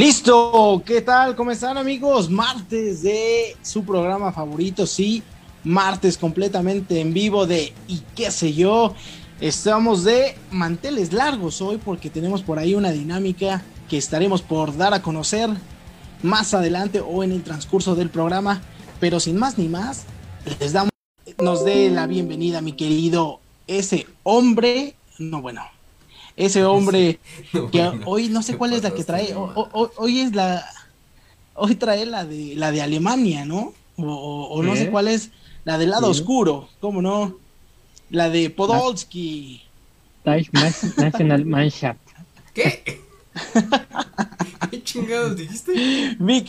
[0.00, 1.36] Listo, ¿qué tal?
[1.36, 2.30] ¿Cómo están amigos?
[2.30, 5.22] Martes de su programa favorito, sí,
[5.62, 8.94] martes completamente en vivo de y qué sé yo.
[9.42, 14.94] Estamos de manteles largos hoy porque tenemos por ahí una dinámica que estaremos por dar
[14.94, 15.50] a conocer
[16.22, 18.62] más adelante o en el transcurso del programa.
[19.00, 20.06] Pero sin más ni más,
[20.60, 20.92] les damos,
[21.38, 25.60] nos dé la bienvenida mi querido ese hombre, no bueno,
[26.36, 27.18] ese hombre
[27.72, 30.64] que hoy no sé cuál es la que trae, hoy es la,
[31.54, 33.74] hoy trae la de la de Alemania, ¿no?
[33.96, 35.30] O, no sé cuál es
[35.64, 37.36] la del lado oscuro, ¿cómo no?
[38.08, 39.62] La de Podolski.
[40.96, 42.00] National Mannschaft.
[42.54, 43.00] ¿Qué?
[44.70, 46.16] ¿Qué chingados dijiste?
[46.18, 46.44] Mi,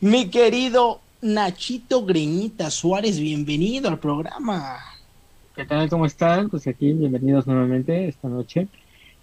[0.00, 4.91] mi querido Nachito Greñita Suárez, bienvenido al programa.
[5.54, 5.90] ¿Qué tal?
[5.90, 6.48] ¿Cómo están?
[6.48, 8.68] Pues aquí, bienvenidos nuevamente esta noche.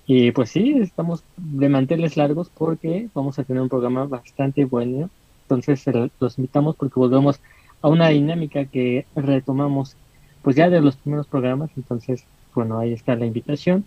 [0.06, 5.10] Y pues sí, estamos de manteles largos porque vamos a tener un programa bastante bueno.
[5.44, 5.84] Entonces
[6.20, 7.40] los invitamos porque volvemos
[7.82, 9.96] a una dinámica que retomamos
[10.44, 11.72] pues ya de los primeros programas.
[11.76, 12.24] Entonces,
[12.54, 13.84] bueno, ahí está la invitación.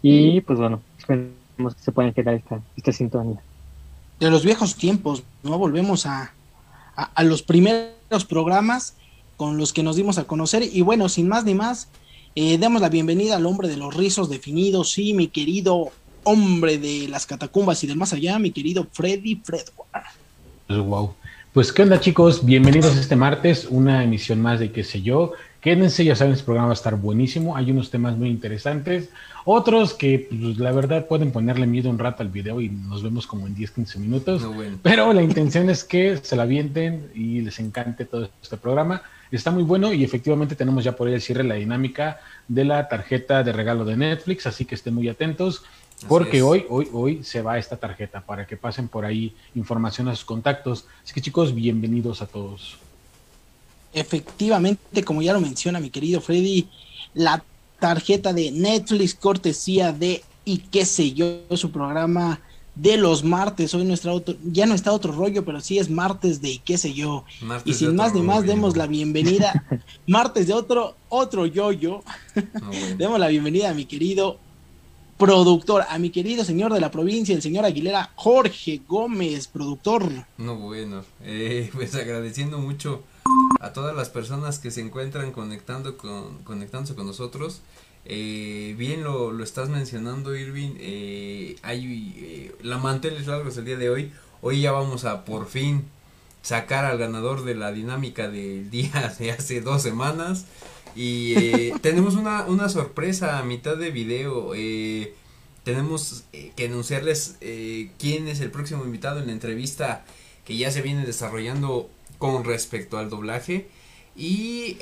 [0.00, 3.42] Y pues bueno, esperemos que se puedan quedar esta, esta sintonía.
[4.18, 5.58] De los viejos tiempos, ¿no?
[5.58, 6.32] Volvemos a,
[6.96, 8.96] a, los primeros programas
[9.42, 10.62] con los que nos dimos a conocer.
[10.62, 11.88] Y bueno, sin más ni más,
[12.36, 15.90] eh, damos la bienvenida al hombre de los rizos definidos, sí, mi querido
[16.22, 20.86] hombre de las catacumbas y del más allá, mi querido Freddy Fredward.
[20.86, 21.14] Wow.
[21.52, 25.32] Pues qué onda chicos, bienvenidos este martes, una emisión más de qué sé yo.
[25.60, 29.10] Quédense, ya saben, este programa va a estar buenísimo, hay unos temas muy interesantes,
[29.44, 33.26] otros que pues, la verdad pueden ponerle miedo un rato al video y nos vemos
[33.26, 34.48] como en 10, 15 minutos,
[34.82, 39.02] pero la intención es que se la avienten y les encante todo este programa.
[39.32, 42.86] Está muy bueno y efectivamente tenemos ya por ahí el cierre la dinámica de la
[42.86, 45.62] tarjeta de regalo de Netflix, así que estén muy atentos.
[46.06, 50.16] Porque hoy, hoy, hoy se va esta tarjeta para que pasen por ahí información a
[50.16, 50.84] sus contactos.
[51.02, 52.76] Así que chicos, bienvenidos a todos.
[53.94, 56.68] Efectivamente, como ya lo menciona mi querido Freddy,
[57.14, 57.42] la
[57.78, 62.40] tarjeta de Netflix cortesía de y qué sé yo, su programa
[62.74, 63.74] de los martes.
[63.74, 66.78] Hoy nuestra otro, ya no está otro rollo, pero sí es martes de y qué
[66.78, 67.24] sé yo.
[67.64, 69.64] y sin más ni más, demos la bienvenida.
[70.06, 72.02] martes de otro, otro yo-yo.
[72.96, 74.38] demos la bienvenida a mi querido
[75.18, 80.10] productor, a mi querido señor de la provincia, el señor Aguilera, Jorge Gómez, productor.
[80.36, 83.04] No, bueno, eh, pues agradeciendo mucho
[83.60, 87.60] a todas las personas que se encuentran conectando con, conectándose con nosotros.
[88.04, 90.74] Eh, bien lo, lo, estás mencionando, Irving.
[90.78, 94.12] Eh, hay eh, la manteles largos el día de hoy.
[94.40, 95.84] Hoy ya vamos a por fin
[96.42, 100.46] sacar al ganador de la dinámica del día de hace dos semanas.
[100.94, 104.52] Y eh, tenemos una, una sorpresa a mitad de video.
[104.54, 105.14] Eh,
[105.64, 107.36] tenemos eh, que anunciarles
[107.98, 110.04] quién es el próximo invitado en la entrevista
[110.44, 111.88] que ya se viene desarrollando
[112.18, 113.68] con respecto al doblaje.
[114.14, 114.76] Y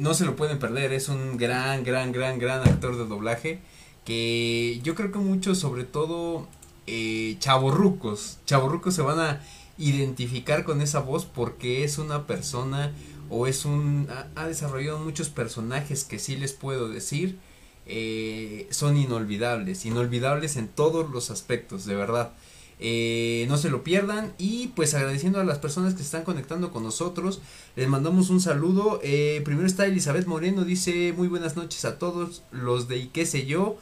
[0.00, 3.60] no se lo pueden perder, es un gran, gran, gran, gran actor de doblaje.
[4.04, 6.46] Que yo creo que muchos, sobre todo
[6.86, 9.40] eh, chavorrucos, chavorrucos se van a
[9.76, 12.92] identificar con esa voz porque es una persona
[13.28, 17.38] o es un ha, desarrollado muchos personajes que sí les puedo decir
[17.86, 22.32] eh, son inolvidables inolvidables en todos los aspectos de verdad
[22.80, 24.32] eh, no se lo pierdan.
[24.38, 27.40] Y pues agradeciendo a las personas que se están conectando con nosotros
[27.76, 29.00] les mandamos un saludo.
[29.02, 33.26] Eh, primero está Elizabeth Moreno dice muy buenas noches a todos los de y qué
[33.26, 33.76] sé yo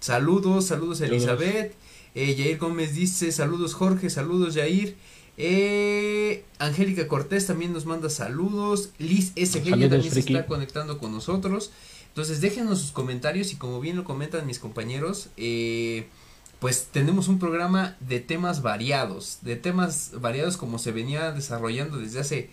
[0.00, 1.74] saludos saludos Elizabeth.
[2.14, 4.96] Eh, Jair Gómez dice saludos Jorge saludos Jair
[5.36, 8.90] eh, Angélica Cortés también nos manda saludos.
[8.98, 11.70] Liz SG también se está conectando con nosotros.
[12.08, 16.06] Entonces déjenos sus comentarios y como bien lo comentan mis compañeros, eh,
[16.64, 22.20] pues tenemos un programa de temas variados, de temas variados como se venía desarrollando desde
[22.20, 22.50] hace,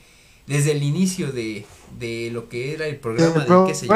[0.48, 1.66] desde el inicio de,
[1.98, 3.96] de lo que era el programa de qué sé yo.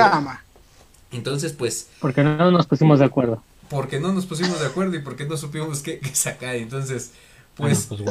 [1.11, 1.89] Entonces pues...
[1.99, 3.43] Porque no nos pusimos de acuerdo.
[3.69, 6.55] Porque no nos pusimos de acuerdo y porque no supimos qué, sacar.
[6.55, 7.11] Entonces,
[7.57, 7.87] pues...
[7.89, 8.01] pues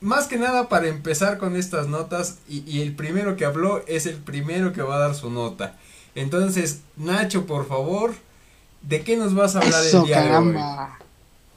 [0.00, 4.16] más que nada para empezar con estas notas y, el primero que habló es el
[4.16, 5.76] primero que va a dar su nota.
[6.16, 8.12] Entonces, Nacho, por favor,
[8.82, 10.56] ¿de qué nos vas a hablar el día de hoy?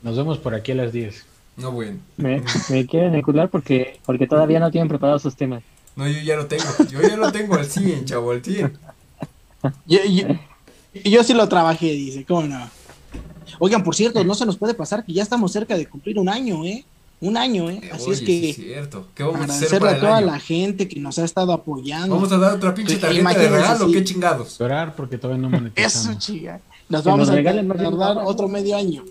[0.03, 1.25] Nos vemos por aquí a las 10.
[1.57, 1.99] No, bueno.
[2.17, 2.41] Me,
[2.87, 5.63] quieren escuchar porque, porque todavía no tienen preparados sus temas.
[5.95, 6.63] No, yo ya lo tengo.
[6.89, 8.77] Yo ya lo tengo al 100, chavo, al 100.
[9.85, 9.99] Yo,
[11.03, 12.69] yo sí lo trabajé, dice, ¿cómo no?
[13.59, 16.29] Oigan, por cierto, no se nos puede pasar que ya estamos cerca de cumplir un
[16.29, 16.85] año, ¿eh?
[17.19, 17.81] Un año, ¿eh?
[17.93, 19.07] Así Oye, es que es cierto.
[19.13, 20.25] ¿Qué vamos a hacer para a toda año?
[20.27, 22.15] la gente que nos ha estado apoyando.
[22.15, 23.93] Vamos a dar otra pinche tarjeta de regalo, sí.
[23.93, 24.57] qué chingados.
[24.57, 26.17] Llorar porque todavía no Eso, monetizamos.
[26.17, 26.59] chica.
[26.89, 27.71] Nos Que vamos nos a regalen
[28.25, 29.03] otro medio año.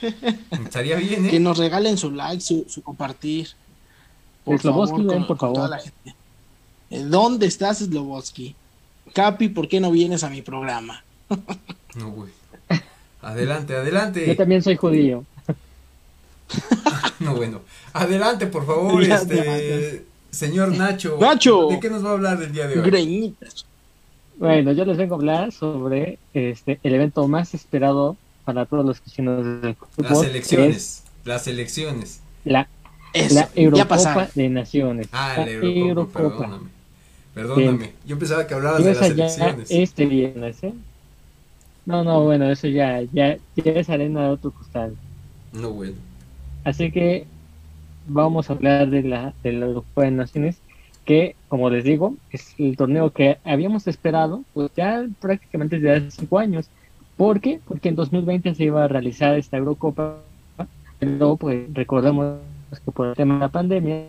[0.64, 1.40] Estaría bien, Que ¿eh?
[1.40, 3.48] nos regalen su like, su, su compartir.
[4.46, 5.70] Slobodsky, ven, por toda favor.
[5.70, 6.14] la gente.
[6.90, 8.54] Eh, ¿Dónde estás, Slobodsky?
[9.14, 11.02] Capi, ¿por qué no vienes a mi programa?
[11.96, 12.30] No, güey.
[13.20, 14.34] Adelante, Yo adelante.
[14.36, 15.24] también soy judío.
[17.20, 17.60] No, bueno.
[17.92, 20.04] Adelante, por favor, Ya, este.
[20.30, 21.18] Señor Nacho.
[21.20, 21.66] Nacho.
[21.68, 22.86] ¿De qué nos va a hablar el día de hoy?
[22.90, 23.66] Greñitas.
[24.38, 29.00] Bueno, yo les vengo a hablar sobre este el evento más esperado para todos los
[29.00, 30.10] cristianos del fútbol.
[30.10, 31.02] Las elecciones.
[31.24, 32.20] Las elecciones.
[32.44, 32.68] La,
[33.12, 35.08] Eso, la Eurocopa de Naciones.
[35.12, 36.70] Ah, La la Eurocopa, perdóname.
[37.34, 37.92] Perdóname.
[38.06, 39.70] Yo pensaba que hablabas de las elecciones.
[39.70, 40.72] este viernes, ¿eh?
[41.86, 44.96] No, no, bueno, eso ya, ya, ya es arena de otro costal.
[45.52, 45.94] No, bueno.
[46.64, 47.26] Así que
[48.06, 50.58] vamos a hablar de la, de la Eurocopa de Naciones,
[51.04, 56.10] que, como les digo, es el torneo que habíamos esperado, pues ya prácticamente desde hace
[56.10, 56.68] cinco años.
[57.20, 57.60] ¿Por qué?
[57.68, 60.20] Porque en 2020 se iba a realizar esta Eurocopa,
[60.98, 62.38] pero pues recordamos
[62.82, 64.06] que por el tema de la pandemia,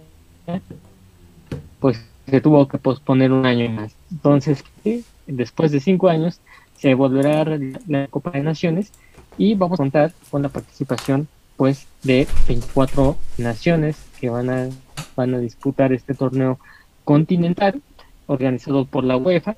[1.81, 3.94] pues se tuvo que posponer un año más.
[4.10, 4.63] Entonces,
[5.28, 6.40] después de cinco años,
[6.78, 8.94] se volverá a realizar la Copa de Naciones
[9.38, 11.28] y vamos a contar con la participación
[11.58, 14.69] pues de 24 naciones que van a
[15.18, 16.60] van a disputar este torneo
[17.04, 17.81] continental
[18.28, 19.58] organizado por la UEFA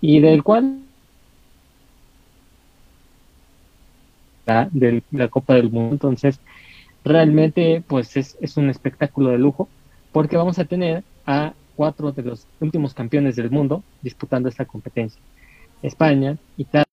[0.00, 0.80] y del cual
[4.48, 6.40] la, de la Copa del Mundo entonces
[7.04, 9.68] realmente pues es, es un espectáculo de lujo
[10.12, 15.20] porque vamos a tener a cuatro de los últimos campeones del mundo disputando esta competencia
[15.82, 16.84] España Italia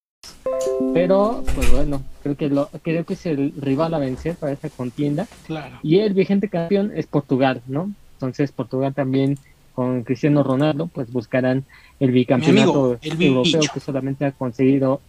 [0.94, 4.70] pero pues bueno creo que lo creo que es el rival a vencer para esta
[4.70, 5.80] contienda Claro.
[5.82, 7.92] y el vigente campeón es Portugal, ¿no?
[8.14, 9.38] Entonces Portugal también
[9.74, 11.64] con Cristiano Ronaldo pues buscarán
[12.00, 13.74] el bicampeonato amigo, el europeo bicho.
[13.74, 15.02] que solamente ha conseguido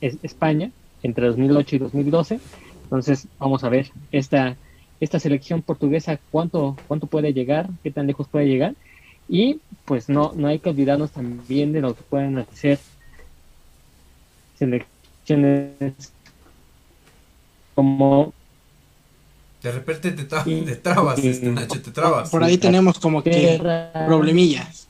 [0.00, 0.70] es- España
[1.04, 2.40] entre 2008 y 2012.
[2.84, 4.56] Entonces vamos a ver esta
[5.00, 8.74] esta selección portuguesa cuánto cuánto puede llegar, qué tan lejos puede llegar
[9.28, 12.78] y pues no no hay que olvidarnos también de lo que pueden hacer
[14.58, 16.12] selecciones
[17.74, 18.32] como
[19.62, 22.30] De repente te, tra- te trabas, este Nacho, te trabas.
[22.30, 23.58] Por ahí tenemos como que
[24.06, 24.86] problemillas.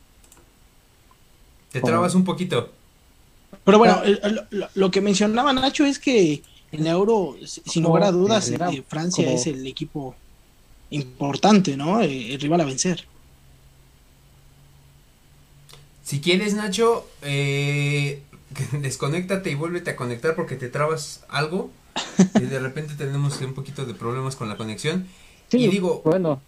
[1.72, 2.72] Te trabas un poquito.
[3.64, 4.02] Pero bueno,
[4.50, 6.42] lo, lo que mencionaba Nacho es que
[6.72, 10.14] en Euro, si- sin lugar a dudas, eh, Francia como- es el equipo
[10.90, 12.00] importante, ¿no?
[12.02, 13.04] Eh, El rival a vencer.
[16.04, 18.22] Si quieres, Nacho, eh,
[18.72, 21.70] desconéctate y vuélvete a conectar porque te trabas algo.
[22.36, 25.06] Y de repente tenemos un poquito de problemas con la conexión.
[25.50, 26.40] Sí, y digo, bueno,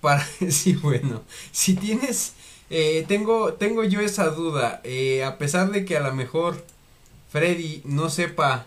[0.00, 1.22] para sí, bueno,
[1.52, 2.32] si tienes,
[2.70, 6.64] eh, tengo, tengo yo esa duda, eh, a pesar de que a lo mejor
[7.30, 8.66] Freddy no sepa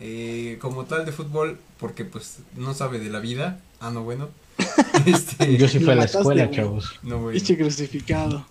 [0.00, 4.28] eh, como tal de fútbol, porque pues no sabe de la vida, ah, no, bueno,
[5.06, 6.98] este, Yo sí fui a la escuela, chavos.
[7.02, 7.36] no, bueno.
[7.36, 8.46] Pinche crucificado.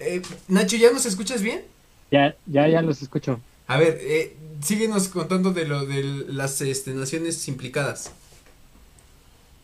[0.00, 1.62] Eh, Nacho, ¿ya nos escuchas bien?
[2.10, 3.40] ya, ya, ya los escucho.
[3.66, 8.10] A ver, eh, síguenos contando de lo de las este, naciones implicadas.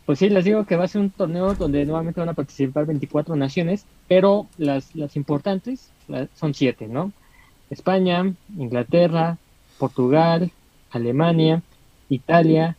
[0.06, 2.86] Pues sí, les digo que va a ser un torneo donde nuevamente van a participar
[2.86, 5.90] 24 naciones, pero las, las importantes
[6.34, 7.12] son siete, ¿no?
[7.70, 9.36] España, Inglaterra,
[9.78, 10.52] Portugal,
[10.92, 11.62] Alemania,
[12.08, 12.76] Italia,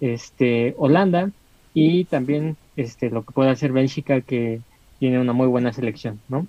[0.00, 1.30] este, Holanda
[1.74, 4.60] y también este, lo que puede hacer Bélgica que
[5.00, 6.46] tiene una muy buena selección, ¿no?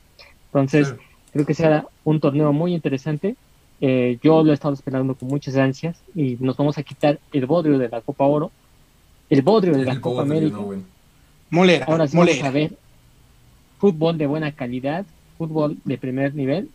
[0.48, 0.94] Entonces,
[1.32, 3.36] creo que será un torneo muy interesante.
[3.80, 7.46] Eh, yo lo he estado esperando con muchas ansias y nos vamos a quitar el
[7.46, 8.52] bodrio de la Copa Oro,
[9.32, 10.58] el bodrio de la El Copa bodrio, América.
[10.58, 10.84] no, bueno.
[11.50, 12.48] Molera, Ahora sí vamos molera.
[12.48, 12.78] a ver
[13.80, 15.06] fútbol de buena calidad,
[15.38, 16.70] fútbol de primer nivel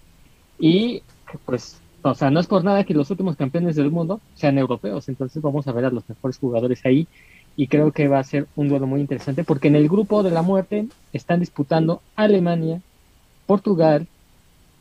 [0.58, 1.02] y
[1.44, 5.08] pues, o sea, no es por nada que los últimos campeones del mundo sean europeos,
[5.08, 7.06] entonces vamos a ver a los mejores jugadores ahí
[7.56, 10.30] y creo que va a ser un duelo muy interesante porque en el grupo de
[10.30, 12.80] la muerte están disputando Alemania,
[13.46, 14.06] Portugal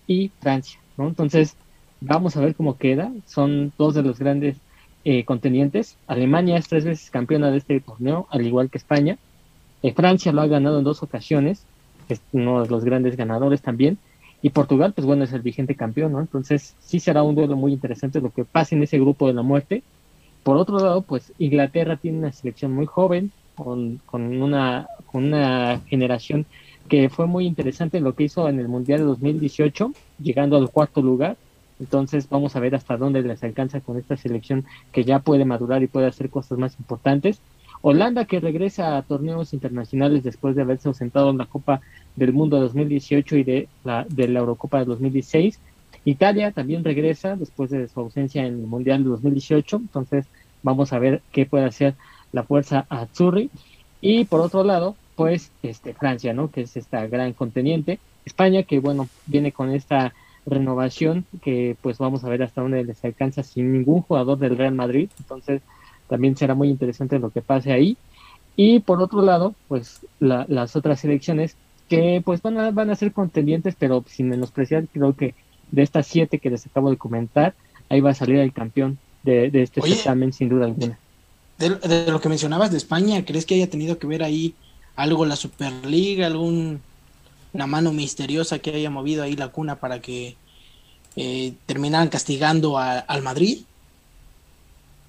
[0.07, 1.07] y Francia, ¿no?
[1.07, 1.55] Entonces,
[2.01, 4.57] vamos a ver cómo queda, son dos de los grandes
[5.05, 5.97] eh, contendientes.
[6.07, 9.17] Alemania es tres veces campeona de este torneo, al igual que España.
[9.83, 11.65] Eh, Francia lo ha ganado en dos ocasiones,
[12.09, 13.97] es uno de los grandes ganadores también.
[14.41, 16.19] Y Portugal, pues bueno, es el vigente campeón, ¿no?
[16.19, 19.41] Entonces sí será un duelo muy interesante lo que pase en ese grupo de la
[19.41, 19.81] muerte.
[20.43, 26.45] Por otro lado, pues Inglaterra tiene una selección muy joven, con, una, con una generación
[26.87, 31.01] que fue muy interesante lo que hizo en el Mundial de 2018, llegando al cuarto
[31.01, 31.37] lugar.
[31.79, 35.83] Entonces vamos a ver hasta dónde les alcanza con esta selección que ya puede madurar
[35.83, 37.41] y puede hacer cosas más importantes.
[37.81, 41.81] Holanda que regresa a torneos internacionales después de haberse ausentado en la Copa
[42.15, 45.59] del Mundo 2018 y de la, de la Eurocopa de 2016.
[46.05, 49.77] Italia también regresa después de su ausencia en el Mundial de 2018.
[49.77, 50.25] Entonces
[50.63, 51.95] vamos a ver qué puede hacer
[52.31, 53.49] la fuerza Azzurri.
[54.01, 56.51] Y por otro lado, pues este Francia, ¿no?
[56.51, 57.99] Que es esta gran conteniente.
[58.25, 60.13] España que bueno, viene con esta
[60.45, 64.73] renovación que pues vamos a ver hasta dónde les alcanza sin ningún jugador del Real
[64.73, 65.09] Madrid.
[65.19, 65.61] Entonces
[66.07, 67.97] también será muy interesante lo que pase ahí.
[68.55, 71.57] Y por otro lado, pues las otras selecciones
[71.89, 75.35] que pues van a, van a ser contendientes, pero sin menospreciar, creo que
[75.71, 77.53] de estas siete que les acabo de comentar,
[77.89, 80.97] ahí va a salir el campeón de, este certamen sin duda alguna.
[81.57, 84.55] De, lo que mencionabas de España, ¿crees que haya tenido que ver ahí
[84.95, 86.81] algo la Superliga, algún
[87.55, 90.35] una mano misteriosa que haya movido ahí la cuna para que
[91.15, 93.59] eh, terminaran castigando al Madrid?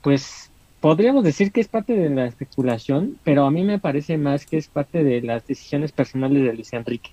[0.02, 0.50] Pues
[0.80, 4.56] podríamos decir que es parte de la especulación, pero a mí me parece más que
[4.58, 7.10] es parte de las decisiones personales de Luis Enrique.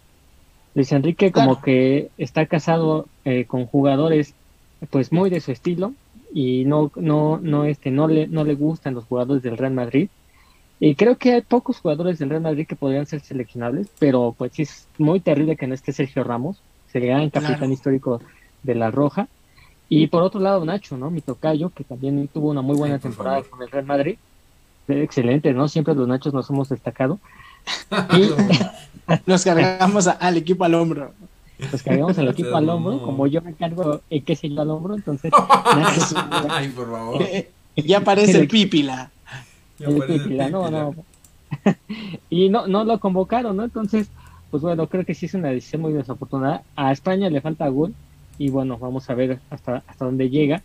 [0.75, 4.36] Luis Enrique como que está casado eh, con jugadores
[4.90, 5.94] pues muy de su estilo
[6.34, 10.10] y no no no este no le no le gustan los jugadores del Real Madrid
[10.86, 14.60] y creo que hay pocos jugadores del Real Madrid que podrían ser seleccionables, pero pues
[14.60, 16.58] es muy terrible que no esté Sergio Ramos,
[16.92, 18.20] sería el capitán histórico
[18.63, 19.30] de la Roja.
[19.88, 21.10] Y por otro lado, Nacho, ¿no?
[21.10, 24.18] Mi tocayo, que también tuvo una muy buena temporada con el Real Madrid.
[24.90, 25.70] Excelente, ¿no?
[25.70, 27.18] Siempre los Nachos nos hemos destacado.
[28.18, 28.30] Y
[29.25, 31.13] nos cargamos al equipo al hombro.
[31.60, 34.96] Nos cargamos al equipo al hombro, como yo me cargo el que se al hombro,
[34.96, 35.32] entonces.
[36.50, 37.25] Ay, por favor.
[37.78, 39.12] Ya aparece el pípila
[42.30, 43.63] y no, no lo convocaron, ¿no?
[43.63, 44.10] Entonces,
[44.52, 46.63] pues bueno, creo que sí es una decisión muy desafortunada.
[46.75, 47.94] A España le falta gol
[48.38, 50.62] y bueno, vamos a ver hasta, hasta dónde llega.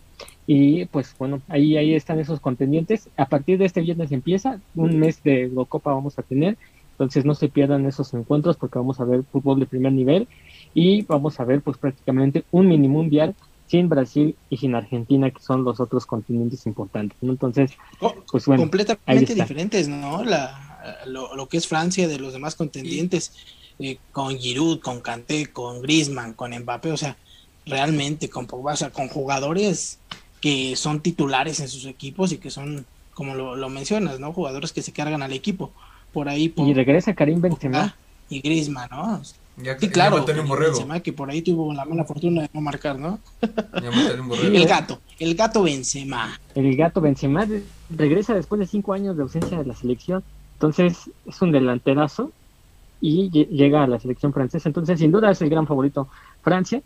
[0.46, 3.08] Y pues bueno, ahí, ahí están esos contendientes.
[3.16, 6.56] A partir de este viernes empieza, un mes de Eurocopa vamos a tener.
[6.92, 10.26] Entonces no se pierdan esos encuentros porque vamos a ver fútbol de primer nivel
[10.74, 13.36] y vamos a ver pues prácticamente un mini mundial
[13.68, 17.18] sin Brasil y sin Argentina, que son los otros continentes importantes.
[17.22, 18.62] Entonces, oh, pues bueno.
[18.62, 20.24] Completamente diferentes, ¿no?
[20.24, 23.32] La, lo, que es Francia de los demás contendientes,
[23.78, 27.16] eh, con Giroud, con Kanté, con Griezmann, con Mbappé, o sea,
[27.66, 29.98] realmente con Pogba, o sea, con jugadores
[30.40, 34.32] que son titulares en sus equipos y que son, como lo, mencionas, ¿no?
[34.32, 35.72] Jugadores que se cargan al equipo.
[36.12, 36.54] Por ahí.
[36.56, 37.94] y regresa Karim Benzema.
[38.30, 39.20] Y Griezmann, ¿no?
[39.78, 40.24] Sí, claro,
[41.02, 43.18] que por ahí tuvo la mala fortuna de no marcar, ¿no?
[44.42, 46.38] el gato, el gato Benzema.
[46.54, 47.46] El gato Benzema
[47.90, 50.22] regresa después de cinco años de ausencia de la selección,
[50.54, 52.32] entonces es un delanterazo
[53.00, 56.08] y llega a la selección francesa, entonces sin duda es el gran favorito
[56.42, 56.82] Francia,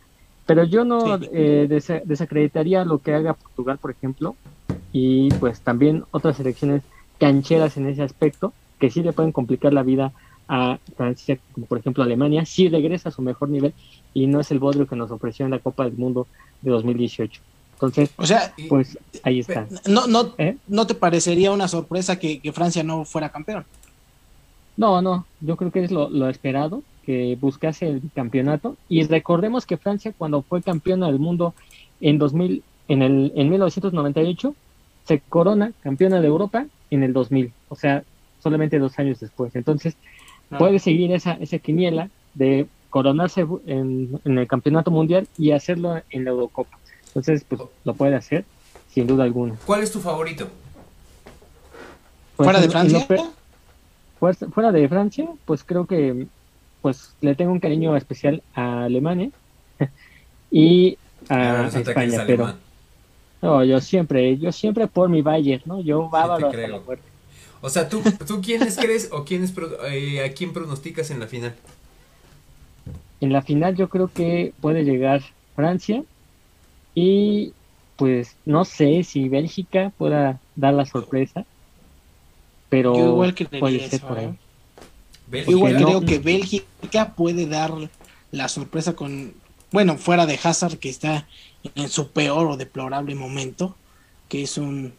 [0.47, 1.67] pero yo no eh,
[2.05, 4.37] desacreditaría lo que haga Portugal, por ejemplo,
[4.93, 6.83] y pues también otras selecciones
[7.19, 10.13] cancheras en ese aspecto, que sí le pueden complicar la vida
[10.49, 13.73] a Francia, como por ejemplo Alemania, sí regresa a su mejor nivel
[14.15, 16.27] y no es el bodrio que nos ofreció en la Copa del Mundo
[16.61, 17.41] de 2018.
[17.75, 19.67] Entonces, o sea, pues ahí está.
[19.89, 20.57] No, no, ¿Eh?
[20.69, 23.65] ¿no te parecería una sorpresa que, Francia no fuera campeón?
[24.77, 28.77] No, no, yo creo que es lo, esperado, que buscase el campeonato.
[28.89, 31.55] Y recordemos que Francia, cuando fue campeona del mundo
[32.01, 34.55] en 2000, en, el, en 1998,
[35.05, 38.05] se corona campeona de Europa en el 2000, o sea,
[38.41, 39.57] solamente dos años después.
[39.57, 39.97] Entonces,
[40.59, 46.31] puede seguir esa, esa quiniela de coronarse en, el campeonato mundial y hacerlo en la
[46.31, 46.79] Eurocopa.
[47.07, 48.45] Entonces, pues lo puede hacer,
[48.91, 49.57] sin duda alguna.
[49.65, 50.49] ¿Cuál es tu favorito?
[52.37, 53.07] Pues, ¿Fuera de Francia?
[54.53, 56.27] fuera de Francia, pues creo que
[56.81, 59.31] pues le tengo un cariño especial a Alemania
[60.51, 60.97] y
[61.29, 62.55] a, España, pero
[63.41, 65.81] no, yo siempre, yo siempre por mi Bayern, ¿no?
[65.81, 67.12] Yo bávaro hasta la muerte.
[67.63, 69.55] O sea, ¿tú, tú quiénes crees o quiénes,
[69.89, 71.55] eh, a quién pronosticas en la final?
[73.21, 75.23] En la final yo creo que puede llegar
[75.55, 76.03] Francia
[76.95, 77.53] y
[77.97, 81.47] pues no sé si Bélgica pueda dar la sorpresa,
[82.69, 84.35] pero yo igual puede ser por ahí.
[85.31, 85.45] ¿eh?
[85.47, 87.73] igual creo que Bélgica puede dar
[88.33, 89.35] la sorpresa con,
[89.71, 91.29] bueno, fuera de Hazard que está
[91.77, 93.77] en su peor o deplorable momento,
[94.29, 94.95] que es un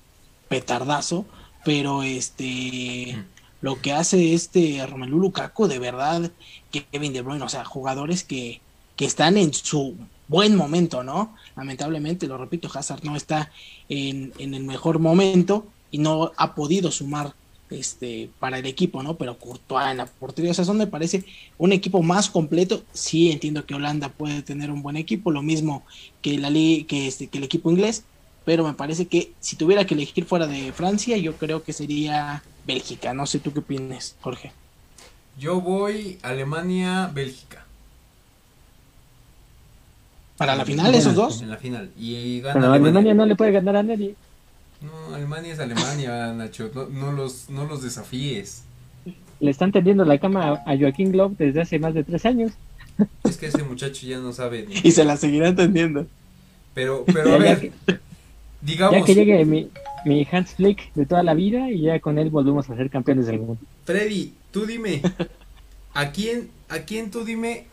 [0.48, 1.26] petardazo
[1.64, 3.24] pero este
[3.62, 6.32] lo que hace este Romelu Lukaku de verdad
[6.92, 8.62] Kevin De Bruyne, o sea, jugadores que,
[8.96, 9.96] que están en su
[10.28, 11.36] buen momento, ¿no?
[11.56, 13.52] Lamentablemente, lo repito, Hazard no está
[13.90, 17.36] en, en, el mejor momento y no ha podido sumar
[17.70, 19.16] este, para el equipo, ¿no?
[19.16, 21.24] Pero Courtois en la portería, o sea, son me parece
[21.58, 22.84] un equipo más completo.
[22.94, 25.84] Sí, entiendo que Holanda puede tener un buen equipo, lo mismo
[26.22, 28.06] que la que, este, que el equipo inglés,
[28.46, 32.44] pero me parece que si tuviera que elegir fuera de Francia, yo creo que sería
[32.66, 33.14] Bélgica.
[33.14, 34.52] No sé tú qué opinas, Jorge.
[35.40, 37.66] Yo voy Alemania, Bélgica.
[40.38, 41.42] ¿Para la final esos dos?
[41.42, 41.92] En la final.
[41.98, 43.14] Y gana Pero Alemania.
[43.14, 44.16] no le puede ganar a nadie.
[44.82, 46.70] No, Alemania es Alemania, Nacho.
[46.74, 48.64] No, no, los, no los desafíes.
[49.40, 52.52] Le están tendiendo la cama a Joaquín Glob desde hace más de tres años.
[53.24, 54.68] Es que ese muchacho ya no sabe.
[54.84, 56.08] Y se la seguirá tendiendo.
[56.74, 57.72] Pero, pero a ver,
[58.64, 58.98] digamos.
[58.98, 59.70] Ya que llegue mi,
[60.06, 63.28] mi Hans Flick de toda la vida y ya con él volvemos a ser campeones
[63.28, 63.62] del mundo.
[63.86, 65.02] Freddy, tú dime,
[65.94, 67.66] ¿a quién, a quién tú dime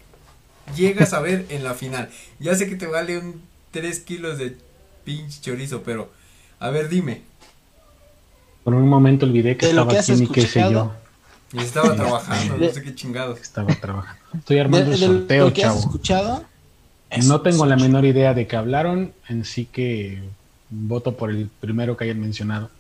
[0.77, 2.11] llegas a ver en la final?
[2.39, 4.57] Ya sé que te vale un 3 kilos de
[5.05, 6.11] pinche chorizo, pero
[6.59, 7.23] a ver, dime.
[8.65, 10.93] Por un momento olvidé que estaba aquí ni qué sé yo.
[11.53, 13.41] Y estaba trabajando, no sé qué chingados.
[13.41, 14.21] Estaba trabajando.
[14.37, 15.79] Estoy armando un sorteo, chavo.
[15.79, 16.45] Has escuchado?
[17.27, 20.23] No tengo la menor idea de qué hablaron, en sí que
[20.71, 22.71] voto por el primero que hayan mencionado.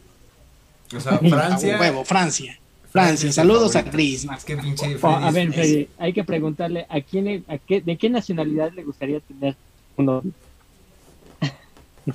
[0.97, 1.79] O sea, Francia.
[1.79, 2.59] huevo, Francia.
[2.91, 4.27] Francia, saludos a Chris.
[4.29, 9.21] a ver, Freddy, hay que preguntarle a quién, a qué, de qué nacionalidad le gustaría
[9.21, 9.55] tener
[9.97, 10.23] uno.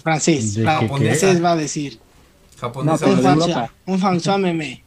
[0.02, 2.00] Francés, japonés va a decir.
[2.60, 3.72] Japonés, no, un, Europa.
[3.86, 4.84] un François meme.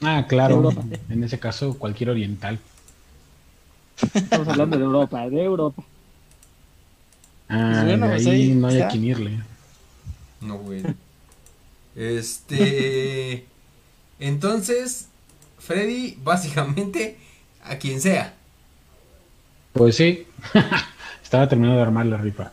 [0.00, 0.72] Ah, claro.
[1.08, 2.58] En ese caso, cualquier oriental.
[4.14, 5.82] Estamos hablando de Europa, de Europa.
[7.48, 9.38] Ah, pues pues ahí, no hay a quién irle.
[10.40, 10.82] No, güey.
[11.96, 13.46] Este.
[14.20, 15.08] Entonces,
[15.58, 17.18] Freddy, básicamente,
[17.64, 18.34] a quien sea.
[19.72, 20.26] Pues sí.
[21.22, 22.52] Estaba terminando de armar la rifa.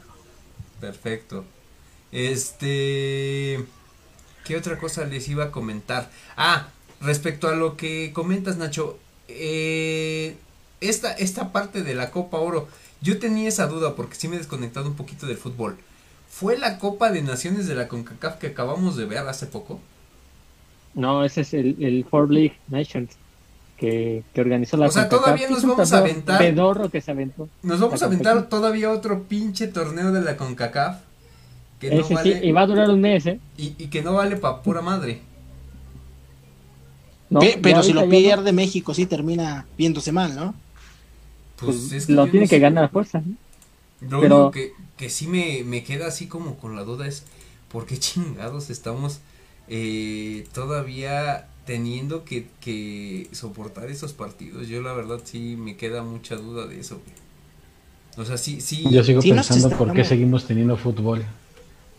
[0.79, 1.45] Perfecto.
[2.11, 3.63] Este.
[4.43, 6.11] ¿Qué otra cosa les iba a comentar?
[6.37, 6.67] Ah,
[7.01, 8.99] respecto a lo que comentas, Nacho.
[9.27, 10.37] Eh,
[10.81, 12.67] esta, esta parte de la Copa Oro.
[13.01, 15.77] Yo tenía esa duda porque sí me he desconectado un poquito del fútbol.
[16.35, 19.79] ¿Fue la Copa de Naciones de la CONCACAF que acabamos de ver hace poco?
[20.93, 23.11] No, ese es el, el Four League Nations
[23.77, 26.39] que, que organizó la O sea, todavía nos vamos a aventar.
[26.39, 27.47] Pedorro que se aventó.
[27.63, 30.97] Nos vamos a aventar todavía otro pinche torneo de la CONCACAF.
[31.79, 33.39] Que no vale, sí, y va a durar un mes, ¿eh?
[33.55, 35.21] Y, y que no vale para pura madre.
[37.29, 40.53] No, pero si lo pierde México, sí termina viéndose mal, ¿no?
[41.55, 43.23] Pues, pues es que lo tiene que ganar a fuerza.
[44.01, 44.51] Lo pero...
[44.51, 47.23] que, que sí me, me queda así como con la duda es,
[47.71, 49.19] ¿por qué chingados estamos
[49.67, 54.67] eh, todavía teniendo que, que, soportar esos partidos?
[54.67, 57.01] Yo la verdad sí me queda mucha duda de eso.
[58.17, 58.85] O sea, sí, sí.
[58.89, 61.25] Yo sigo pensando por qué seguimos teniendo fútbol.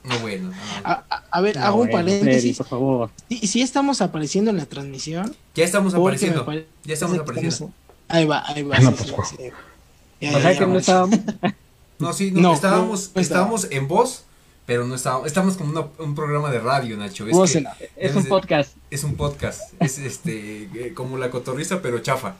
[0.04, 0.52] No, bueno.
[0.84, 2.56] A, ver, hago un paréntesis.
[2.58, 3.10] por favor.
[3.28, 5.34] ¿Sí, estamos apareciendo en la transmisión?
[5.54, 6.46] Ya estamos apareciendo.
[6.84, 7.72] Ya estamos apareciendo.
[8.08, 8.78] Ahí va, ahí va.
[8.78, 11.18] no, pues, o sea que no estábamos.
[11.98, 14.24] No, sí, no, estábamos, estábamos en voz,
[14.66, 17.26] pero no estábamos, estamos como un programa de radio, Nacho.
[17.26, 17.56] Es,
[17.96, 18.76] es un podcast.
[18.90, 22.36] Es un podcast, es este, eh, como la cotorriza, pero chafa.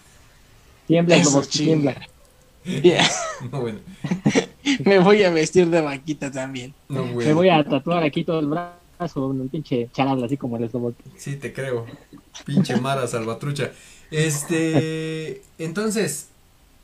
[0.87, 1.97] Tiembla, como tiembla.
[3.53, 3.79] No, bueno.
[4.85, 6.75] Me voy a vestir de vaquita también.
[6.89, 10.65] No, Me voy a tatuar aquí todo el brazo, un pinche charal así como el
[10.65, 11.05] eslobote.
[11.17, 11.87] Sí, te creo.
[12.45, 13.71] Pinche Mara Salvatrucha.
[14.11, 16.31] Este, entonces,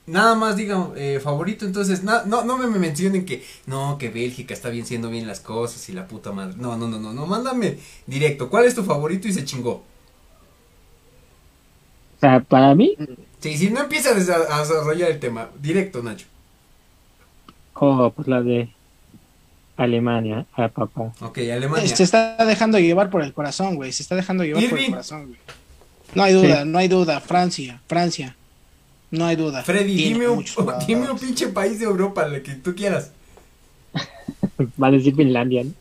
[0.06, 4.68] nada más digan eh, favorito, entonces no, no me, mencionen que no, que Bélgica está
[4.68, 6.54] bien siendo bien las cosas y la puta madre.
[6.56, 8.48] No, no, no, no, no, mándame directo.
[8.48, 9.84] ¿Cuál es tu favorito y se chingó?
[12.16, 12.96] O sea, para mí.
[13.40, 16.26] Sí, si no empiezas a desarrollar el tema, directo, Nacho.
[17.74, 18.68] Oh, pues la de
[19.76, 21.12] Alemania, a papá.
[21.20, 21.96] Ok, Alemania.
[21.96, 23.92] Se está dejando llevar por el corazón, güey.
[23.92, 25.38] Se está dejando llevar por el corazón, güey.
[26.14, 27.20] No hay duda, no hay duda.
[27.20, 28.36] Francia, Francia.
[29.12, 29.62] No hay duda.
[29.62, 30.44] Freddy, dime un,
[30.86, 33.12] dime un pinche país de Europa, el que tú quieras.
[34.82, 35.72] Va a decir Finlandia, ¿no?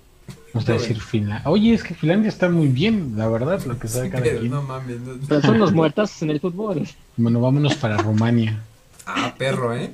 [0.53, 1.49] Vamos a decir Finlandia.
[1.49, 4.61] Oye, es que Finlandia está muy bien, la verdad, lo que sabe cada pero, No
[4.61, 6.85] mames, Pero son los muertos en el fútbol.
[7.15, 8.61] Bueno, vámonos para Rumania.
[9.05, 9.93] Ah, perro, ¿eh?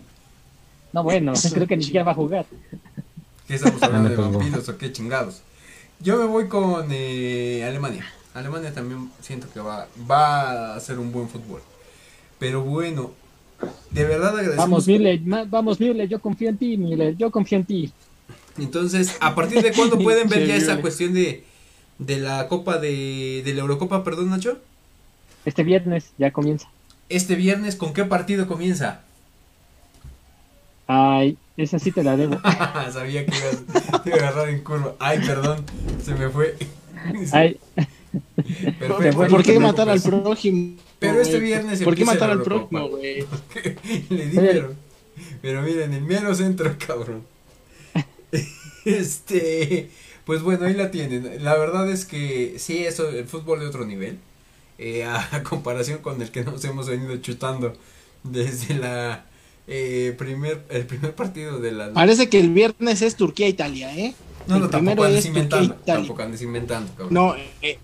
[0.91, 2.47] No, bueno, creo que ni siquiera va a jugar.
[3.47, 5.41] ¿Qué estamos hablando de vampiros o qué chingados?
[6.00, 8.06] Yo me voy con eh, Alemania.
[8.34, 11.62] Alemania también siento que va, va a ser un buen fútbol.
[12.39, 13.12] Pero bueno,
[13.91, 14.58] de verdad agradecemos.
[14.58, 17.91] Vamos, Miller, vamos, Miller, yo confío en ti, Miller, yo confío en ti.
[18.58, 21.43] Entonces, ¿a partir de cuándo pueden ver ya esa cuestión de,
[22.00, 24.60] de la Copa de, de la Eurocopa, perdón, Nacho?
[25.46, 26.70] Este viernes ya comienza.
[27.10, 29.02] Este viernes, ¿con qué partido comienza?
[30.88, 32.39] Ay, esa sí te la debo.
[32.91, 34.96] Sabía que ibas, a agarrar en curva.
[35.00, 35.63] Ay, perdón,
[36.04, 36.56] se me fue.
[37.32, 37.60] Ay,
[38.80, 39.27] Perfecto.
[39.27, 40.75] ¿Por qué matar al prójimo?
[40.99, 43.25] Pero este viernes ¿Por qué matar al prójimo, güey?
[44.10, 44.75] Le dijeron.
[45.41, 47.23] Pero miren, el mero centro, cabrón.
[48.86, 49.89] Este,
[50.23, 51.43] pues bueno, ahí la tienen.
[51.43, 54.17] La verdad es que sí, eso, el fútbol de otro nivel.
[54.77, 57.73] Eh, a comparación con el que nos hemos venido chutando
[58.23, 59.25] desde la
[59.67, 61.93] eh, primer, el primer partido de la...
[61.93, 64.13] Parece que el viernes es Turquía-Italia, ¿eh?
[64.47, 65.75] No, el no, primero tampoco andes es inventando.
[65.75, 67.13] Tampoco andes inventando, cabrón.
[67.13, 67.80] No, eh,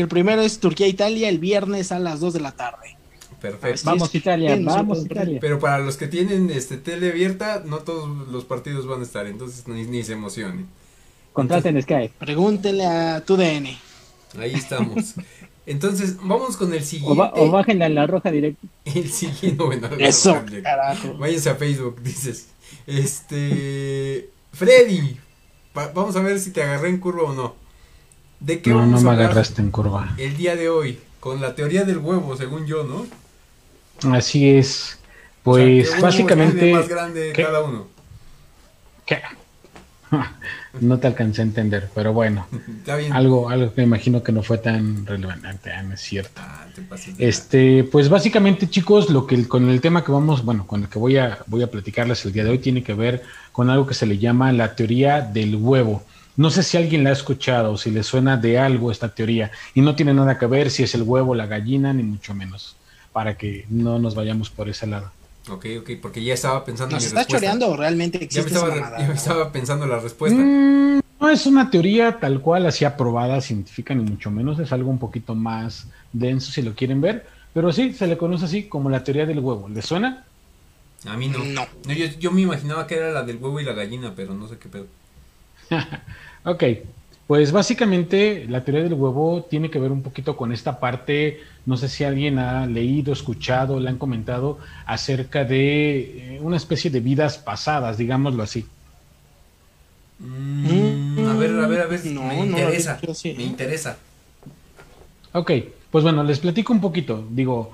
[0.00, 2.96] el primero es Turquía-Italia el viernes a las 2 de la tarde.
[3.40, 3.82] Perfecto.
[3.84, 5.38] Vamos Italia, Bien, vamos Italia.
[5.40, 9.26] Pero para los que tienen este tele abierta, no todos los partidos van a estar,
[9.26, 10.66] entonces ni, ni se emocionen.
[11.32, 12.10] Contraten Sky.
[12.18, 13.76] Pregúntenle a tu DN.
[14.38, 15.14] Ahí estamos.
[15.66, 17.18] Entonces, vamos con el O, siguiente.
[17.18, 18.66] ba- o bájenle a la roja directa.
[18.84, 21.14] El siguiente, bueno, Eso, carajo.
[21.18, 22.46] Váyanse a Facebook, dices.
[22.86, 24.30] Este.
[24.52, 25.16] Freddy,
[25.76, 27.54] va- vamos a ver si te agarré en curva o no.
[28.40, 30.14] ¿De qué No, vamos no a me hablar agarraste en curva.
[30.18, 30.98] el día de hoy?
[31.20, 33.06] Con la teoría del huevo, según yo, ¿no?
[34.14, 34.98] Así es.
[35.44, 36.72] O sea, Pues ¿qué huevo básicamente...
[36.72, 37.42] más grande ¿qué?
[37.42, 37.88] cada uno.
[39.04, 39.20] ¿Qué?
[40.78, 42.46] No te alcancé a entender, pero bueno,
[42.78, 43.10] Está bien.
[43.14, 46.38] algo, algo que me imagino que no fue tan relevante, ah, no es cierto.
[46.44, 46.84] Ah, te
[47.26, 50.98] Este, pues básicamente, chicos, lo que con el tema que vamos, bueno, con el que
[50.98, 53.22] voy a voy a platicarles el día de hoy tiene que ver
[53.52, 56.02] con algo que se le llama la teoría del huevo.
[56.36, 59.50] No sé si alguien la ha escuchado o si le suena de algo esta teoría
[59.74, 62.76] y no tiene nada que ver si es el huevo, la gallina, ni mucho menos,
[63.12, 65.12] para que no nos vayamos por ese lado.
[65.48, 67.28] Ok, ok, porque ya estaba pensando ¿Nos en mi estás respuesta.
[67.28, 68.98] choreando o realmente Ya me, existe estaba, esa mamada?
[68.98, 70.42] ya me estaba pensando la respuesta.
[70.42, 74.90] Mm, no es una teoría tal cual así aprobada científica, ni mucho menos, es algo
[74.90, 78.90] un poquito más denso si lo quieren ver, pero sí, se le conoce así como
[78.90, 79.68] la teoría del huevo.
[79.68, 80.26] ¿Le suena?
[81.06, 81.38] A mí no.
[81.44, 81.66] No.
[81.86, 84.46] No, yo, yo me imaginaba que era la del huevo y la gallina, pero no
[84.48, 84.86] sé qué pedo.
[86.46, 86.62] Ok,
[87.26, 91.76] pues básicamente la teoría del huevo tiene que ver un poquito con esta parte, no
[91.76, 97.00] sé si alguien ha leído, escuchado, le han comentado acerca de eh, una especie de
[97.00, 98.64] vidas pasadas, digámoslo así.
[100.20, 102.06] Mm, a ver, a ver, a ver.
[102.06, 103.00] No, me no, interesa.
[103.12, 103.34] sí.
[103.36, 103.98] Me interesa.
[105.32, 105.50] Ok,
[105.90, 107.72] pues bueno, les platico un poquito, digo,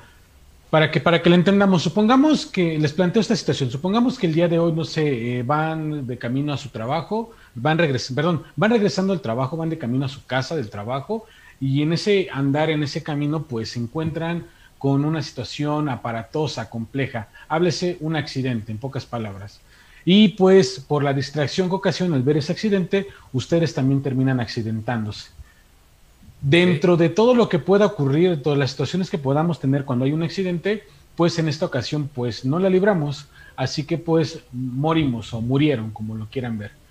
[0.70, 4.34] para que, para que lo entendamos, supongamos que les planteo esta situación, supongamos que el
[4.34, 8.42] día de hoy, no sé, eh, van de camino a su trabajo, van regresando, perdón,
[8.56, 11.26] van regresando al trabajo, van de camino a su casa del trabajo,
[11.60, 14.46] y en ese andar, en ese camino, pues se encuentran
[14.78, 19.60] con una situación aparatosa, compleja, háblese un accidente, en pocas palabras.
[20.04, 25.30] Y pues por la distracción que ocasiona al ver ese accidente, ustedes también terminan accidentándose.
[26.40, 30.12] Dentro de todo lo que pueda ocurrir, todas las situaciones que podamos tener cuando hay
[30.12, 30.82] un accidente,
[31.14, 36.16] pues en esta ocasión pues no la libramos, así que pues morimos o murieron, como
[36.16, 36.81] lo quieran ver.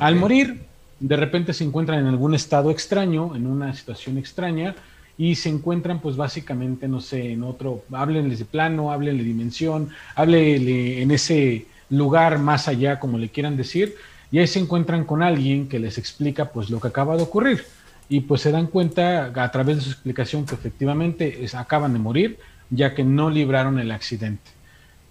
[0.00, 0.60] Al morir,
[0.98, 4.74] de repente se encuentran en algún estado extraño, en una situación extraña,
[5.18, 9.90] y se encuentran pues básicamente, no sé, en otro, háblenles de plano, háblenle de dimensión,
[10.14, 13.94] háblenle en ese lugar más allá, como le quieran decir,
[14.32, 17.64] y ahí se encuentran con alguien que les explica pues lo que acaba de ocurrir
[18.08, 21.98] y pues se dan cuenta a través de su explicación que efectivamente es- acaban de
[21.98, 22.38] morir
[22.70, 24.50] ya que no libraron el accidente.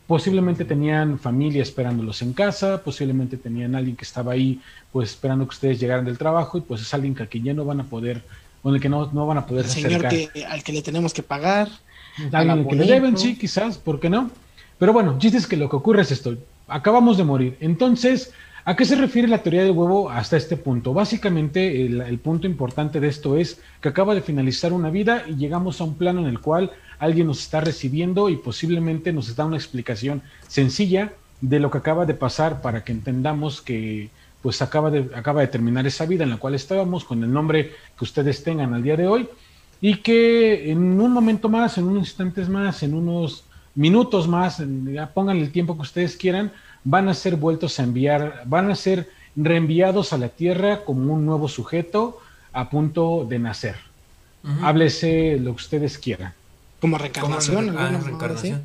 [0.09, 4.59] Posiblemente tenían familia esperándolos en casa, posiblemente tenían alguien que estaba ahí
[4.91, 7.63] pues esperando que ustedes llegaran del trabajo y pues es alguien que aquí ya no
[7.63, 8.23] van a poder,
[8.63, 11.13] con el que no, no van a poder El señor que, al que le tenemos
[11.13, 11.67] que pagar.
[12.31, 14.31] Alguien Paga que le deben, sí, quizás, ¿por qué no?
[14.79, 16.35] Pero bueno, chiste es que lo que ocurre es esto.
[16.67, 17.55] Acabamos de morir.
[17.59, 18.33] Entonces,
[18.65, 20.91] ¿a qué se refiere la teoría del huevo hasta este punto?
[20.91, 25.35] Básicamente, el, el punto importante de esto es que acaba de finalizar una vida y
[25.35, 29.45] llegamos a un plano en el cual alguien nos está recibiendo y posiblemente nos da
[29.45, 34.09] una explicación sencilla de lo que acaba de pasar para que entendamos que
[34.41, 37.73] pues acaba de, acaba de terminar esa vida en la cual estábamos con el nombre
[37.97, 39.27] que ustedes tengan al día de hoy
[39.81, 43.43] y que en un momento más, en unos instantes más, en unos
[43.75, 46.51] minutos más, ya pongan el tiempo que ustedes quieran,
[46.83, 51.25] van a ser vueltos a enviar, van a ser reenviados a la Tierra como un
[51.25, 52.19] nuevo sujeto
[52.51, 53.75] a punto de nacer.
[54.43, 54.65] Ujú.
[54.65, 56.33] Háblese lo que ustedes quieran.
[56.79, 57.63] Como ¿Cómo reencarnación.
[57.65, 58.55] re- alguna ah, reencarnación.
[58.55, 58.63] así.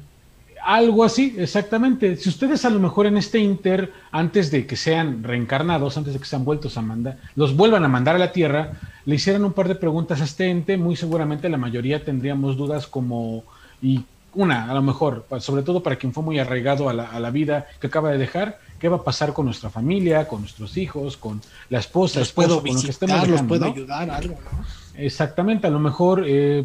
[0.67, 2.17] Algo así, exactamente.
[2.17, 6.19] Si ustedes a lo mejor en este inter, antes de que sean reencarnados, antes de
[6.21, 8.73] que sean vueltos a mandar, los vuelvan a mandar a la Tierra,
[9.05, 12.87] le hicieran un par de preguntas a este ente, muy seguramente la mayoría tendríamos dudas
[12.87, 13.45] como,
[13.83, 17.21] y una, a lo mejor, sobre todo para quien fue muy arraigado a la, a
[17.21, 20.79] la vida que acaba de dejar, ¿qué va a pasar con nuestra familia, con nuestros
[20.79, 23.67] hijos, con la esposa, Los esposo, puedo con lo que estemos visitar, los dejando, puedo
[23.67, 23.73] ¿no?
[23.73, 24.65] ayudar, algo, ¿no?
[24.97, 26.65] Exactamente, a lo mejor eh,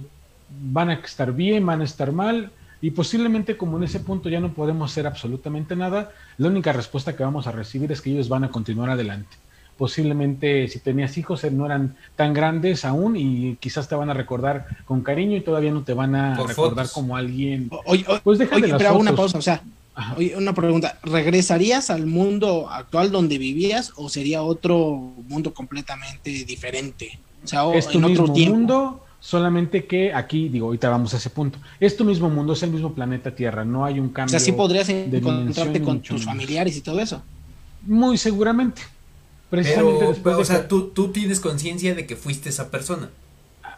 [0.49, 4.39] van a estar bien, van a estar mal, y posiblemente como en ese punto ya
[4.39, 8.29] no podemos hacer absolutamente nada, la única respuesta que vamos a recibir es que ellos
[8.29, 9.35] van a continuar adelante.
[9.79, 14.67] posiblemente si tenías hijos no eran tan grandes aún y quizás te van a recordar
[14.83, 17.71] con cariño y todavía no te van a recordar como alguien.
[17.85, 19.63] Oye, pues deja de pero una pausa, o sea,
[20.17, 27.17] oye, una pregunta, ¿regresarías al mundo actual donde vivías o sería otro mundo completamente diferente?
[27.45, 31.59] O sea, es tu mismo mundo, solamente que aquí, digo, ahorita vamos a ese punto.
[31.79, 34.35] Es tu mismo mundo, es el mismo planeta Tierra, no hay un cambio.
[34.35, 37.21] O sea, sí podrías encontrarte con tus familiares y todo eso.
[37.85, 38.81] Muy seguramente.
[39.49, 43.09] Precisamente después o sea, tú, tú tienes conciencia de que fuiste esa persona.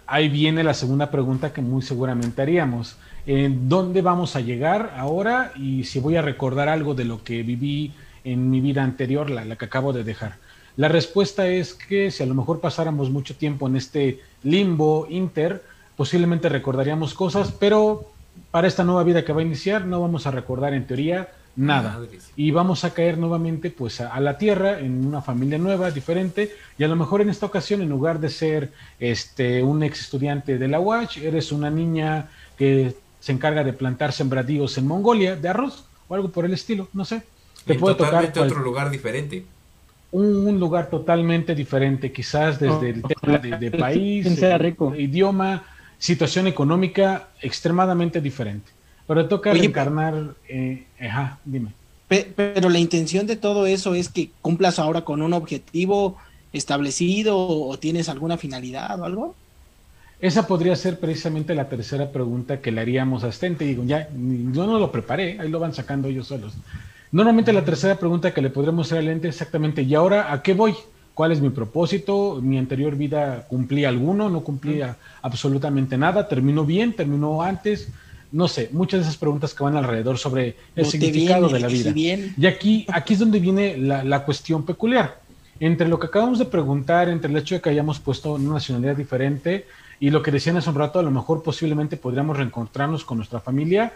[0.05, 2.97] Ahí viene la segunda pregunta que muy seguramente haríamos.
[3.25, 5.53] ¿En dónde vamos a llegar ahora?
[5.55, 7.93] Y si voy a recordar algo de lo que viví
[8.25, 10.37] en mi vida anterior, la, la que acabo de dejar.
[10.81, 15.61] La respuesta es que si a lo mejor pasáramos mucho tiempo en este limbo inter,
[15.95, 18.09] posiblemente recordaríamos cosas, pero
[18.49, 21.99] para esta nueva vida que va a iniciar no vamos a recordar en teoría nada.
[22.35, 26.83] Y vamos a caer nuevamente pues a, la tierra en una familia nueva, diferente, y
[26.83, 30.67] a lo mejor en esta ocasión en lugar de ser este un ex estudiante de
[30.67, 35.85] la UACH, eres una niña que se encarga de plantar sembradíos en Mongolia de arroz
[36.07, 37.21] o algo por el estilo, no sé.
[37.67, 39.45] Te puede tocar otro lugar diferente.
[40.11, 44.27] Un, lugar totalmente diferente, quizás desde el tema de, país,
[44.97, 45.63] idioma,
[45.97, 48.71] situación económica extremadamente diferente.
[49.07, 51.71] Pero toca reencarnar, eh, ajá, dime.
[52.35, 56.17] Pero la intención de todo eso es que cumplas ahora con un objetivo
[56.51, 59.35] establecido o tienes alguna finalidad o algo.
[60.19, 63.65] Esa podría ser precisamente la tercera pregunta que le haríamos a Stente.
[63.65, 66.53] Digo, ya, yo no lo preparé, ahí lo van sacando ellos solos.
[67.11, 70.41] Normalmente la tercera pregunta que le podremos hacer al ente es exactamente, ¿y ahora a
[70.41, 70.75] qué voy?
[71.13, 72.39] ¿Cuál es mi propósito?
[72.41, 74.29] ¿Mi anterior vida cumplí alguno?
[74.29, 76.27] ¿No cumplía absolutamente nada?
[76.27, 76.93] ¿Terminó bien?
[76.93, 77.89] ¿Terminó antes?
[78.31, 81.91] no sé, muchas de esas preguntas que van alrededor sobre el significado de la vida.
[81.95, 85.19] Y aquí, aquí es donde viene la, cuestión peculiar.
[85.59, 88.95] Entre lo que acabamos de preguntar, entre el hecho de que hayamos puesto una nacionalidad
[88.95, 89.65] diferente
[89.99, 93.39] y lo que decían hace un rato, a lo mejor posiblemente podríamos reencontrarnos con nuestra
[93.41, 93.93] familia.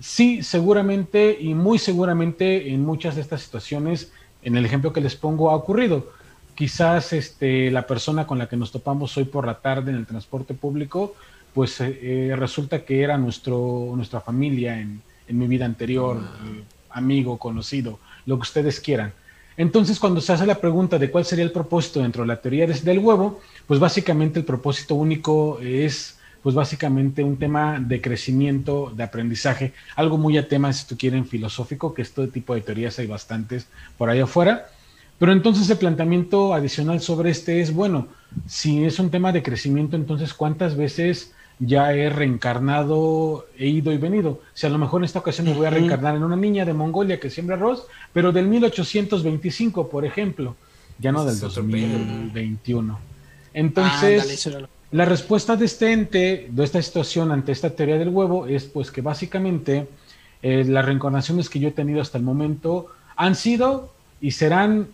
[0.00, 5.16] Sí, seguramente y muy seguramente en muchas de estas situaciones, en el ejemplo que les
[5.16, 6.12] pongo, ha ocurrido.
[6.54, 10.06] Quizás este, la persona con la que nos topamos hoy por la tarde en el
[10.06, 11.14] transporte público,
[11.54, 16.38] pues eh, eh, resulta que era nuestro, nuestra familia en, mi vida anterior, ah.
[16.46, 19.12] eh, amigo, conocido, lo que ustedes quieran.
[19.56, 22.66] Entonces, cuando se hace la pregunta de cuál sería el propósito dentro de la teoría
[22.66, 26.13] del huevo, pues básicamente el propósito único es,
[26.44, 31.26] pues básicamente un tema de crecimiento, de aprendizaje, algo muy a tema, si tú quieren,
[31.26, 34.68] filosófico, que este tipo de teorías hay bastantes por ahí afuera.
[35.18, 38.08] Pero entonces el planteamiento adicional sobre este es, bueno,
[38.46, 43.96] si es un tema de crecimiento, entonces cuántas veces ya he reencarnado, he ido y
[43.96, 44.42] venido.
[44.52, 46.74] Si a lo mejor en esta ocasión me voy a reencarnar en una niña de
[46.74, 50.56] Mongolia que siembra arroz, pero del 1825, por ejemplo,
[50.98, 52.98] ya no del 2021.
[53.54, 54.46] Entonces,
[54.94, 58.92] la respuesta de este ente, de esta situación ante esta teoría del huevo, es pues
[58.92, 59.88] que básicamente
[60.40, 64.86] eh, las reencarnaciones que yo he tenido hasta el momento han sido y serán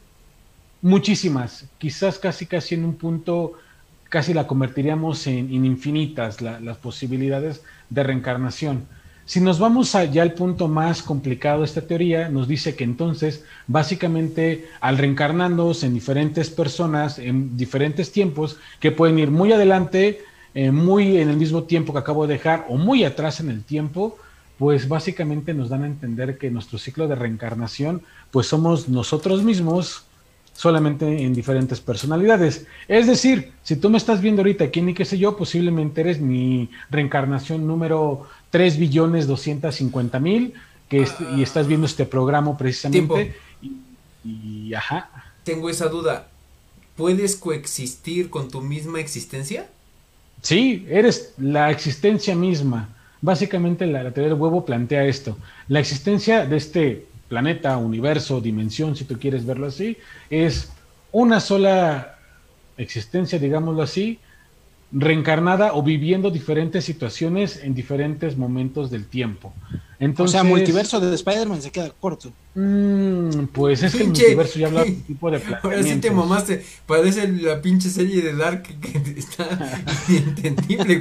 [0.81, 3.53] muchísimas, quizás casi casi en un punto
[4.09, 8.87] casi la convertiríamos en, infinitas las posibilidades de reencarnación.
[9.31, 13.45] Si nos vamos allá al punto más complicado de esta teoría, nos dice que entonces,
[13.69, 20.73] básicamente, al reencarnándose en diferentes personas, en diferentes tiempos, que pueden ir muy adelante, eh,
[20.73, 24.19] muy en el mismo tiempo que acabo de dejar, o muy atrás en el tiempo,
[24.59, 30.07] pues básicamente nos dan a entender que nuestro ciclo de reencarnación, pues somos nosotros mismos
[30.55, 32.67] solamente en diferentes personalidades.
[32.87, 36.21] Es decir, si tú me estás viendo ahorita aquí ni qué sé yo, posiblemente eres
[36.21, 40.55] mi reencarnación número 3 billones 250 mil,
[40.89, 43.37] que y estás viendo este programa precisamente.
[44.25, 45.11] Y, ajá.
[45.45, 46.29] Tengo esa duda.
[46.97, 49.69] ¿Puedes coexistir con tu misma existencia?
[50.43, 52.89] Sí, eres la existencia misma.
[53.23, 55.39] Básicamente la, la teoría del huevo plantea esto.
[55.69, 59.97] La existencia de este planeta, universo, dimensión, si tú quieres verlo así,
[60.29, 60.71] es
[61.13, 62.19] una sola
[62.77, 64.19] existencia, digámoslo así,
[64.93, 69.53] reencarnada o viviendo diferentes situaciones en diferentes momentos del tiempo.
[70.01, 72.33] Entonces, o sea, multiverso de Spider-Man se queda corto.
[72.55, 76.65] Mm, pues es que el multiverso ya habla de tipo de Ahora sí te mamaste.
[76.87, 79.47] Parece la pinche serie de Dark que está
[80.09, 81.01] inentendible,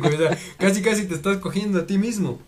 [0.57, 2.39] casi casi te estás cogiendo a ti mismo.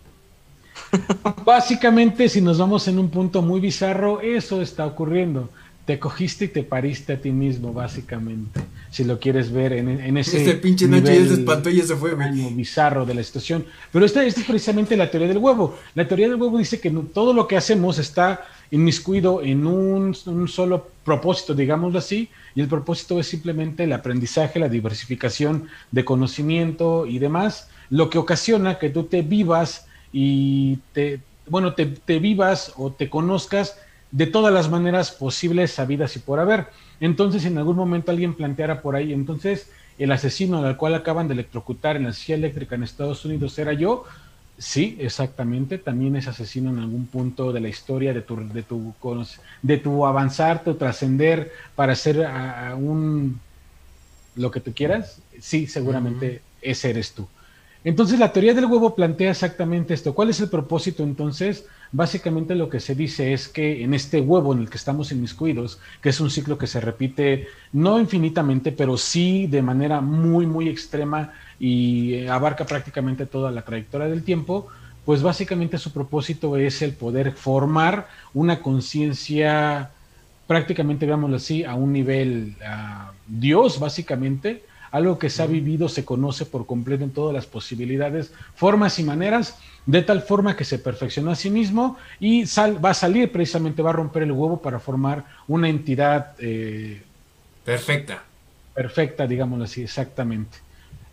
[1.44, 5.48] Básicamente, si nos vamos en un punto muy bizarro, eso está ocurriendo.
[5.84, 8.60] Te cogiste y te pariste a ti mismo, básicamente.
[8.90, 10.38] Si lo quieres ver en, ese.
[10.38, 12.14] Este pinche Nacho ya se espantó y ya se fue,
[12.52, 13.64] Bizarro de la situación.
[13.90, 15.76] Pero esta, esta, es precisamente la teoría del huevo.
[15.94, 20.48] La teoría del huevo dice que todo lo que hacemos está inmiscuido en un, un,
[20.48, 27.06] solo propósito, digámoslo así, y el propósito es simplemente el aprendizaje, la diversificación de conocimiento
[27.06, 32.72] y demás, lo que ocasiona que tú te vivas y te, bueno, te, te vivas
[32.76, 33.76] o te conozcas
[34.12, 36.68] de todas las maneras posibles, sabidas y por haber.
[37.00, 41.34] Entonces, en algún momento alguien planteara por ahí, entonces, el asesino al cual acaban de
[41.34, 44.04] electrocutar en la silla eléctrica en Estados Unidos era yo,
[44.58, 45.78] Sí, exactamente.
[45.78, 48.94] También es asesino en algún punto de la historia de tu, de tu,
[49.62, 53.40] de tu avanzar, tu trascender para ser a, un
[54.36, 55.20] lo que tú quieras.
[55.40, 57.26] Sí, seguramente ese eres tú.
[57.84, 60.14] Entonces la teoría del huevo plantea exactamente esto.
[60.14, 61.66] ¿Cuál es el propósito entonces?
[61.90, 65.80] Básicamente lo que se dice es que en este huevo en el que estamos inmiscuidos,
[66.00, 70.68] que es un ciclo que se repite no infinitamente, pero sí de manera muy, muy
[70.68, 74.68] extrema y eh, abarca prácticamente toda la trayectoria del tiempo,
[75.04, 79.90] pues básicamente su propósito es el poder formar una conciencia
[80.46, 86.04] prácticamente, digámoslo así, a un nivel uh, Dios, básicamente, algo que se ha vivido, se
[86.04, 90.78] conoce por completo en todas las posibilidades, formas y maneras, de tal forma que se
[90.78, 94.60] perfeccionó a sí mismo y sal, va a salir precisamente, va a romper el huevo
[94.60, 97.02] para formar una entidad eh,
[97.64, 98.22] perfecta.
[98.74, 100.58] Perfecta, digámoslo así, exactamente.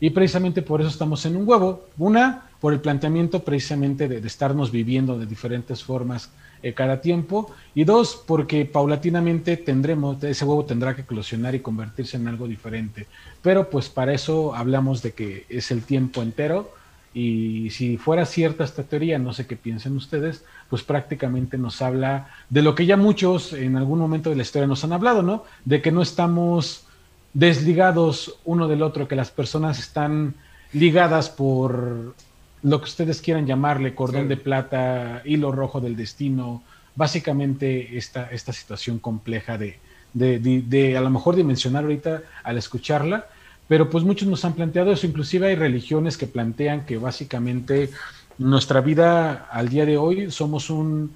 [0.01, 1.87] Y precisamente por eso estamos en un huevo.
[1.97, 6.29] Una, por el planteamiento precisamente de, estarnos viviendo de diferentes formas
[6.61, 7.51] eh, cada tiempo.
[7.75, 13.07] Y dos, porque paulatinamente tendremos, ese huevo tendrá que eclosionar y convertirse en algo diferente.
[13.41, 16.71] Pero pues para eso hablamos de que es el tiempo entero.
[17.13, 22.29] Y si fuera cierta esta teoría, no sé qué piensen ustedes, pues prácticamente nos habla
[22.49, 25.43] de lo que ya muchos en algún momento de la historia nos han hablado, ¿no?
[25.65, 26.85] De que no estamos
[27.33, 30.35] desligados uno del otro, que las personas están
[30.71, 32.15] ligadas por
[32.63, 36.61] lo que ustedes quieran llamarle, cordón de plata, hilo rojo del destino,
[36.95, 39.79] básicamente esta, esta situación compleja de,
[40.13, 43.27] de, de, a lo mejor dimensionar ahorita al escucharla,
[43.67, 47.89] pero pues muchos nos han planteado eso, inclusive hay religiones que plantean que básicamente
[48.37, 51.15] nuestra vida al día de hoy somos un,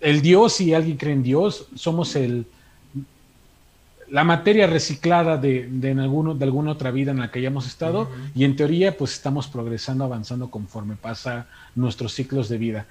[0.00, 2.46] el Dios, si alguien cree en Dios, somos el,
[4.10, 7.66] la materia reciclada de, de, en alguno, de alguna otra vida en la que hayamos
[7.66, 12.86] estado y en teoría pues estamos progresando, avanzando conforme pasa nuestros ciclos de vida.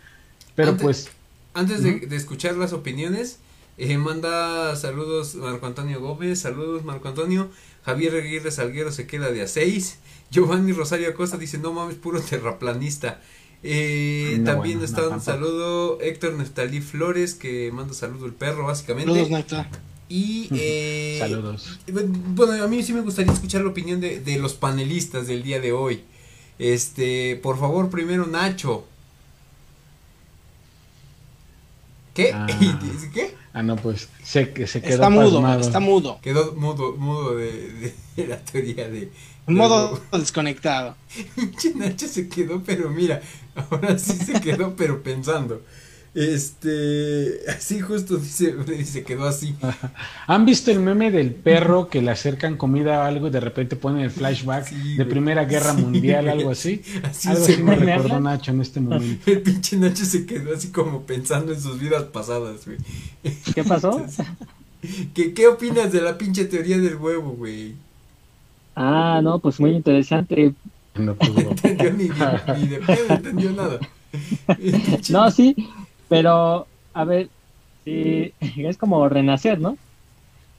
[0.56, 1.10] Pero pues...
[1.54, 3.40] Antes de, escuchar las opiniones,
[3.78, 7.50] eh, manda saludos Marco Antonio Gómez, saludos Marco Antonio,
[7.84, 9.98] Javier Aguirre Salguero se queda de a seis,
[10.30, 13.22] Giovanni Rosario Acosta dice no mames, puro terraplanista.
[13.64, 19.12] Eh, también está un saludo Héctor Neftalí Flores que manda saludo el perro básicamente.
[19.12, 19.56] Saludos,
[20.10, 21.80] y eh, saludos.
[21.88, 25.60] Bueno, a mí sí me gustaría escuchar la opinión de, de, los panelistas del día
[25.60, 26.04] de hoy.
[26.60, 28.86] Este, por favor, primero Nacho.
[32.14, 32.32] ¿Qué?
[32.34, 32.48] Ah,
[33.14, 33.36] ¿Qué?
[33.54, 36.20] Ah, no, pues se, se quedó Está mudo, está mudo.
[36.22, 39.12] Quedó mudo, mudo de, de, la teoría de...
[39.48, 40.96] modo desconectado.
[41.76, 43.22] Nacho se quedó, pero mira,
[43.56, 45.62] ahora sí se quedó, pero pensando.
[46.18, 48.56] Este, así justo dice,
[48.86, 49.54] se quedó así.
[50.28, 53.76] ¿Han visto el meme del perro que le acercan comida o algo y de repente
[53.76, 56.82] ponen el flashback de Primera Guerra Mundial, algo así?
[57.04, 59.30] así algo así me recordó Nacho en este momento.
[59.30, 62.80] El pinche Nacho se quedó así como pensando en sus vidas pasadas, güey.
[63.54, 64.04] ¿Qué pasó?
[65.14, 67.76] ¿qué, ¿Qué opinas de la pinche teoría del huevo, güey?
[68.76, 70.52] Ah, no, pues muy interesante.
[70.96, 73.80] No, pues, no entendió ni, ni de pedo, entendió nada.
[75.10, 75.56] no, sí,
[76.10, 77.30] pero, a ver,
[77.86, 79.78] sí, es como renacer, ¿no?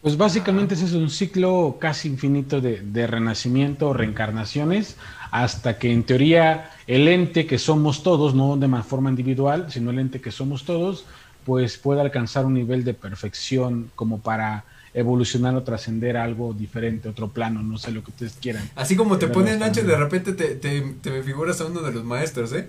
[0.01, 4.97] Pues básicamente ese es un ciclo casi infinito de, de, renacimiento, reencarnaciones,
[5.33, 9.99] hasta que en teoría el ente que somos todos, no de forma individual, sino el
[9.99, 11.05] ente que somos todos,
[11.45, 17.09] pues pueda alcanzar un nivel de perfección como para evolucionar o trascender a algo diferente,
[17.09, 18.71] otro plano, no sé lo que ustedes quieran.
[18.77, 21.93] Así como te pones Nacho, de repente te, te, te me figuras a uno de
[21.93, 22.69] los maestros, ¿eh?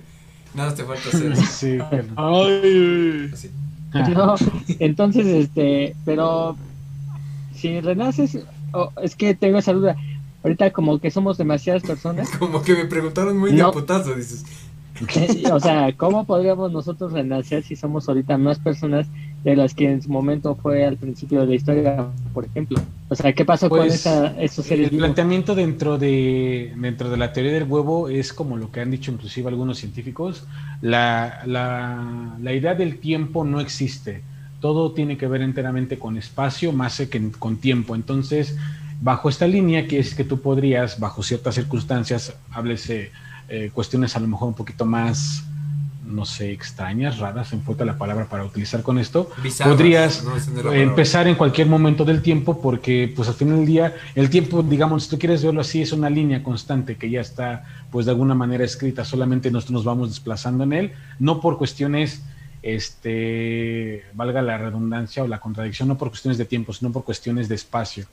[0.53, 1.35] Nada te falta hacer.
[1.47, 1.77] Sí,
[2.15, 3.31] Ay.
[4.13, 4.35] No,
[4.79, 6.55] entonces, este, pero
[7.55, 8.37] si renaces,
[9.01, 9.95] es que tengo esa duda.
[10.43, 12.29] Ahorita como que somos demasiadas personas.
[12.39, 14.45] Como que me preguntaron muy de putazo, dices.
[15.51, 19.07] o sea, ¿cómo podríamos nosotros renacer si somos ahorita más personas
[19.43, 22.79] de las que en su momento fue al principio de la historia, por ejemplo?
[23.07, 27.17] O sea, ¿qué pasó con pues, esa, esos seres El planteamiento dentro de, dentro de
[27.17, 30.45] la teoría del huevo es como lo que han dicho inclusive algunos científicos,
[30.81, 34.21] la, la, la idea del tiempo no existe.
[34.59, 37.95] Todo tiene que ver enteramente con espacio más que con tiempo.
[37.95, 38.57] Entonces,
[39.01, 43.11] bajo esta línea, que es que tú podrías, bajo ciertas circunstancias, háblese
[43.47, 45.45] eh, cuestiones a lo mejor un poquito más
[46.09, 49.29] no sé, extrañas, raras, en falta la palabra para utilizar con esto,
[49.63, 50.23] podrías
[50.73, 55.03] empezar en cualquier momento del tiempo porque pues al final del día el tiempo, digamos,
[55.03, 58.35] si tú quieres verlo así, es una línea constante que ya está pues de alguna
[58.35, 62.23] manera escrita, solamente nosotros nos vamos desplazando en él, no por cuestiones
[62.61, 67.47] este, valga la redundancia o la contradicción, no por cuestiones de tiempo, sino por cuestiones
[67.47, 68.05] de espacio,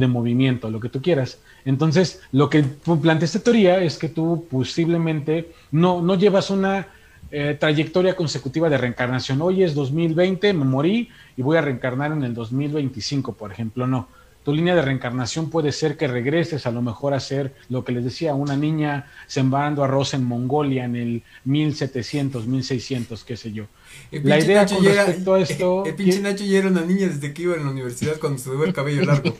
[0.00, 1.38] de movimiento, lo que tú quieras.
[1.64, 6.88] Entonces, lo que plantea esta teoría es que tú posiblemente no, no llevas una
[7.36, 9.42] eh, trayectoria consecutiva de reencarnación.
[9.42, 14.08] Hoy es 2020, me morí y voy a reencarnar en el 2025, por ejemplo, no
[14.44, 17.92] tu línea de reencarnación puede ser que regreses a lo mejor a ser lo que
[17.92, 23.64] les decía, una niña sembrando arroz en Mongolia en el 1700, 1600, qué sé yo.
[24.10, 25.84] la idea con respecto a esto...
[25.86, 28.50] El, pinche Nacho ya era una niña desde que iba en la universidad cuando se
[28.50, 29.34] tuvo el cabello largo.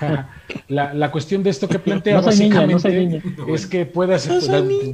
[0.68, 4.28] la, la, cuestión de esto que plantea básicamente es que puedas,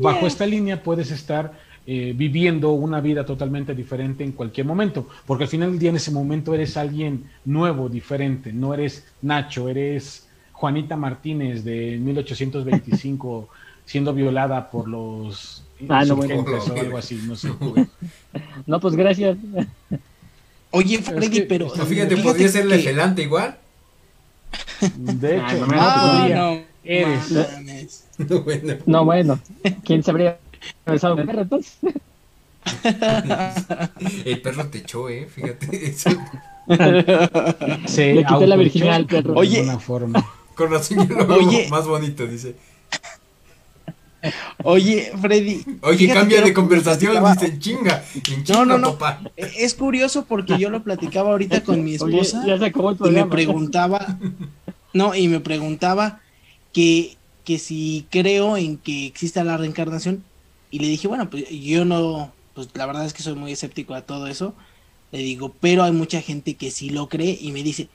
[0.00, 5.44] bajo esta línea puedes estar eh, viviendo una vida totalmente diferente en cualquier momento, porque
[5.44, 10.28] al final del día en ese momento eres alguien nuevo, diferente, no eres Nacho, eres
[10.52, 13.48] Juanita Martínez de 1825
[13.84, 17.48] siendo violada por los ah, no, bueno, o algo así, no sé.
[18.66, 19.36] No, pues gracias.
[20.70, 23.58] Oye, Freddy, pero, fíjate, podría ser legelante igual.
[24.96, 27.32] De hecho, ah, no, no, eres.
[28.18, 28.74] No, bueno.
[28.86, 29.40] No, bueno.
[29.84, 30.38] ¿Quién sabría
[34.24, 35.92] El perro te echó, eh, fíjate.
[37.86, 39.34] Se Le quité la virginidad al perro.
[39.34, 40.24] Oye, una forma.
[40.54, 41.66] Con razón lo Oye.
[41.70, 42.54] más bonito, dice.
[44.62, 45.64] Oye, Freddy.
[45.80, 48.04] Oye, cambia de conversación, dice chinga.
[48.50, 48.96] no, no, no.
[49.36, 54.18] E, es curioso porque yo lo platicaba ahorita con mi esposa y me preguntaba,
[54.92, 56.20] no, y me preguntaba
[56.72, 60.22] que, que si creo en que exista la reencarnación
[60.72, 63.94] y le dije, bueno, pues yo no, pues la verdad es que soy muy escéptico
[63.94, 64.54] a todo eso.
[65.12, 67.88] Le digo, pero hay mucha gente que sí lo cree y me dice,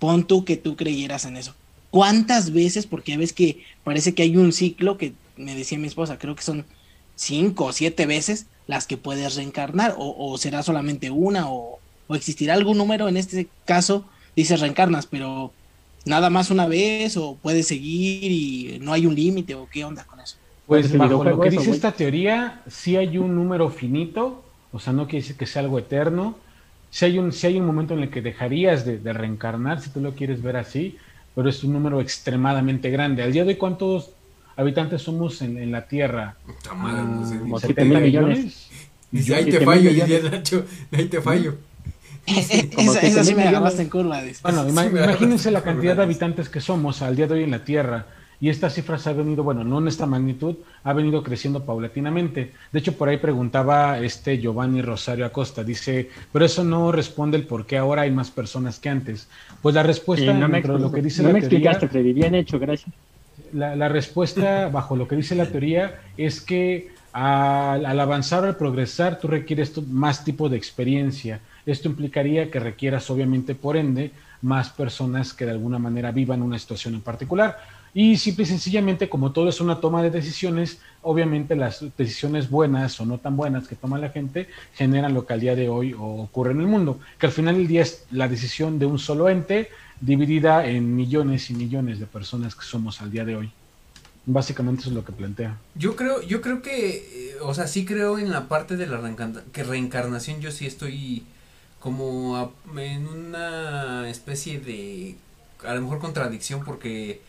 [0.00, 1.54] pon tú que tú creyeras en eso.
[1.90, 2.86] ¿Cuántas veces?
[2.86, 6.42] Porque ves que parece que hay un ciclo que me decía mi esposa, creo que
[6.42, 6.66] son
[7.14, 12.54] cinco o siete veces las que puedes reencarnar, o, será solamente una, o, o, existirá
[12.54, 14.04] algún número, en este caso
[14.36, 15.52] dice reencarnas, pero
[16.04, 20.04] nada más una vez, o puedes seguir y no hay un límite, o qué onda
[20.04, 20.36] con eso.
[20.70, 25.08] Pues bajo lo que dice esta teoría, sí hay un número finito, o sea, no
[25.08, 26.36] quiere decir que sea algo eterno.
[26.90, 30.00] Si hay un, si hay un momento en el que dejarías de, reencarnar, si tú
[30.00, 30.96] lo quieres ver así,
[31.34, 33.24] pero es un número extremadamente grande.
[33.24, 34.12] Al día de hoy, ¿cuántos
[34.54, 36.36] habitantes somos en, la Tierra?
[36.68, 38.70] Como 7 mil millones.
[39.10, 41.56] Y ahí te fallo, diría Nacho, ahí te fallo.
[42.28, 44.22] esa, sí me agarraste en curva.
[44.44, 48.06] Bueno, imagínense la cantidad de habitantes que somos al día de hoy en la Tierra
[48.40, 52.52] y esta cifra se ha venido, bueno, no en esta magnitud, ha venido creciendo paulatinamente.
[52.72, 57.46] De hecho, por ahí preguntaba este Giovanni Rosario Acosta, dice, pero eso no responde el
[57.46, 59.28] por qué ahora hay más personas que antes.
[59.60, 62.58] Pues la respuesta, no me, lo que dice la me teoría, explicaste, Freddy, bien hecho,
[62.58, 62.90] gracias.
[63.52, 69.18] La, respuesta, bajo lo que dice la teoría, es que al, al avanzar, al progresar,
[69.18, 71.40] tú requieres más tipo de experiencia.
[71.66, 76.58] Esto implicaría que requieras, obviamente, por ende, más personas que de alguna manera vivan una
[76.58, 77.58] situación en particular.
[77.92, 83.00] Y simple y sencillamente, como todo es una toma de decisiones, obviamente las decisiones buenas
[83.00, 85.94] o no tan buenas que toma la gente generan lo que al día de hoy
[85.98, 89.28] ocurre en el mundo, que al final del día es la decisión de un solo
[89.28, 89.68] ente
[90.00, 93.50] dividida en millones y millones de personas que somos al día de hoy.
[94.26, 95.58] Básicamente eso es lo que plantea.
[95.74, 99.00] Yo creo, yo creo que, eh, o sea, sí creo en la parte de la
[99.52, 101.24] que reencarnación, yo sí estoy
[101.80, 105.16] como en una especie de,
[105.66, 107.22] a lo mejor contradicción porque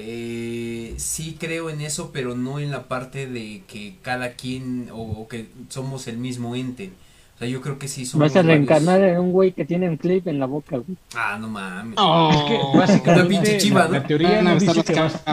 [0.00, 5.26] eh, sí creo en eso, pero no en la parte de que cada quien o,
[5.26, 6.92] que somos el mismo ente.
[7.34, 8.28] O sea, yo creo que sí somos.
[8.28, 10.96] Vas a reencarnar en un güey que tiene un clip en la boca, güey.
[11.16, 11.96] Ah, no mames.
[11.98, 12.30] Oh.
[12.32, 15.24] Es que básicamente una pinche chiva, la, la teoría no, dice que vas,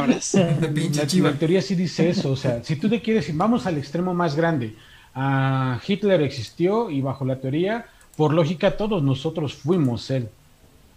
[0.74, 1.30] pinche chiva.
[1.30, 4.16] La teoría sí dice eso, o sea, si tú te quieres ir, vamos al extremo
[4.16, 4.76] más grande.
[5.16, 7.86] Uh, Hitler existió y bajo la teoría,
[8.18, 10.28] por lógica, todos nosotros fuimos él.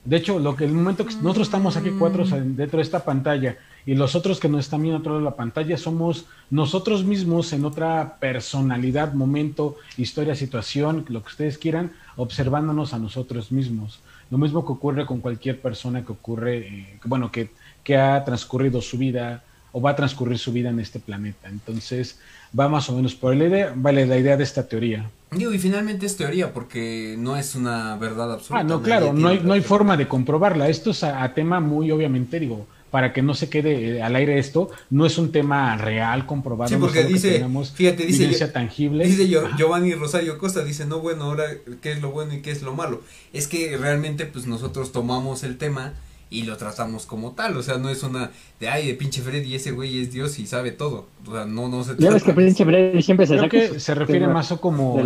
[0.08, 2.56] De hecho, lo que el momento que nosotros estamos aquí cuatro mm.
[2.56, 5.76] dentro de esta pantalla y los otros que nos están viendo otro de la pantalla
[5.76, 12.98] somos nosotros mismos en otra personalidad, momento, historia, situación, lo que ustedes quieran, observándonos a
[12.98, 14.00] nosotros mismos.
[14.30, 17.50] Lo mismo que ocurre con cualquier persona que ocurre, eh, bueno, que,
[17.84, 21.50] que ha transcurrido su vida o va a transcurrir su vida en este planeta.
[21.50, 22.18] Entonces,
[22.58, 25.10] va más o menos por la idea, vale la idea de esta teoría.
[25.30, 28.60] Digo, y finalmente es teoría porque no es una verdad absoluta.
[28.60, 30.68] Ah, no, claro, no hay, no hay forma de comprobarla.
[30.68, 34.38] Esto es a, tema muy, obviamente, digo, para que no se quede eh, al aire
[34.38, 36.70] esto, no es un tema real, comprobado.
[36.70, 37.44] Sí, porque dice,
[37.74, 39.04] fíjate, dice, tangible.
[39.04, 39.28] Dice
[39.58, 41.44] Giovanni Rosario Costa, dice, no, bueno, ahora,
[41.82, 43.02] ¿qué es lo bueno y qué es lo malo?
[43.34, 45.92] Es que realmente, pues nosotros tomamos el tema
[46.30, 49.54] y lo tratamos como tal, o sea, no es una de ay, de pinche Freddy,
[49.54, 52.32] ese güey es Dios y sabe todo, o sea, no, no se Ya ves que
[52.34, 55.00] pinche Freddy siempre se Creo que se refiere más o como,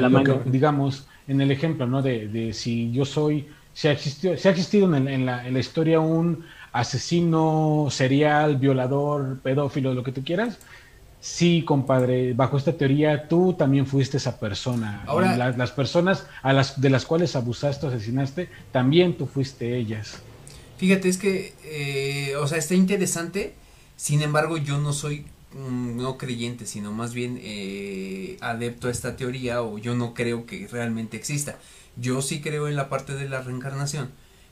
[0.46, 2.02] digamos, en el ejemplo, ¿no?
[2.02, 5.54] De, de si yo soy, si ha existido, si ha existido en, en, la, en
[5.54, 10.58] la historia un asesino serial, violador, pedófilo, lo que tú quieras,
[11.22, 15.04] Sí, compadre, bajo esta teoría tú también fuiste esa persona.
[15.06, 20.20] Ahora, las personas a las de las cuales abusaste o asesinaste, también tú fuiste ellas.
[20.82, 23.54] Fíjate, es que, eh, o sea, está interesante,
[23.94, 29.14] sin embargo yo no soy mm, no creyente, sino más bien eh, adepto a esta
[29.14, 31.56] teoría o yo no creo que realmente exista.
[31.94, 34.10] Yo sí creo en la parte de la reencarnación,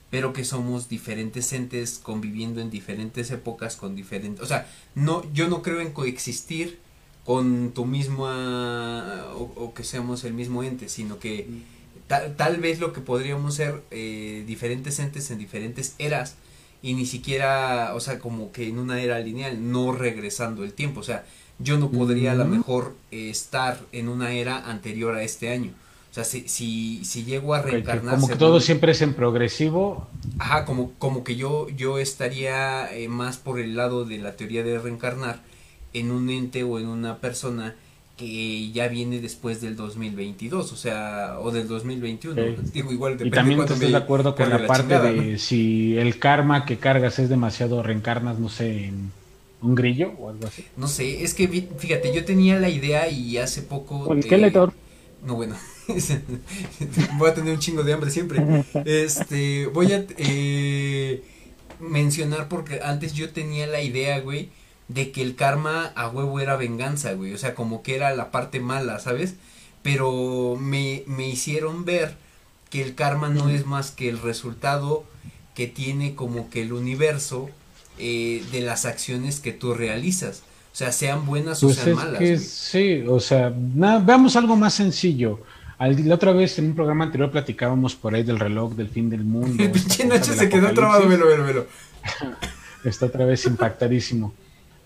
[0.08, 5.48] pero que somos diferentes entes conviviendo en diferentes épocas con diferentes, o sea, no, yo
[5.48, 6.78] no creo en coexistir
[7.24, 11.79] con tu misma o, que seamos el mismo ente, sino que mm
[12.36, 16.36] tal, vez lo que podríamos ser eh, diferentes entes en diferentes eras
[16.82, 21.00] y ni siquiera, o sea, como que en una era lineal, no regresando el tiempo,
[21.00, 21.24] o sea,
[21.58, 25.72] yo no podría a lo mejor estar en una era anterior a este año.
[26.10, 28.16] O sea, si, si, si llego a reencarnar...
[28.16, 30.08] Como que todo siempre es en progresivo.
[30.40, 34.64] Ajá, como, como que yo, yo estaría eh, más por el lado de la teoría
[34.64, 35.40] de reencarnar
[35.92, 37.76] en un ente o en una persona
[38.20, 42.34] que ya viene después del 2022, o sea, o del 2021.
[42.72, 46.76] Digo, igual y también estás de acuerdo con la, parte de si el karma que
[46.76, 49.10] cargas es demasiado, reencarnas, no sé, en
[49.62, 50.66] un grillo o algo así.
[50.76, 54.04] No sé, es que fíjate, yo tenía la idea y hace poco...
[54.04, 54.74] ¿Con Skeletor?
[55.24, 55.56] No, bueno,
[57.18, 58.42] voy a tener un chingo de hambre siempre.
[58.84, 61.22] Este, voy a eh,
[61.78, 64.50] mencionar porque antes yo tenía la idea, güey,
[64.90, 67.32] de que el karma a huevo era venganza, güey.
[67.32, 69.34] O sea, como que era la parte mala, ¿sabes?
[69.82, 72.16] Pero me, me hicieron ver
[72.70, 75.04] que el karma no es más que el resultado
[75.54, 77.50] que tiene como que el universo
[77.98, 80.42] eh, de las acciones que tú realizas.
[80.72, 82.42] O sea, sean buenas o pues sean malas.
[82.42, 85.40] sí, o sea, veamos algo más sencillo.
[85.78, 89.22] la otra vez en un programa anterior platicábamos por ahí del reloj del fin del
[89.24, 89.62] mundo.
[89.62, 91.66] El pinche Nacho se quedó trabado, velo, velo, velo.
[92.84, 94.32] Está otra vez impactadísimo.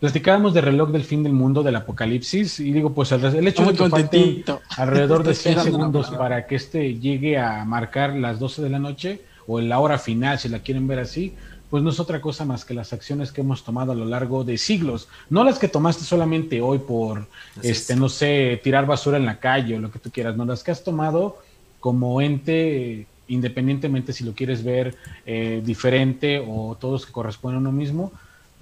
[0.01, 3.73] Platicábamos de reloj del fin del mundo, del apocalipsis, y digo, pues el, hecho de
[3.73, 4.45] que falte
[4.77, 9.23] alrededor de 100 segundos para que este llegue a marcar las 12 de la noche,
[9.47, 11.35] o la hora final, si la quieren ver así,
[11.71, 14.45] pues no es otra cosa más que las acciones que hemos tomado a lo largo
[14.45, 17.27] de siglos, no las que tomaste solamente hoy por,
[17.63, 20.63] este, no sé, tirar basura en la calle o lo que tú quieras, no, las
[20.63, 21.39] que has tomado
[21.81, 24.95] como ente, independientemente si lo quieres ver
[25.27, 28.13] eh, diferente o todos que corresponden a uno mismo,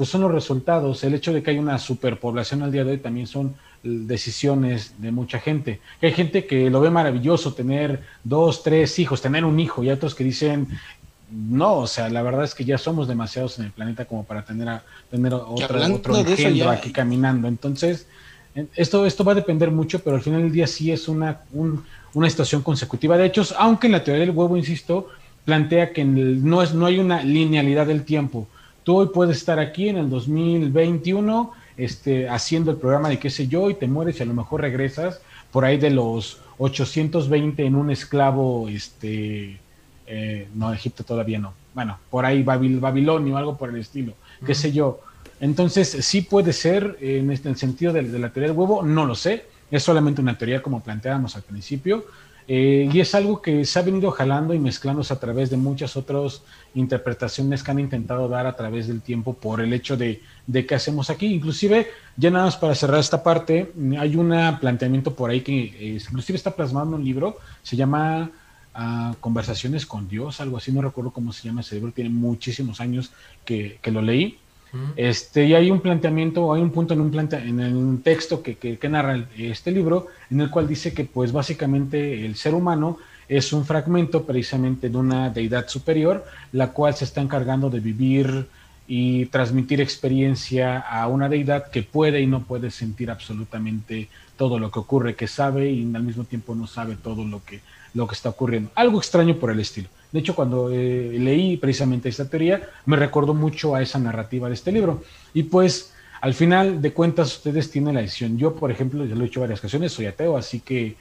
[0.02, 1.04] pues son los resultados.
[1.04, 5.12] El hecho de que hay una superpoblación al día de hoy también son decisiones de
[5.12, 5.78] mucha gente.
[6.02, 10.16] Hay gente que lo ve maravilloso tener dos, tres hijos, tener un hijo, y otros
[10.16, 10.66] que dicen,
[11.30, 14.44] no, o sea, la verdad es que ya somos demasiados en el planeta como para
[14.44, 17.46] tener a tener otra, otro engendro aquí caminando.
[17.46, 18.08] Entonces,
[18.74, 21.42] esto, esto va a depender mucho, pero al final del día sí es una,
[22.12, 25.10] una situación consecutiva de hechos, aunque en la teoría del huevo, insisto,
[25.44, 28.48] plantea que no, es, no hay una linealidad del tiempo
[28.84, 33.46] Tú hoy puedes estar aquí en el 2021 este, haciendo el programa de qué sé
[33.48, 35.20] yo y te mueres y a lo mejor regresas
[35.50, 39.58] por ahí de los 820 en un esclavo, este,
[40.06, 44.14] eh, no, Egipto todavía no, bueno, por ahí Babil, Babilonia o algo por el estilo,
[44.44, 45.00] qué sé yo.
[45.40, 49.06] Entonces, sí puede ser en, este, el sentido de, de, la teoría del huevo, no
[49.06, 52.04] lo sé, es solamente una teoría como planteábamos al principio,
[52.48, 55.96] eh, y es algo que se ha venido jalando y mezclándose a través de muchas
[55.96, 56.42] otras
[56.74, 60.74] interpretaciones que han intentado dar a través del tiempo por el hecho de, de que
[60.74, 61.26] hacemos aquí.
[61.26, 65.98] Inclusive, ya nada más para cerrar esta parte, hay un planteamiento por ahí que eh,
[66.00, 68.30] inclusive está plasmado en un libro, se llama
[68.74, 72.80] ah, Conversaciones con Dios, algo así, no recuerdo cómo se llama ese libro, tiene muchísimos
[72.80, 73.12] años
[73.44, 74.38] que, que lo leí.
[74.96, 78.88] Este, y hay un planteamiento, hay un punto en un, en el texto que, que,
[78.88, 82.98] narra este libro, en el cual dice que pues básicamente el ser humano
[83.28, 88.46] es un fragmento precisamente de una deidad superior, la cual se está encargando de vivir
[88.86, 94.70] y transmitir experiencia a una deidad que puede y no puede sentir absolutamente todo lo
[94.70, 97.60] que ocurre, que sabe y al mismo tiempo no sabe todo lo que,
[97.94, 98.70] lo que está ocurriendo.
[98.74, 99.88] Algo extraño por el estilo.
[100.12, 104.54] De hecho, cuando eh, leí precisamente esta teoría, me recordó mucho a esa narrativa de
[104.54, 105.02] este libro.
[105.32, 108.36] Y pues, al final de cuentas, ustedes tienen la decisión.
[108.36, 110.96] Yo, por ejemplo, ya lo he dicho varias ocasiones, soy ateo, así que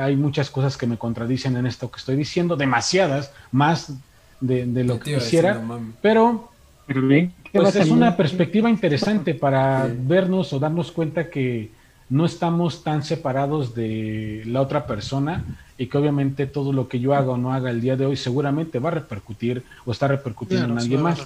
[0.00, 3.92] hay muchas cosas que me contradicen en esto que estoy diciendo, demasiadas, más
[4.40, 5.60] de, lo que quisiera.
[6.00, 6.48] pero
[6.86, 11.70] Pero bien, ¿qué Pues es una perspectiva interesante para vernos o darnos cuenta que
[12.08, 15.44] no estamos tan separados de la otra persona
[15.78, 18.16] y que obviamente todo lo que yo haga o no haga el día de hoy
[18.16, 21.20] seguramente va a repercutir o está repercutiendo Claro, en alguien más.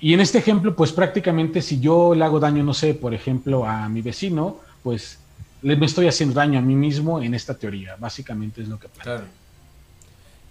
[0.00, 3.66] Y en este ejemplo, pues prácticamente si yo le hago daño, no sé, por ejemplo,
[3.66, 5.18] a mi vecino, pues
[5.62, 7.96] le me estoy haciendo daño a mí mismo en esta teoría.
[7.96, 9.02] Básicamente es lo que pasa.
[9.02, 9.24] Claro.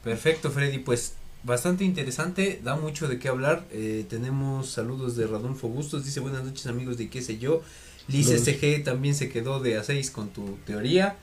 [0.03, 0.79] Perfecto, Freddy.
[0.79, 3.65] Pues bastante interesante, da mucho de qué hablar.
[3.71, 6.05] Eh, tenemos saludos de Radolfo Bustos.
[6.05, 7.63] Dice buenas noches, amigos de qué sé yo.
[8.07, 8.47] Liz Saludos.
[8.47, 11.17] SG también se quedó de a 6 con tu teoría.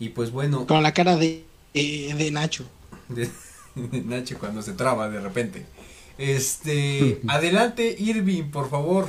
[0.00, 1.44] Y pues bueno, Con la cara de,
[1.74, 2.64] eh, de Nacho.
[3.08, 3.28] de,
[3.76, 5.66] de Nacho cuando se traba de repente.
[6.18, 9.08] Este, adelante, Irving, por favor,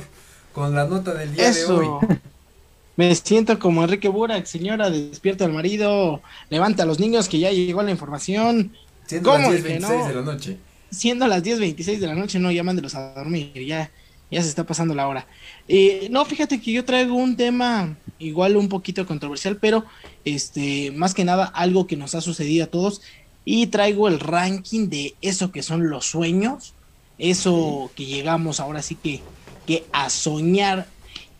[0.52, 1.88] con la nota del día de hoy.
[2.96, 7.50] Me siento como Enrique Burak, señora, despierta al marido, levanta a los niños que ya
[7.50, 8.76] llegó la información.
[9.06, 10.06] Siendo ¿Cómo las de que 10:26 no?
[10.08, 10.58] de la noche.
[10.90, 13.90] Siendo las 10.26 de la noche, no, ya mándelos a dormir, ya,
[14.30, 15.26] ya se está pasando la hora.
[15.68, 19.84] Eh, no, fíjate que yo traigo un tema igual un poquito controversial, pero
[20.24, 23.02] este, más que nada algo que nos ha sucedido a todos.
[23.44, 26.74] Y traigo el ranking de eso que son los sueños,
[27.18, 29.20] eso que llegamos ahora sí que,
[29.66, 30.86] que a soñar.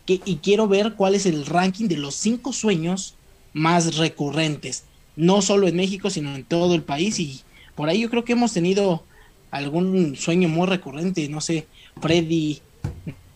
[0.05, 3.15] Que, y quiero ver cuál es el ranking de los cinco sueños
[3.53, 7.21] más recurrentes, no solo en México, sino en todo el país.
[7.21, 7.43] Y
[7.77, 9.05] por ahí yo creo que hemos tenido
[9.53, 11.67] algún sueño muy recurrente, no sé,
[12.01, 12.61] Freddy,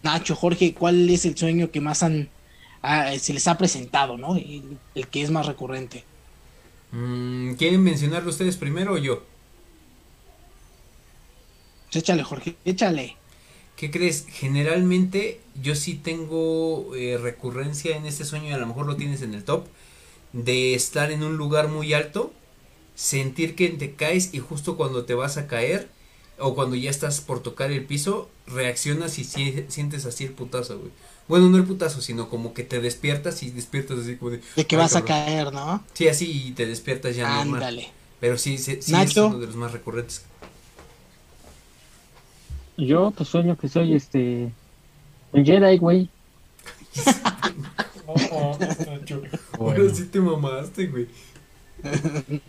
[0.02, 2.28] Nacho, Jorge, ¿cuál es el sueño que más han
[2.86, 4.36] ah, se les ha presentado, ¿no?
[4.36, 6.08] El, el que es más recurrente.
[6.92, 9.22] Mm, ¿Quieren mencionarlo ustedes primero o yo?
[11.90, 13.20] Échale, Jorge, échale.
[13.76, 14.26] ¿Qué crees?
[14.28, 19.20] Generalmente yo sí tengo eh, recurrencia en este sueño y a lo mejor lo tienes
[19.22, 19.66] en el top
[20.32, 22.34] de estar en un lugar muy alto,
[22.94, 25.90] sentir que te caes y justo cuando te vas a caer
[26.38, 30.78] o cuando ya estás por tocar el piso, reaccionas y si- sientes así el putazo,
[30.80, 30.92] güey.
[31.28, 34.40] Bueno, no el putazo, sino como que te despiertas y despiertas así como de...
[34.54, 35.24] De que "Ay, vas a cabrón".
[35.26, 35.82] caer, ¿no?
[35.92, 37.54] Sí, así y te despiertas ya normal.
[37.54, 37.88] Ándale.
[38.20, 40.24] Pero sí, sí, sí es uno de los más recurrentes.
[42.78, 44.52] Yo pues sueño que soy este
[45.32, 46.08] un Jedi, güey.
[49.58, 51.08] Ahora sí te mamaste, güey.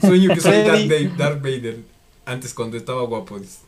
[0.00, 0.88] Sueño que soy Darth.
[0.88, 1.78] Vader, Darth Vader.
[2.24, 3.38] Antes cuando estaba guapo.
[3.38, 3.58] dice.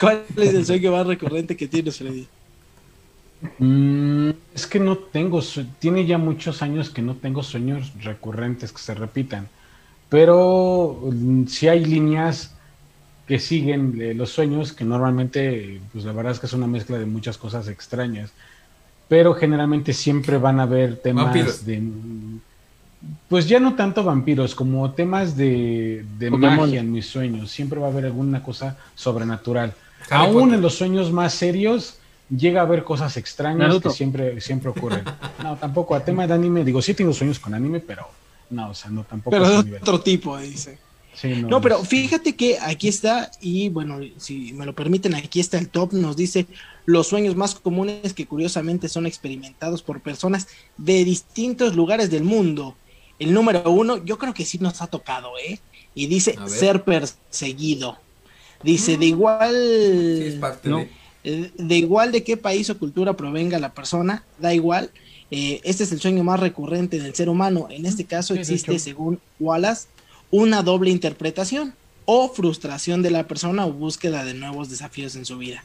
[0.00, 2.26] ¿Cuál es el sueño más recurrente que tienes, Freddy?
[3.58, 5.40] Mm, es que no tengo,
[5.78, 9.48] tiene ya muchos años que no tengo sueños recurrentes que se repitan,
[10.08, 12.56] pero mm, sí hay líneas
[13.26, 16.98] que siguen eh, los sueños que normalmente, pues la verdad es que es una mezcla
[16.98, 18.32] de muchas cosas extrañas,
[19.08, 21.64] pero generalmente siempre van a haber temas Vampiros.
[21.64, 22.40] de, mm,
[23.28, 27.86] pues ya no tanto vampiros, como temas de, de magia en mis sueños, siempre va
[27.86, 29.72] a haber alguna cosa sobrenatural.
[30.10, 30.54] Harry Aún Potter.
[30.54, 31.98] en los sueños más serios
[32.30, 33.88] llega a haber cosas extrañas Naruto.
[33.90, 35.04] que siempre, siempre ocurren.
[35.42, 38.06] No, tampoco, a tema de anime, digo, sí tengo sueños con anime, pero
[38.50, 39.80] no, o sea, no tampoco Pero nivel.
[39.80, 40.78] otro tipo, dice.
[41.14, 45.14] Sí, no, No, pero es- fíjate que aquí está, y bueno, si me lo permiten,
[45.14, 46.46] aquí está el top, nos dice
[46.86, 52.74] los sueños más comunes que curiosamente son experimentados por personas de distintos lugares del mundo.
[53.18, 55.58] El número uno, yo creo que sí nos ha tocado, ¿eh?
[55.94, 57.98] Y dice ser perseguido.
[58.62, 59.54] Dice, de igual...
[60.18, 60.78] Sí, es parte no.
[60.78, 60.98] de.
[61.24, 64.90] Eh, de igual de qué país o cultura provenga la persona, da igual.
[65.30, 67.66] eh, este es el sueño más recurrente del ser humano.
[67.70, 68.84] En este caso existe, hecho.
[68.84, 69.88] según Wallace,
[70.30, 75.36] una doble interpretación o frustración de la persona o búsqueda de nuevos desafíos en su
[75.38, 75.64] vida.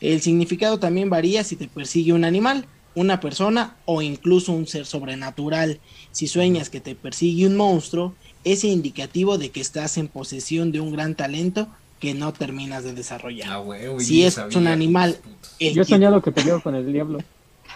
[0.00, 2.64] El significado también varía si te persigue un animal,
[2.94, 5.80] una persona o incluso un ser sobrenatural.
[6.10, 8.14] Si sueñas que te persigue un monstruo,
[8.44, 11.68] es indicativo de que estás en posesión de un gran talento
[12.00, 13.48] que no terminas de desarrollar.
[13.50, 13.62] Ah,
[14.00, 15.16] Si es sabía, un animal,
[15.60, 17.18] Yo he que- soñado que peleo con el diablo.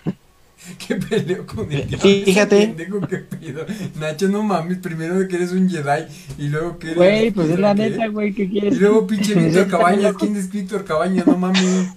[0.89, 1.99] ¿Qué peleó con el diablo?
[2.25, 2.75] Fíjate.
[3.09, 3.67] ¿qué pedo?
[4.01, 6.07] Nacho, no mames, primero que eres un Jedi
[6.39, 6.97] y luego que eres.
[6.97, 8.81] Güey, pues es la neta, güey, ¿qué Y quieres?
[8.81, 10.15] luego pinche Víctor Cabañas.
[10.19, 11.25] ¿quién es Víctor Cabañas?
[11.27, 11.89] No mames.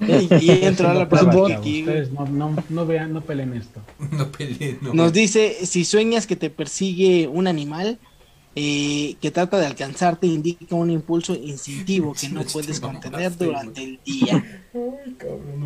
[0.00, 1.80] Y, y entró a la No, plática chavos, aquí.
[1.82, 3.80] Ustedes no, no, no vean, no peleen esto.
[4.10, 4.92] No peleé, no.
[4.92, 7.98] Nos dice, si sueñas que te persigue un animal
[8.56, 13.82] eh, que trata de alcanzarte, indica un impulso instintivo que no puedes te contener durante
[13.82, 14.62] el día.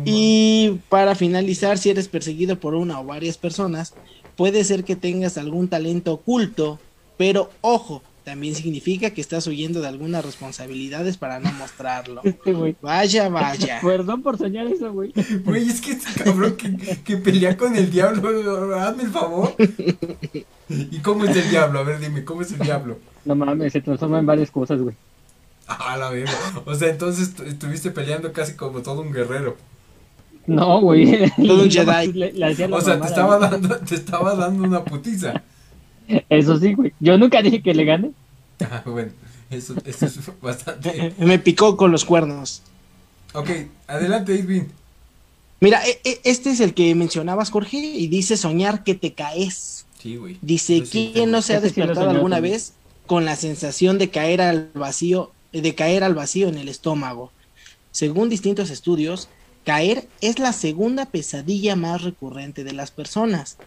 [0.05, 3.93] Y para finalizar, si eres perseguido por una o varias personas,
[4.35, 6.79] puede ser que tengas algún talento oculto,
[7.17, 12.21] pero ojo, también significa que estás huyendo de algunas responsabilidades para no mostrarlo.
[12.23, 12.75] Este, güey.
[12.81, 13.79] Vaya, vaya.
[13.83, 15.13] Perdón por soñar eso, güey.
[15.43, 19.55] Güey, es que este cabrón que, que pelea con el diablo, hazme el favor.
[20.69, 21.79] ¿Y cómo es el diablo?
[21.79, 22.99] A ver, dime, ¿cómo es el diablo?
[23.25, 24.95] No mames, se transforma en varias cosas, güey.
[25.67, 26.31] Ah, la verga.
[26.65, 29.55] O sea, entonces tu- estuviste peleando casi como todo un guerrero.
[30.47, 31.31] No, güey.
[31.35, 32.13] Todo un Jedi.
[32.33, 35.43] la O sea, te estaba dando, te estaba dando una putiza.
[36.29, 36.93] Eso sí, güey.
[36.99, 38.11] Yo nunca dije que le gane.
[38.61, 39.11] Ah, bueno,
[39.49, 41.13] eso, eso es bastante.
[41.19, 42.61] Me picó con los cuernos.
[43.33, 43.49] Ok,
[43.87, 44.63] adelante, Irving.
[45.61, 49.85] Mira, e- e- este es el que mencionabas, Jorge, y dice soñar que te caes.
[50.01, 50.37] Sí, güey.
[50.41, 52.53] Dice, sí, ¿quién no se ha Este sí despertado alguna también.
[52.55, 52.73] vez
[53.05, 57.31] con la sensación de caer al vacío, de caer al vacío en el estómago?
[57.91, 59.27] Según distintos estudios,
[59.65, 63.57] caer es la segunda pesadilla más recurrente de las personas.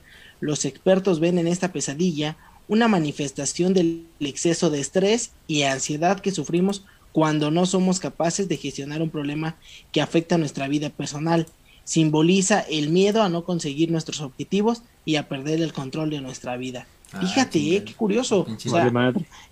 [0.43, 2.36] Los expertos ven en esta pesadilla
[2.66, 8.57] una manifestación del exceso de estrés y ansiedad que sufrimos cuando no somos capaces de
[8.57, 9.55] gestionar un problema
[9.93, 11.47] que afecta nuestra vida personal.
[11.84, 16.57] Simboliza el miedo a no conseguir nuestros objetivos y a perder el control de nuestra
[16.57, 16.88] vida.
[17.12, 17.76] Ah, Fíjate, chingada.
[17.78, 18.40] eh, qué curioso.
[18.40, 18.93] O sea,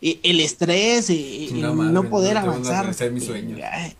[0.02, 2.82] eh, el estrés, eh, el madre, no poder no a avanzar.
[2.82, 3.60] realizar mis sueños.
[3.70, 3.94] Ay,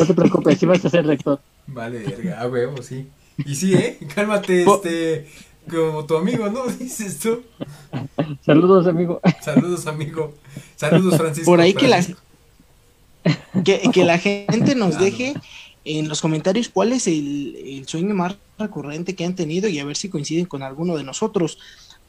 [0.00, 1.40] No te preocupes, si vas a ser rector.
[1.68, 3.06] Vale, verga, a huevo, sí.
[3.44, 3.98] Y sí, ¿eh?
[4.14, 5.28] Cálmate, este.
[5.70, 6.66] Como tu amigo, ¿no?
[6.78, 7.42] Dices tú.
[8.44, 9.20] Saludos, amigo.
[9.42, 10.34] Saludos, amigo.
[10.76, 11.50] Saludos, Francisco.
[11.50, 12.04] Por ahí que la,
[13.64, 15.00] que, que la gente nos no.
[15.00, 15.34] deje
[15.84, 19.84] en los comentarios cuál es el, el sueño más recurrente que han tenido y a
[19.84, 21.58] ver si coinciden con alguno de nosotros.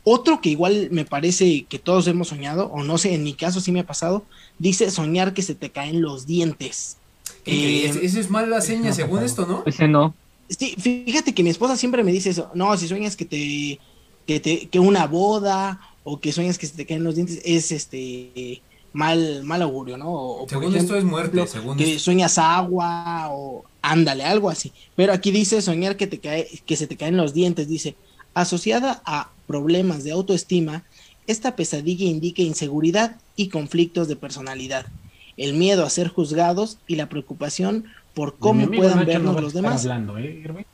[0.04, 3.60] Otro que igual me parece que todos hemos soñado, o no sé, en mi caso
[3.60, 4.24] sí me ha pasado,
[4.58, 6.98] dice soñar que se te caen los dientes.
[7.46, 9.64] Eh, Eso es mala seña, no, según esto, ¿no?
[9.66, 10.16] Ese no.
[10.50, 12.50] Sí, fíjate que mi esposa siempre me dice eso.
[12.54, 13.80] No, si sueñas que te,
[14.26, 17.72] que te, que una boda o que sueñas que se te caen los dientes es
[17.72, 18.62] este
[18.94, 20.12] mal, mal augurio, ¿no?
[20.12, 22.06] O, Según esto es muerte, según que esto.
[22.06, 24.72] sueñas agua o ándale, algo así.
[24.96, 27.96] Pero aquí dice soñar que te cae, que se te caen los dientes, dice,
[28.34, 30.84] asociada a problemas de autoestima,
[31.28, 34.88] esta pesadilla indica inseguridad y conflictos de personalidad,
[35.38, 37.86] el miedo a ser juzgados y la preocupación
[38.20, 39.84] por cómo puedan no vernos los demás.
[39.84, 40.44] hablando, ¿eh.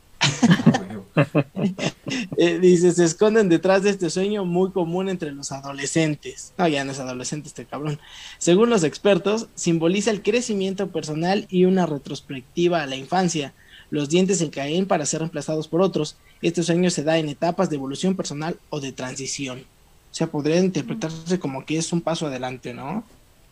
[2.37, 6.53] Eh, dice, se esconden detrás de este sueño muy común entre los adolescentes.
[6.57, 7.99] No, ya no es adolescente este cabrón.
[8.37, 13.53] Según los expertos, simboliza el crecimiento personal y una retrospectiva a la infancia.
[13.91, 16.17] Los dientes se caen para ser reemplazados por otros.
[16.41, 19.59] Este sueño se da en etapas de evolución personal o de transición.
[19.59, 23.03] O sea, podría interpretarse como que es un paso adelante, ¿no?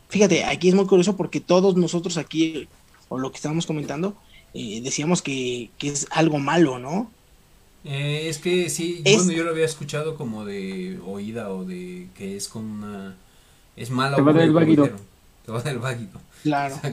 [0.09, 2.67] Fíjate, aquí es muy curioso porque todos nosotros aquí,
[3.13, 4.15] o lo que estábamos comentando,
[4.53, 7.11] eh, decíamos que, que es algo malo, ¿no?
[7.85, 12.07] Eh, es que sí, Es- bueno, yo lo había escuchado como de oída o de
[12.15, 13.15] que es como una.
[13.75, 14.89] Es mala Te va a dar el váguido.
[15.45, 16.19] Te va a dar el váguido.
[16.43, 16.79] Claro.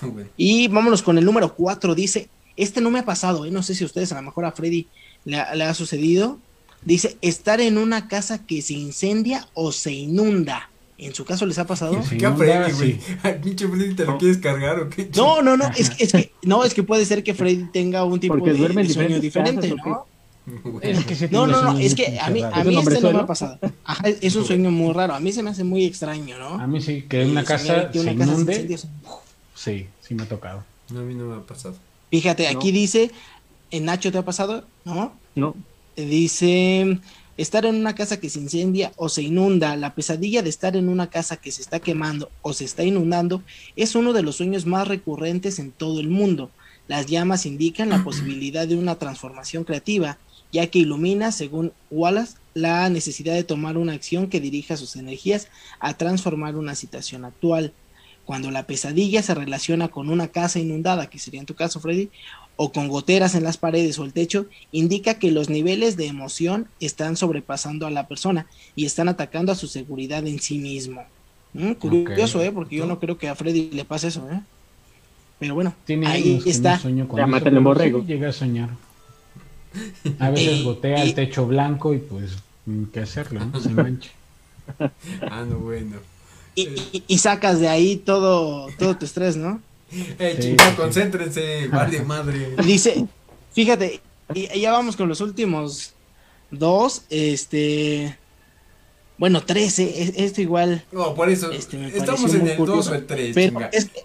[0.00, 1.94] Bueno, Y vámonos con el número 4.
[1.94, 3.50] Dice, este no me ha pasado, ¿eh?
[3.50, 4.86] no sé si a ustedes, a lo mejor a Freddy
[5.24, 6.38] le ha, le ha sucedido.
[6.84, 10.70] Dice, estar en una casa que se incendia o se inunda.
[10.98, 11.94] ¿En su caso les ha pasado?
[12.02, 12.16] Sí.
[12.18, 13.40] ¿Qué inunda, Freddy, güey?
[13.40, 14.18] pinche Freddy te lo No.
[14.18, 15.08] quieres cargar o qué?
[15.16, 18.04] No, no, no, es, que- es que, no, es que puede ser que Freddy tenga
[18.04, 20.06] un tipo Porque de, sueño diferente, casas, ¿o ¿no?
[20.82, 23.18] Es que No, no, no, es que a mí, a ¿Es mí este no me
[23.20, 23.58] ha pasado.
[23.84, 25.14] Ajá, es un sueño muy raro.
[25.14, 26.68] A mí se me hace muy extraño, A ¿no?
[26.68, 28.78] mí sí, que una casa se una casa inunde.
[29.54, 30.64] Sí, sí me ha tocado.
[30.90, 31.76] No, a mí no me ha pasado.
[32.10, 32.58] Fíjate, No.
[32.58, 33.10] aquí dice,
[33.70, 35.12] en Nacho te ha pasado, ¿no?
[35.34, 35.54] No.
[35.96, 36.98] Dice,
[37.38, 40.88] estar en una casa que se incendia o se inunda, la pesadilla de estar en
[40.88, 43.42] una casa que se está quemando o se está inundando
[43.76, 46.50] es uno de los sueños más recurrentes en todo el mundo.
[46.88, 50.18] Las llamas indican la posibilidad de una transformación creativa,
[50.50, 55.48] ya que ilumina, según Wallace, la necesidad de tomar una acción que dirija sus energías
[55.78, 57.72] a transformar una situación actual.
[58.24, 62.10] Cuando la pesadilla se relaciona con una casa inundada, que sería en tu caso, Freddy,
[62.60, 66.66] o con goteras en las paredes o el techo, indica que los niveles de emoción
[66.80, 71.04] están sobrepasando a la persona y están atacando a su seguridad en sí mismo.
[71.54, 72.42] Mm, curioso.
[72.42, 72.50] ¿eh?
[72.52, 74.40] Porque yo no creo que a Freddy le pase eso, ¿eh?
[75.38, 76.78] Pero bueno, Tiene ahí que está.
[76.80, 78.00] sueño con eso, mátale, pero borrego.
[78.00, 78.70] sí llega a soñar.
[80.18, 82.32] A veces Eh, gotea el techo blanco y pues,
[82.92, 83.40] ¿qué hacerlo?
[83.44, 83.60] no?
[83.60, 84.10] Se mancha.
[85.30, 85.96] Ah, no, bueno.
[86.54, 89.62] Y, y- y sacas de ahí todo, todo tu estrés, ¿no?
[89.90, 92.54] Eh, Sí, sí, concéntrense, vale madre.
[92.64, 93.06] Dice,
[93.52, 94.00] fíjate,
[94.34, 95.94] y ya vamos con los últimos
[96.50, 98.16] dos, este,
[99.16, 99.92] bueno, tres, ¿eh?
[100.02, 101.50] Es- esto igual, No, por eso.
[101.50, 102.90] Este, estamos en el 2 curioso.
[102.92, 103.66] o el 3, pero chinga.
[103.72, 104.00] es que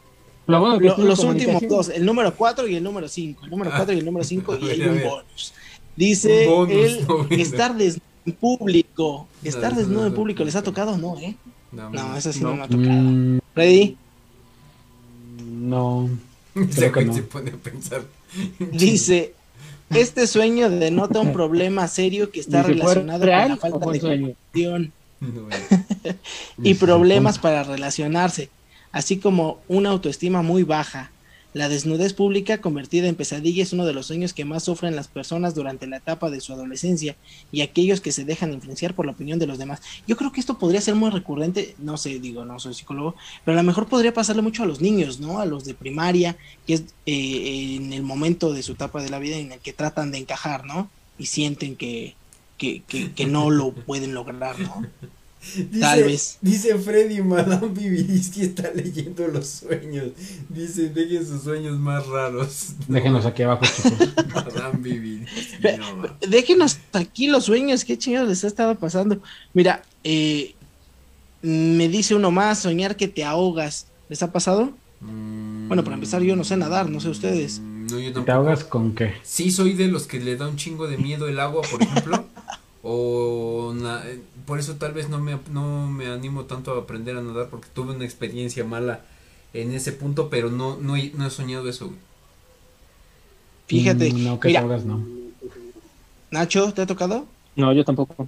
[0.47, 3.45] Lo bueno que Lo- los últimos dos, el número 4 y el número 5.
[3.45, 3.77] El número Ah.
[3.77, 5.53] 4 y el número 5 A y hay un bonus.
[5.95, 9.27] Dice Un bonus, el no, estar desnudo en público.
[9.43, 10.97] Estar No, desnudo no, en público, no, ¿les ha tocado?
[10.97, 11.35] No, ¿eh?
[11.71, 12.55] No, No, esa sí no, No.
[12.57, 12.89] me ha tocado.
[12.91, 13.97] Mm, Freddy
[15.63, 16.09] no.
[16.55, 17.13] Ese creo que güey no.
[17.13, 18.03] se pone a pensar.
[18.59, 19.33] dice,
[19.89, 24.91] este sueño denota un problema serio que está relacionado real con la falta de comunicación.
[25.21, 25.47] No,
[26.63, 28.49] y problemas para relacionarse,
[28.91, 31.11] así como una autoestima muy baja.
[31.53, 35.07] La desnudez pública convertida en pesadilla es uno de los sueños que más sufren las
[35.07, 37.15] personas durante la etapa de su adolescencia
[37.51, 39.81] y aquellos que se dejan influenciar por la opinión de los demás.
[40.07, 43.57] Yo creo que esto podría ser muy recurrente, no sé, digo, no soy psicólogo, pero
[43.57, 45.39] a lo mejor podría pasarle mucho a los niños, ¿no?
[45.39, 49.19] A los de primaria, que es eh, en el momento de su etapa de la
[49.19, 50.89] vida en el que tratan de encajar, ¿no?
[51.19, 52.15] Y sienten que,
[52.57, 54.87] que, que no lo pueden lograr, ¿no?
[55.55, 56.37] Dice, Tal vez.
[56.41, 60.11] Dice Freddy, Madame Vivirisky está leyendo los sueños.
[60.49, 62.73] Dice, dejen sus sueños más raros.
[62.87, 64.13] Déjenos aquí abajo, chicos.
[64.55, 65.25] Madame
[66.27, 67.83] déjenos aquí los sueños.
[67.83, 69.19] ¿Qué chingados les ha estado pasando?
[69.53, 70.55] Mira, eh,
[71.41, 73.87] me dice uno más, soñar que te ahogas.
[74.09, 74.71] ¿Les ha pasado?
[75.01, 77.59] Mm, bueno, para empezar, yo no sé nadar, no sé ustedes.
[77.59, 79.13] No, yo ¿Te ahogas con qué?
[79.23, 82.25] Sí, soy de los que le da un chingo de miedo el agua, por ejemplo.
[82.81, 83.73] o
[84.45, 87.67] por eso tal vez no me, no me animo tanto a aprender a nadar porque
[87.73, 89.01] tuve una experiencia mala
[89.53, 91.93] en ese punto, pero no, no, he, no he soñado eso,
[93.67, 94.13] Fíjate.
[94.13, 95.05] Mm, no, que no.
[96.31, 97.25] Nacho, ¿te ha tocado?
[97.55, 98.27] No, yo tampoco.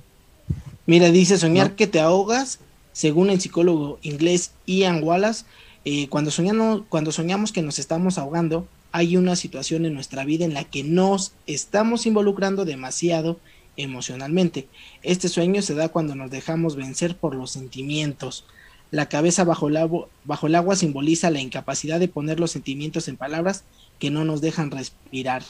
[0.86, 2.60] Mira, dice soñar que te ahogas,
[2.94, 5.46] según el psicólogo inglés Ian Wallace,
[5.84, 10.46] eh, cuando, soñamos, cuando soñamos que nos estamos ahogando, hay una situación en nuestra vida
[10.46, 13.40] en la que nos estamos involucrando demasiado
[13.78, 14.68] emocionalmente.
[15.04, 18.46] Este sueño se da cuando nos dejamos vencer por los sentimientos.
[18.92, 23.08] La cabeza bajo el, agua, bajo el agua simboliza la incapacidad de poner los sentimientos
[23.08, 23.64] en palabras
[24.00, 25.44] que no nos dejan respirar.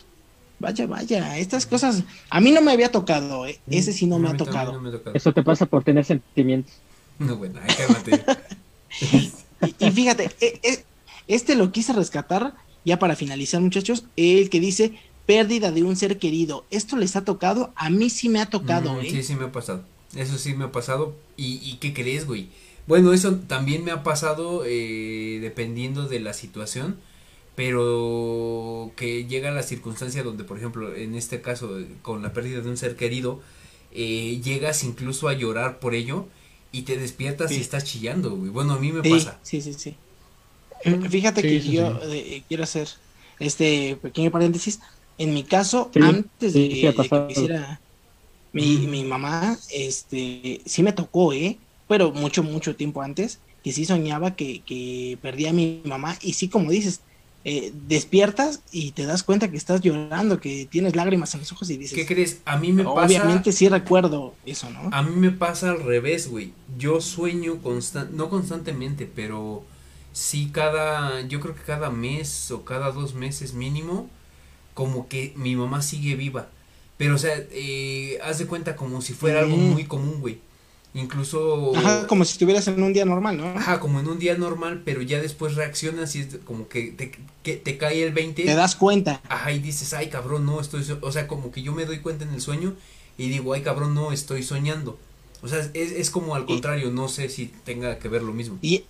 [0.57, 3.59] Vaya, vaya, estas cosas a mí no me había tocado, ¿eh?
[3.69, 4.81] ese sí no, me, ha tocado.
[5.13, 6.73] Eso te pasa por tener sentimientos.
[7.19, 7.59] No, bueno,
[9.01, 9.31] y,
[9.79, 10.85] y, fíjate, e, e,
[11.27, 12.53] este lo quise rescatar
[12.85, 14.93] ya para finalizar, muchachos, el que dice
[15.25, 16.65] pérdida de un ser querido.
[16.69, 17.73] ¿Esto les ha tocado?
[17.75, 19.09] A mí sí me ha tocado, mm, ¿eh?
[19.09, 19.83] Sí, sí me ha pasado.
[20.15, 21.15] Eso sí me ha pasado.
[21.37, 22.49] ¿Y, y qué crees, güey?
[22.87, 26.97] Bueno, eso también me ha pasado eh, dependiendo de la situación,
[27.55, 32.69] pero que llega la circunstancia donde, por ejemplo, en este caso, con la pérdida de
[32.69, 33.41] un ser querido,
[33.91, 36.27] eh, llegas incluso a llorar por ello
[36.71, 38.51] y te despiertas y estás chillando, güey.
[38.51, 39.39] Bueno, a mí me pasa.
[39.41, 39.95] Sí, sí, sí.
[41.09, 41.99] Fíjate que yo
[42.47, 42.87] quiero hacer
[43.39, 44.79] este pequeño paréntesis
[45.17, 47.79] en mi caso, antes de, que hiciera
[48.53, 51.57] mi, mi, mamá, este, sí me tocó, ¿eh?
[51.87, 56.17] Pero mucho, mucho tiempo antes, que sí soñaba que, que perdía a mi mamá.
[56.21, 57.01] Y sí, como dices,
[57.47, 61.69] eh, despiertas y te das cuenta que estás llorando, que tienes lágrimas en los ojos
[61.69, 61.95] y dices...
[61.95, 62.41] ¿Qué crees?
[62.43, 63.05] A mí me pasa...
[63.05, 64.89] Obviamente sí recuerdo eso, ¿no?
[64.91, 66.53] A mí me pasa al revés, güey.
[66.79, 69.63] Yo sueño constant no constantemente, pero
[70.11, 74.09] sí cada, yo creo que cada mes o cada dos meses mínimo,
[74.75, 76.49] como que mi mamá sigue viva.
[76.97, 80.39] Pero, o sea, eh, haz de cuenta como si fuera algo muy común, güey.
[80.93, 81.75] Incluso...
[81.75, 83.47] Ajá, como si estuvieras en un día normal, ¿no?
[83.47, 87.11] Ajá, como en un día normal, pero ya después reaccionas y es como que te,
[87.43, 88.43] que te cae el 20.
[88.43, 89.21] Te das cuenta.
[89.27, 90.85] Ajá, y dices, ay cabrón, no, estoy...
[91.01, 92.75] O sea, como que yo me doy cuenta en el sueño
[93.17, 94.97] y digo, ay cabrón, no, estoy soñando.
[95.41, 98.57] O sea, es, es como al contrario, no sé si tenga que ver lo mismo.
[98.61, 98.85] Y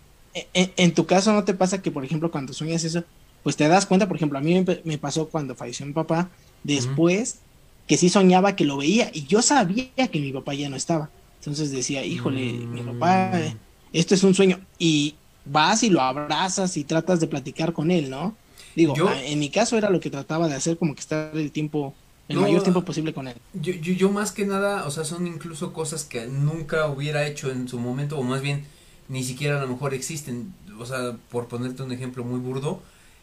[0.53, 3.03] en, en, tu caso no te pasa que, por ejemplo, cuando sueñas eso,
[3.45, 6.31] pues te das cuenta, por ejemplo, a mí me, pasó cuando falleció mi papá,
[6.63, 7.37] después
[7.85, 11.11] que sí soñaba que lo veía y yo sabía que mi papá ya no estaba.
[11.41, 13.57] Entonces decía, híjole, mi papá, mm.
[13.93, 14.59] esto es un sueño.
[14.79, 15.13] Y
[15.45, 18.35] vas y lo abrazas y tratas de platicar con él, ¿no?
[18.75, 21.93] Digo, en mi caso era lo que trataba de hacer, como que estar el tiempo,
[22.27, 23.35] el mayor tiempo posible con él.
[23.53, 27.51] Yo, yo, yo más que nada, o sea, son incluso cosas que nunca hubiera hecho
[27.51, 28.65] en su momento, o más bien,
[29.07, 30.51] ni siquiera a lo mejor existen.
[30.79, 32.81] O sea, por ponerte un ejemplo muy burdo,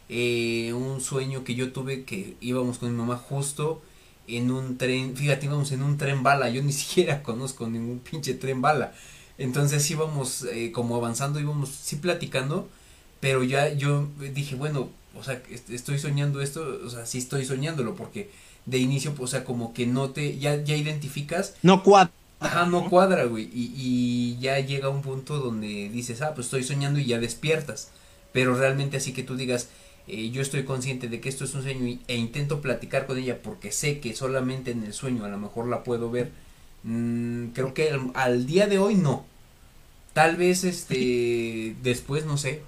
[0.09, 3.83] eh, un sueño que yo tuve que íbamos con mi mamá justo
[4.29, 8.35] en un tren, fíjate, íbamos en un tren bala, yo ni siquiera conozco ningún pinche
[8.35, 8.95] tren bala.
[9.39, 12.69] Entonces íbamos eh, como avanzando, íbamos sí platicando,
[13.21, 17.95] pero ya yo dije, bueno, o sea, estoy soñando esto, o sea, sí estoy soñándolo,
[17.95, 18.31] porque
[18.67, 21.55] de inicio, o sea, como que no te, ya, ya identificas.
[21.63, 22.13] No cuadra.
[22.41, 26.65] Ajá, no cuadra, güey, y, y ya llega un punto donde dices, ah, pues estoy
[26.65, 27.91] soñando y ya despiertas,
[28.33, 29.69] pero realmente así que tú digas,
[30.09, 33.41] eh, yo estoy consciente de que esto es un sueño e intento platicar con ella
[33.41, 36.31] porque sé que solamente en el sueño a lo mejor la puedo ver.
[36.83, 39.25] Mm, creo que al, día de hoy no.
[40.13, 42.63] Tal vez este después no sé.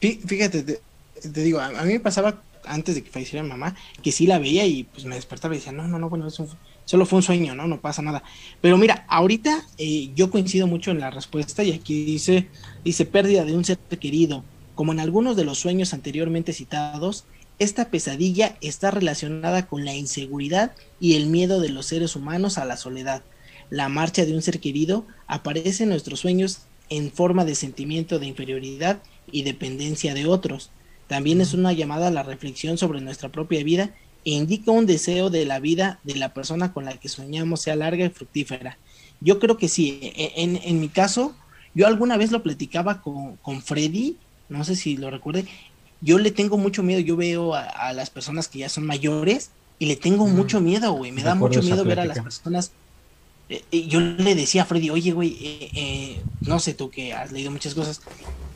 [0.00, 4.26] Fíjate, te, digo, a, mí me pasaba antes de que falleciera mi mamá que sí
[4.26, 6.48] la veía y pues me despertaba y decía, no, no, no, bueno, eso
[6.84, 7.66] solo fue un sueño, ¿no?
[7.66, 8.22] No pasa nada.
[8.60, 12.48] Pero mira, ahorita eh, yo coincido mucho en la respuesta y aquí dice,
[12.84, 14.42] dice pérdida de un ser querido
[14.76, 17.24] como en algunos de los sueños anteriormente citados,
[17.58, 22.64] esta pesadilla está relacionada con la inseguridad y el miedo de los seres humanos a
[22.64, 23.22] la soledad.
[23.68, 28.26] la marcha de un ser querido, aparece en nuestros sueños en forma de sentimiento de
[28.26, 29.02] inferioridad
[29.32, 30.70] y dependencia de otros.
[31.08, 33.92] También es una llamada a la reflexión sobre nuestra propia vida
[34.24, 37.74] e indica un deseo de la vida de la persona con la que soñamos sea
[37.74, 38.78] larga y fructífera.
[39.20, 41.34] Yo creo que sí, e, en, en mi caso,
[41.74, 44.16] yo alguna vez lo platicaba con, con Freddy,
[44.48, 45.46] no sé si lo recuerde,
[46.00, 49.86] yo le tengo mucho miedo, yo veo a, las personas que ya son mayores y
[49.86, 52.72] le tengo mucho miedo, güey, me da mucho miedo ver a las personas.
[53.48, 57.32] Eh, eh, yo le decía a Freddy, oye, güey, eh, no sé tú que has
[57.32, 58.00] leído muchas cosas,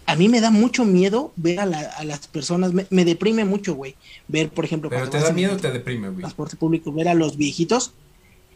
[0.06, 3.94] a mí me da mucho miedo ver a, las personas, me, deprime mucho, güey,
[4.26, 4.90] ver, por ejemplo...
[4.90, 6.20] Pero te da miedo o te deprime, güey.
[6.20, 7.92] Transporte público, ver a los viejitos,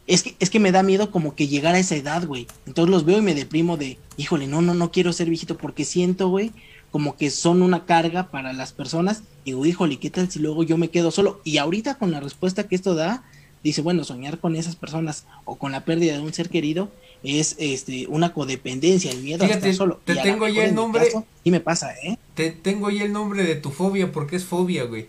[0.09, 2.49] es que, es que me da miedo como que llegar a esa edad, güey.
[2.66, 5.85] Entonces los veo y me deprimo de, híjole, no, no, no quiero ser viejito porque
[5.85, 6.51] siento, güey,
[6.95, 9.24] como que son una carga para las personas.
[9.42, 11.40] Y digo, híjole, ¿qué tal si luego yo me quedo solo?
[11.42, 13.24] Y ahorita con la respuesta que esto da,
[13.64, 16.92] dice, bueno, soñar con esas personas o con la pérdida de un ser querido
[17.24, 20.01] es este una codependencia, el miedo a estar solo.
[20.05, 21.09] Te tengo ya el nombre.
[21.42, 22.16] y me pasa, ¿eh?
[22.34, 25.09] Te tengo ya el nombre de tu fobia, porque es fobia, güey.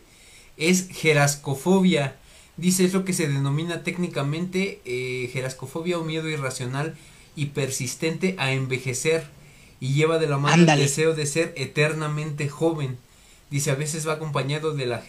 [0.57, 2.15] Es gerascofobia.
[2.57, 6.95] Dice, es lo que se denomina técnicamente eh, gerascofobia o miedo irracional
[7.35, 9.27] y persistente a envejecer
[9.79, 12.97] y lleva de la mano el deseo de ser eternamente joven.
[13.49, 15.01] Dice, a veces va acompañado de la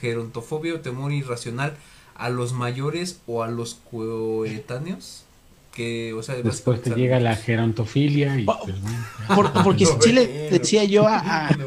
[0.00, 1.76] gerontofobia o temor irracional
[2.14, 5.24] a los mayores o a los coetáneos.
[5.72, 8.44] Que, o sea, Después te llega la gerontofilia y...
[8.44, 11.50] Pues, porque si le decía yo a...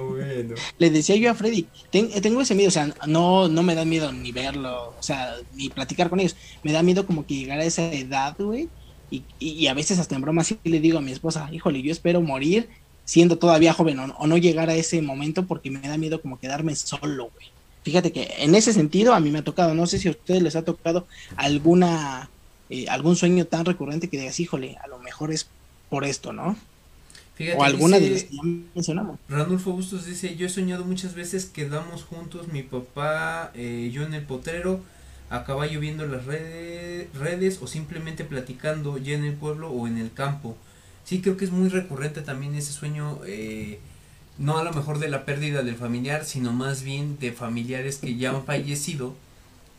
[0.78, 4.12] Le decía yo a Freddy, tengo ese miedo, o sea, no, no me da miedo
[4.12, 6.36] ni verlo, o sea, ni platicar con ellos.
[6.64, 8.68] Me da miedo como que llegar a esa edad, güey,
[9.40, 12.22] y, a veces hasta en broma sí le digo a mi esposa, híjole, yo espero
[12.22, 12.70] morir
[13.06, 16.76] siendo todavía joven o, no llegar a ese momento porque me da miedo como quedarme
[16.76, 17.48] solo, güey.
[17.84, 20.42] Fíjate que en ese sentido a mí me ha tocado, no sé si a ustedes
[20.42, 21.06] les ha tocado
[21.36, 22.30] alguna,
[22.70, 25.48] eh, algún sueño tan recurrente que digas, híjole, a lo mejor es
[25.90, 26.56] por esto, ¿no?
[27.58, 28.42] o alguna de las que ya
[28.76, 29.20] mencionamos.
[29.28, 34.04] Ranulfo Bustos dice, yo he soñado muchas veces que damos juntos mi papá, eh, yo
[34.04, 34.82] en el potrero,
[35.34, 39.98] a caballo viendo las redes, redes o simplemente platicando ya en el pueblo o en
[39.98, 40.56] el campo.
[41.04, 43.80] Sí, creo que es muy recurrente también ese sueño, eh,
[44.38, 48.16] no a lo mejor de la pérdida del familiar, sino más bien de familiares que
[48.16, 49.16] ya han fallecido,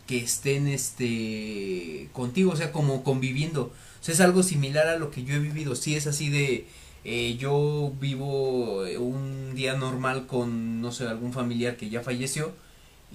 [0.08, 3.72] que estén este contigo, o sea, como conviviendo.
[4.00, 5.76] O sea, es algo similar a lo que yo he vivido.
[5.76, 6.66] Sí, es así de,
[7.04, 12.52] eh, yo vivo un día normal con, no sé, algún familiar que ya falleció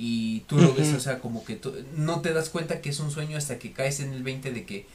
[0.01, 1.59] y tú lo ves, o sea, como que
[1.97, 4.65] no te das cuenta que es un sueño hasta que caes en el 20 de
[4.65, 4.85] que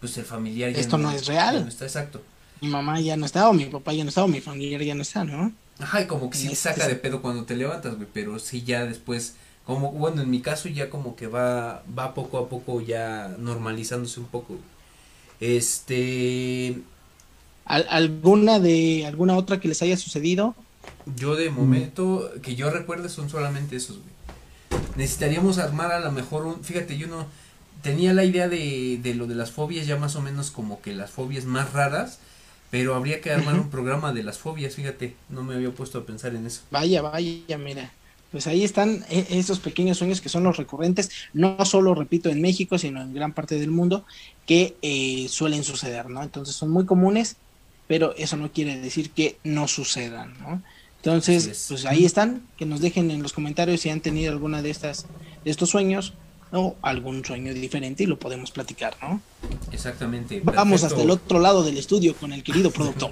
[0.00, 1.62] pues el familiar ya Esto no, es real.
[1.62, 2.22] no está exacto.
[2.62, 4.94] Mi mamá ya no está, o mi papá ya no está, o mi familiar ya
[4.94, 5.52] no está, ¿no?
[5.78, 8.86] Ajá, y como que sí saca de pedo cuando te levantas, güey, pero sí ya
[8.86, 9.34] después,
[9.66, 14.18] como, bueno, en mi caso ya como que va, va poco a poco ya normalizándose
[14.18, 14.56] un poco.
[15.40, 16.78] Este...
[17.66, 20.54] ¿Alguna de, alguna otra que les haya sucedido?
[21.16, 24.13] Yo de momento, que yo recuerde son solamente esos, güey
[24.96, 27.26] necesitaríamos armar a lo mejor un, fíjate, yo no
[27.82, 30.94] tenía la idea de, de lo de las fobias ya más o menos como que
[30.94, 32.18] las fobias más raras,
[32.70, 36.06] pero habría que armar un programa de las fobias, fíjate, no me había puesto a
[36.06, 36.62] pensar en eso.
[36.70, 37.92] Vaya, vaya, mira.
[38.32, 42.40] Pues ahí están e, esos pequeños sueños que son los recurrentes, no solo, repito, en
[42.40, 44.04] México, sino en gran parte del mundo,
[44.44, 46.22] que eh, suelen suceder, ¿no?
[46.22, 47.36] Entonces son muy comunes,
[47.86, 50.62] pero eso no quiere decir que no sucedan, ¿no?
[51.04, 54.70] Entonces, pues ahí están, que nos dejen en los comentarios si han tenido alguna de
[54.70, 55.04] estas,
[55.44, 56.14] de estos sueños
[56.50, 59.20] o algún sueño diferente y lo podemos platicar, ¿no?
[59.70, 60.40] Exactamente.
[60.42, 63.10] Vamos hasta el otro lado del estudio con el querido productor.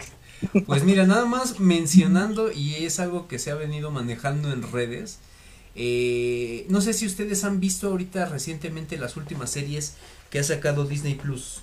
[0.64, 5.18] Pues mira, nada más mencionando, y es algo que se ha venido manejando en redes,
[5.74, 9.96] eh, no sé si ustedes han visto ahorita recientemente las últimas series
[10.30, 11.60] que ha sacado Disney Plus.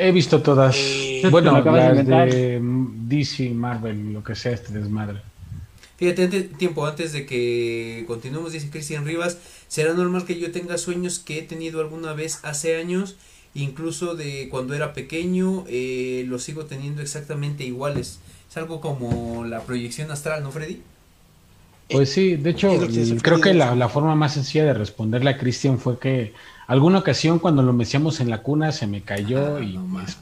[0.00, 0.76] He visto todas.
[0.78, 5.20] Eh, bueno, las de, DC, Marvel, lo que sea este desmadre.
[5.96, 11.18] Fíjate, tiempo antes de que continuemos, dice Cristian Rivas, será normal que yo tenga sueños
[11.18, 13.16] que he tenido alguna vez hace años,
[13.54, 18.20] incluso de cuando era pequeño, eh, los sigo teniendo exactamente iguales.
[18.48, 20.80] Es algo como la proyección astral, ¿no, Freddy?
[21.90, 22.70] Pues sí, de hecho,
[23.20, 26.34] creo que la, la, forma más sencilla de responderle a Cristian fue que
[26.68, 30.18] Alguna ocasión cuando lo mecíamos en la cuna se me cayó ah, y pues,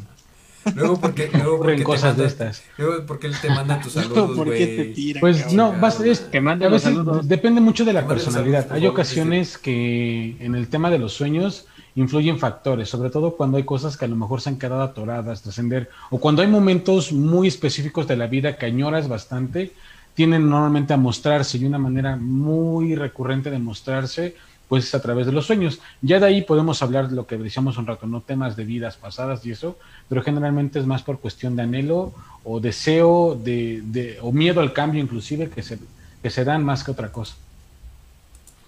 [0.74, 2.62] Luego porque, luego porque cosas de estas.
[2.78, 5.14] Luego porque él te manda tus saludos, güey.
[5.20, 8.72] Pues no, vas, es, que a veces depende mucho de la personalidad.
[8.72, 11.66] Hay ocasiones que en el tema de los sueños
[11.96, 15.42] influyen factores, sobre todo cuando hay cosas que a lo mejor se han quedado atoradas,
[15.42, 19.72] trascender, o cuando hay momentos muy específicos de la vida que añoras bastante,
[20.14, 24.34] tienen normalmente a mostrarse y una manera muy recurrente de mostrarse
[24.68, 25.78] pues es a través de los sueños.
[26.02, 28.96] Ya de ahí podemos hablar de lo que decíamos un rato, no temas de vidas
[28.96, 32.12] pasadas y eso, pero generalmente es más por cuestión de anhelo
[32.44, 35.78] o deseo de, de o miedo al cambio inclusive que se,
[36.22, 37.34] que se dan más que otra cosa.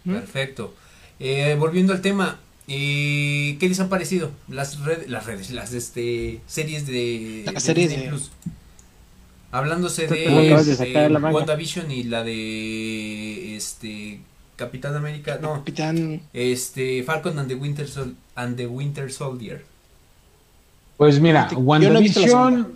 [0.05, 0.75] Perfecto.
[1.21, 2.39] Eh, volviendo al tema,
[2.69, 7.89] eh, ¿qué les han parecido las redes, las redes, las este series de, Las series
[7.91, 8.31] Disney de- Plus?
[9.51, 11.35] Hablándose de, de eh, la manga.
[11.37, 14.21] WandaVision y la de este
[14.59, 16.21] Capitán América, no, Capitán.
[16.35, 19.65] este Falcon and the Winter Sol- and the Winter Soldier.
[20.97, 22.69] Pues mira, yo no la WandaVision,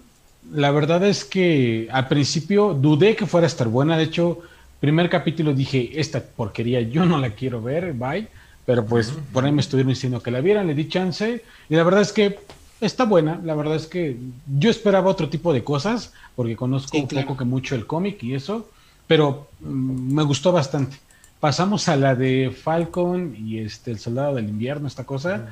[0.55, 3.99] la verdad es que al principio dudé que fuera a estar buena.
[3.99, 4.39] De hecho,
[4.81, 8.29] primer capítulo dije, esta porquería yo no la quiero ver, bye.
[8.65, 11.43] Pero pues por ahí me estuvieron diciendo que la vieran, le di chance.
[11.69, 12.39] Y la verdad es que
[12.81, 13.41] está buena.
[13.45, 14.17] La verdad es que
[14.57, 17.27] yo esperaba otro tipo de cosas, porque conozco Sí, un claro.
[17.27, 18.69] poco que mucho el cómic y eso.
[19.09, 20.97] Pero mm, me gustó bastante.
[21.43, 25.49] Pasamos a la de Falcon y este el Soldado del Invierno, esta cosa.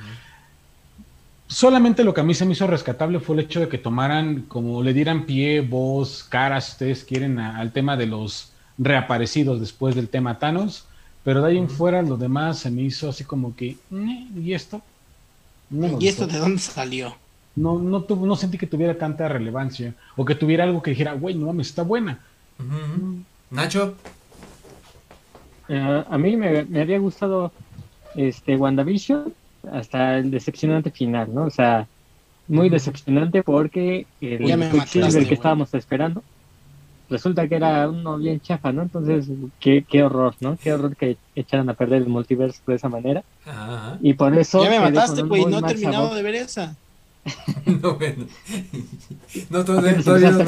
[1.48, 4.42] Solamente lo que a mí se me hizo rescatable fue el hecho de que tomaran,
[4.42, 9.58] como le dieran pie, voz, cara, si ustedes quieren, a- al tema de los reaparecidos
[9.58, 10.84] después del tema Thanos.
[11.24, 14.52] Pero de ahí en fuera, lo demás se me hizo así como que, "Eh, ¿y
[14.52, 14.80] esto?
[15.70, 17.16] No ¿Y esto de dónde salió?
[17.56, 19.92] No, no, tuvo- no sentí que tuviera tanta relevancia.
[20.16, 22.20] O que tuviera algo que dijera, güey, no mames, está buena.
[23.50, 23.96] Nacho,
[25.70, 27.52] Eh, a mí me, me había gustado
[28.16, 29.32] este WandaVision
[29.72, 31.44] hasta el decepcionante final, ¿no?
[31.44, 31.86] O sea,
[32.48, 36.24] muy decepcionante porque el Quicksilver que estábamos esperando
[37.08, 38.82] resulta que era uno bien chafa, ¿no?
[38.82, 39.26] Entonces,
[39.60, 40.56] qué, qué horror, ¿no?
[40.56, 43.22] Qué horror que echaran a perder el multiverso de esa manera.
[43.46, 44.64] Ajá, Y por eso...
[44.64, 45.44] Ya me mataste, güey.
[45.44, 46.16] No he terminado sabor.
[46.16, 46.76] de ver esa.
[47.66, 48.26] no bueno.
[49.50, 50.38] No, todavía, todavía no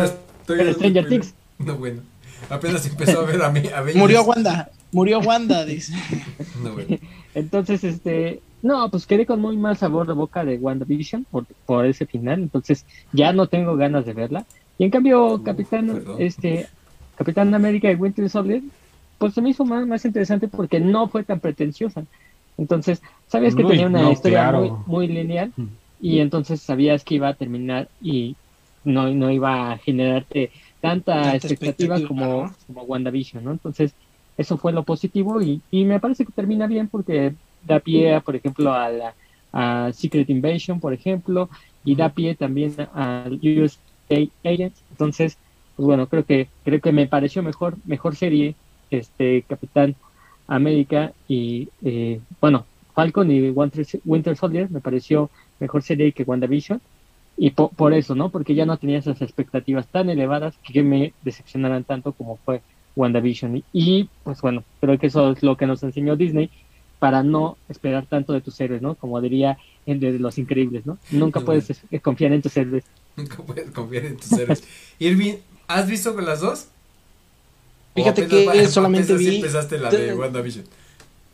[0.47, 1.09] todavía no te Stranger spoileo.
[1.09, 1.35] Things.
[1.59, 2.03] No bueno.
[2.49, 3.63] Apenas empezó a ver a mí.
[3.69, 3.83] A.
[3.95, 4.71] Murió Wanda.
[4.93, 5.93] Murió Wanda, dice.
[6.55, 6.93] No bueno.
[7.35, 11.87] Entonces, este, no, pues quedé con muy mal sabor de boca de WandaVision por, por
[11.87, 14.47] ese final, entonces ya no tengo ganas de verla.
[14.79, 16.21] Y en cambio, Uf, Capitán, perdón.
[16.21, 16.71] este,
[17.15, 18.63] Capitán América y Winter Soldier,
[19.19, 22.07] pues se me hizo más, más interesante porque no fue tan pretenciosa.
[22.57, 24.61] Entonces, sabías que Uy, tenía una no, historia claro.
[24.61, 25.77] muy, muy lineal Mm.
[25.99, 28.39] y entonces sabías que iba a terminar y
[28.85, 32.57] no, no iba a generarte tanta, Tanta expectativa, expectativa, como, ¿no?
[32.67, 33.53] como WandaVision, ¿no?
[33.53, 33.97] Entonces,
[34.37, 38.37] eso fue lo positivo y, me parece que termina bien porque da pie, a, por
[38.37, 39.17] ejemplo, a la
[39.55, 41.51] a Secret Invasion, por ejemplo,
[41.85, 43.81] y da pie también al US
[44.45, 44.85] Agents.
[44.91, 45.39] Entonces,
[45.75, 48.59] pues bueno, creo que creo que me pareció mejor mejor serie
[48.91, 49.97] este Capitán
[50.47, 56.81] América y eh, bueno, Falcon y Winter, Winter Soldier me pareció mejor serie que WandaVision
[57.37, 58.31] y po- por eso, ¿no?
[58.31, 62.63] Porque ya no tenía esas expectativas tan elevadas que me decepcionaran tanto como fue
[62.97, 63.63] WandaVision.
[63.73, 66.51] Y, pues bueno, creo que eso es lo que nos enseñó Disney
[66.99, 68.95] para no esperar tanto de tus héroes, ¿no?
[68.95, 70.99] Como diría el de los increíbles, ¿no?
[71.11, 72.85] Nunca No, puedes es- confiar en tus héroes.
[73.17, 74.63] Nunca puedes confiar en tus héroes.
[74.99, 75.35] Irving,
[75.67, 76.67] ¿has visto con las dos?
[77.93, 80.65] ¿O Fíjate que va- solamente vi- empezaste la de WandaVision.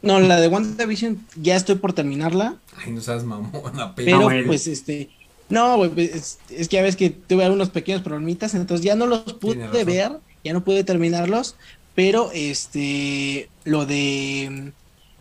[0.02, 2.56] No, la de WandaVision ya estoy por terminarla.
[2.84, 4.46] Ay, no seas mamona, Pero bueno.
[4.46, 5.10] pues este.
[5.50, 8.94] No, güey, pues, es, es que ya ves que tuve algunos pequeños problemitas, entonces ya
[8.96, 9.86] no los pude razón.
[9.86, 10.12] ver,
[10.44, 11.56] ya no pude terminarlos,
[11.94, 14.72] pero este, lo de,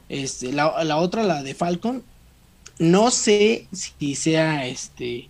[0.10, 2.04] este, la, la otra, la de Falcon,
[2.80, 5.30] no sé si sea, este,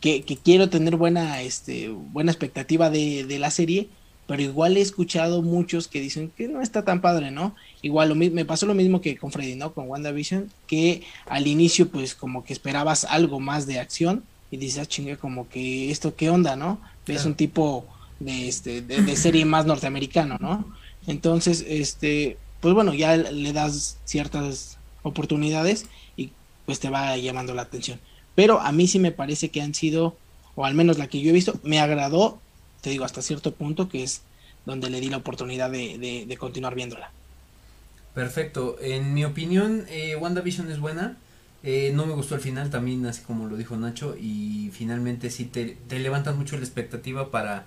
[0.00, 3.88] que, que quiero tener buena, este, buena expectativa de, de la serie,
[4.30, 7.56] pero igual he escuchado muchos que dicen que no está tan padre, ¿no?
[7.82, 9.72] Igual lo me pasó lo mismo que con Freddy, ¿no?
[9.72, 14.22] Con WandaVision, que al inicio pues como que esperabas algo más de acción
[14.52, 16.80] y dices, ah, chingue, como que esto qué onda, ¿no?
[17.08, 17.84] Es un tipo
[18.20, 20.68] de, este, de, de serie más norteamericano, ¿no?
[21.06, 26.34] Entonces, este, pues bueno, ya le das ciertas oportunidades y
[26.66, 28.00] pues te va llamando la atención.
[28.36, 30.20] Pero a mí sí me parece que han sido,
[30.54, 32.44] o al menos la que yo he visto, me agradó,
[32.82, 34.28] te digo, hasta cierto punto, que es
[34.66, 37.14] donde le di la oportunidad de, de- de continuar viéndola.
[38.14, 38.76] Perfecto.
[38.80, 41.22] En mi opinión, eh, WandaVision es buena.
[41.62, 44.16] Eh, no me gustó el final también, así como lo dijo Nacho.
[44.18, 47.66] Y finalmente sí te, te levantan mucho la expectativa para,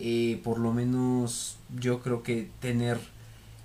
[0.00, 2.98] eh, por lo menos, yo creo que tener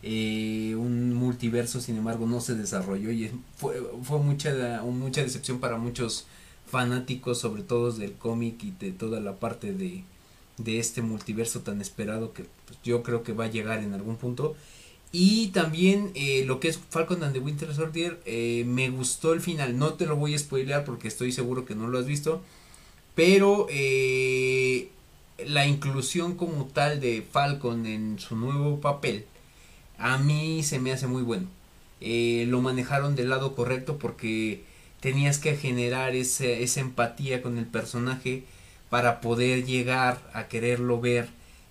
[0.03, 1.81] eh, un multiverso.
[1.81, 6.25] Sin embargo, no se desarrolló y fue, fue mucha, mucha decepción para muchos
[6.67, 10.03] fanáticos, sobre todo del cómic y de toda la parte de,
[10.57, 14.15] de este multiverso tan esperado que pues, yo creo que va a llegar en algún
[14.15, 14.55] punto.
[15.11, 18.21] Y también eh, lo que es Falcon and the Winter Soldier,
[18.65, 19.77] me gustó el final.
[19.77, 22.41] No te lo voy a spoilear porque estoy seguro que no lo has visto.
[23.13, 23.67] Pero
[25.47, 29.25] la inclusión como tal de Falcon en su nuevo papel,
[29.97, 31.47] a mí se me hace muy bueno.
[32.01, 34.63] eh, lo manejaron del lado correcto porque
[35.01, 38.43] tenías que generar ese, esa empatía con el personaje
[38.89, 41.29] para poder llegar a quererlo ver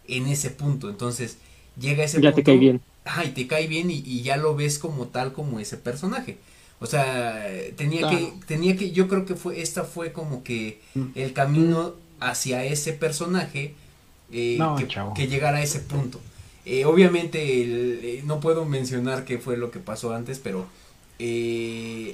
[0.08, 0.90] en ese punto.
[0.90, 1.38] Entonces,
[1.78, 2.80] llega ese ya te cae bien.
[3.04, 6.38] Ajá, y te cae bien y, ya lo ves como tal como ese personaje.
[6.80, 7.44] O sea,
[7.76, 11.06] tenía que, tenía que, yo creo que fue, esta fue como que mm.
[11.14, 13.74] el camino hacia ese personaje
[14.32, 16.20] eh, que, que, llegara a ese punto.
[16.64, 20.66] Eh, obviamente eh, no puedo mencionar qué fue lo que pasó antes, pero...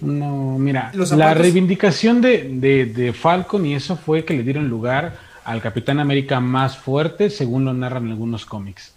[0.01, 5.17] No, mira, la reivindicación de, de, de, Falcon y eso fue que le dieron lugar
[5.45, 8.95] al Capitán América más fuerte, según lo narran algunos cómics.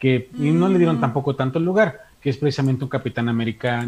[0.00, 1.00] Que, y no le dieron mm.
[1.00, 3.86] tampoco tanto lugar, que es precisamente un Capitán América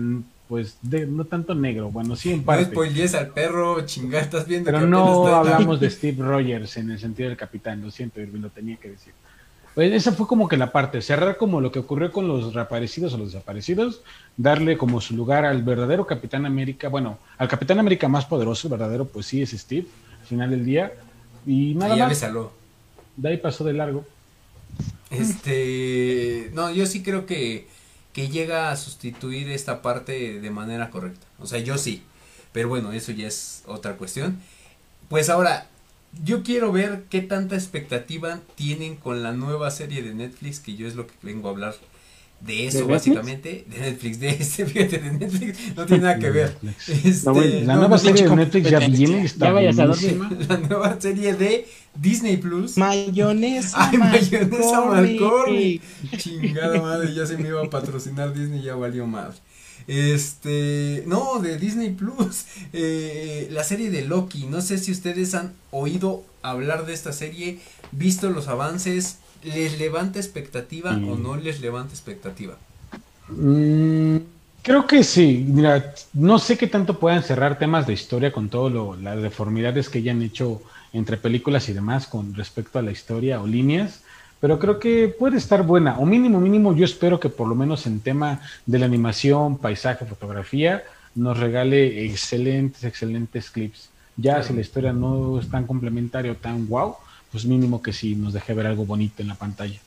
[0.48, 2.74] pues de, no tanto negro, bueno, sí en parte.
[2.74, 4.70] No al perro, chingada, estás viendo.
[4.70, 8.50] Pero no hablamos de Steve Rogers en el sentido del capitán, lo siento, Irving, lo
[8.50, 9.14] tenía que decir.
[9.74, 13.12] Pues esa fue como que la parte, cerrar como lo que ocurrió con los reaparecidos
[13.14, 14.02] o los desaparecidos,
[14.36, 18.72] darle como su lugar al verdadero Capitán América, bueno, al Capitán América más poderoso, el
[18.72, 19.88] verdadero, pues sí, es Steve,
[20.20, 20.92] al final del día.
[21.44, 22.18] Y nada ya más.
[22.18, 22.52] saló.
[23.16, 24.04] De ahí pasó de largo.
[25.10, 27.66] Este, no, yo sí creo que,
[28.14, 31.26] que llega a sustituir esta parte de manera correcta.
[31.38, 32.02] O sea, yo sí.
[32.52, 34.40] Pero bueno, eso ya es otra cuestión.
[35.08, 35.66] Pues ahora,
[36.22, 40.86] yo quiero ver qué tanta expectativa tienen con la nueva serie de Netflix, que yo
[40.86, 41.74] es lo que vengo a hablar
[42.40, 46.56] de eso, básicamente, de Netflix, de este, fíjate, de Netflix, no tiene nada que ver.
[46.88, 49.50] Este, la nueva serie de Netflix ya viene, está
[50.48, 52.76] La nueva serie de Disney Plus.
[52.76, 53.88] Mayonesa.
[53.88, 55.80] Ay, mayonesa Malcorny.
[56.18, 59.40] Chingada madre, ya se me iba a patrocinar Disney, ya valió más.
[59.86, 64.46] Este, no, de Disney Plus, eh, la serie de Loki.
[64.46, 67.58] No sé si ustedes han oído hablar de esta serie,
[67.92, 71.22] visto los avances, ¿les levanta expectativa o mm.
[71.22, 72.56] no les levanta expectativa?
[73.28, 74.16] Mm,
[74.62, 75.44] creo que sí.
[75.48, 79.98] Mira, no sé qué tanto puedan cerrar temas de historia con todo las deformidades que
[79.98, 80.62] hayan hecho
[80.92, 84.04] entre películas y demás con respecto a la historia o líneas
[84.44, 87.86] pero creo que puede estar buena, o mínimo, mínimo, yo espero que por lo menos
[87.86, 90.84] en tema de la animación, paisaje, fotografía,
[91.14, 93.88] nos regale excelentes, excelentes clips.
[94.18, 96.96] Ya si la historia no es tan complementaria o tan wow,
[97.34, 99.80] pues mínimo que sí nos deje ver algo bonito en la pantalla.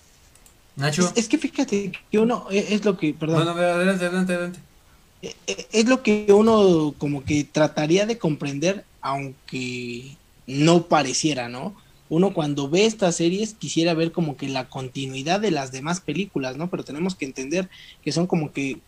[0.76, 1.10] Nacho.
[1.16, 3.46] Es, que fíjate que uno, e, es, lo que, perdón.
[3.46, 4.60] Bueno, adelante, adelante, adelante.
[5.22, 11.74] E, e, es lo que uno como que trataría de comprender, aunque no pareciera, ¿no?
[12.10, 16.56] uno cuando ve estas series quisiera ver como que la continuidad de las demás películas,
[16.56, 16.70] ¿no?
[16.70, 17.70] Pero tenemos que entender
[18.02, 18.80] que son como que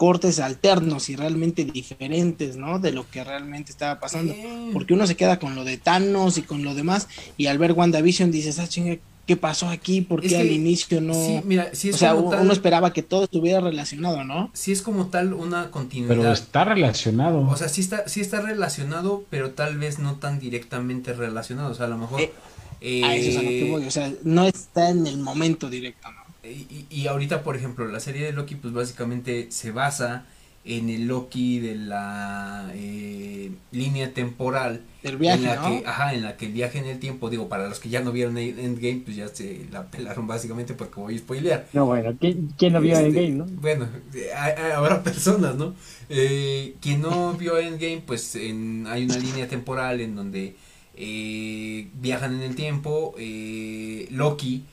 [0.00, 2.78] cortes alternos y realmente diferentes, ¿no?
[2.78, 4.34] De lo que realmente estaba pasando.
[4.72, 7.06] Porque uno se queda con lo de Thanos y con lo demás,
[7.36, 10.00] y al ver WandaVision dices, ah, chingue, ¿qué pasó aquí?
[10.00, 11.12] ¿Por qué al inicio no?
[11.12, 14.50] Sí, mira, sí es o sea, uno esperaba que todo estuviera relacionado, ¿no?
[14.54, 16.16] Sí es como tal una continuidad.
[16.16, 17.46] Pero está relacionado.
[17.46, 21.72] O sea, sí está, sí está relacionado, pero tal vez no tan directamente relacionado.
[21.72, 22.22] O sea, a lo mejor.
[22.80, 23.84] Eh, a eso es a lo que voy.
[23.84, 26.19] O sea, no está en el momento directo, ¿no?
[26.50, 30.26] Y, y ahorita, por ejemplo, la serie de Loki, pues básicamente se basa
[30.64, 35.80] en el Loki de la eh, línea temporal el viaje, en la ¿no?
[35.80, 38.00] que ajá en la que el viaje en el tiempo digo para los que ya
[38.00, 42.14] no vieron Endgame pues ya se la pelaron básicamente porque voy a spoilear no bueno
[42.20, 43.46] ¿quién, no vio este, Endgame no?
[43.46, 43.88] bueno
[44.74, 45.74] habrá personas no
[46.10, 50.56] eh, quien no vio Endgame pues en, hay una línea temporal en donde
[50.94, 54.64] eh, viajan en el tiempo eh, Loki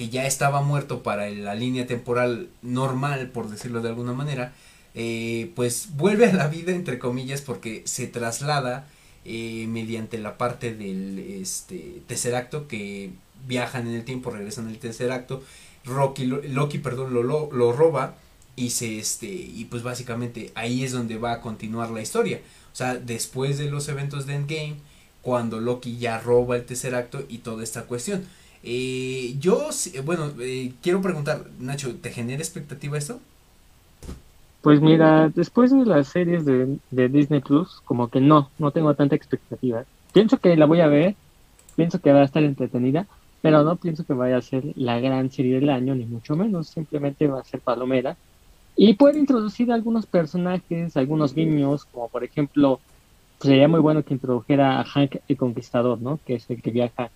[0.00, 4.54] que ya estaba muerto para la línea temporal normal por decirlo de alguna manera
[4.94, 8.88] eh, pues vuelve a la vida entre comillas porque se traslada
[9.26, 13.10] eh, mediante la parte del este, tercer acto que
[13.46, 15.42] viajan en el tiempo, regresan al tercer acto,
[15.84, 18.16] Rocky, Loki perdón, lo, lo, roba
[18.56, 22.40] y se este y pues básicamente ahí es donde va a continuar la historia.
[22.72, 24.76] O sea, después de los eventos de Endgame,
[25.20, 28.24] cuando Loki ya roba el tercer acto y toda esta cuestión.
[28.62, 29.68] Eh, yo,
[30.04, 30.32] bueno,
[30.82, 33.20] quiero preguntar, Nacho, ¿te genera expectativa esto?
[34.60, 39.16] Pues mira, después de las series de, Disney Plus, como que no, no tengo tanta
[39.16, 39.84] expectativa.
[40.12, 41.14] Pienso que la voy a ver,
[41.76, 43.06] pienso que va a estar entretenida,
[43.40, 46.68] pero no pienso que vaya a ser la gran serie del año, ni mucho menos,
[46.68, 48.16] simplemente va a ser palomera.
[48.76, 52.80] Y puede introducir algunos personajes, algunos guiños, como por ejemplo,
[53.40, 56.20] sería muy bueno que introdujera a Hank el Conquistador, ¿no?
[56.24, 57.10] Que es el que viaja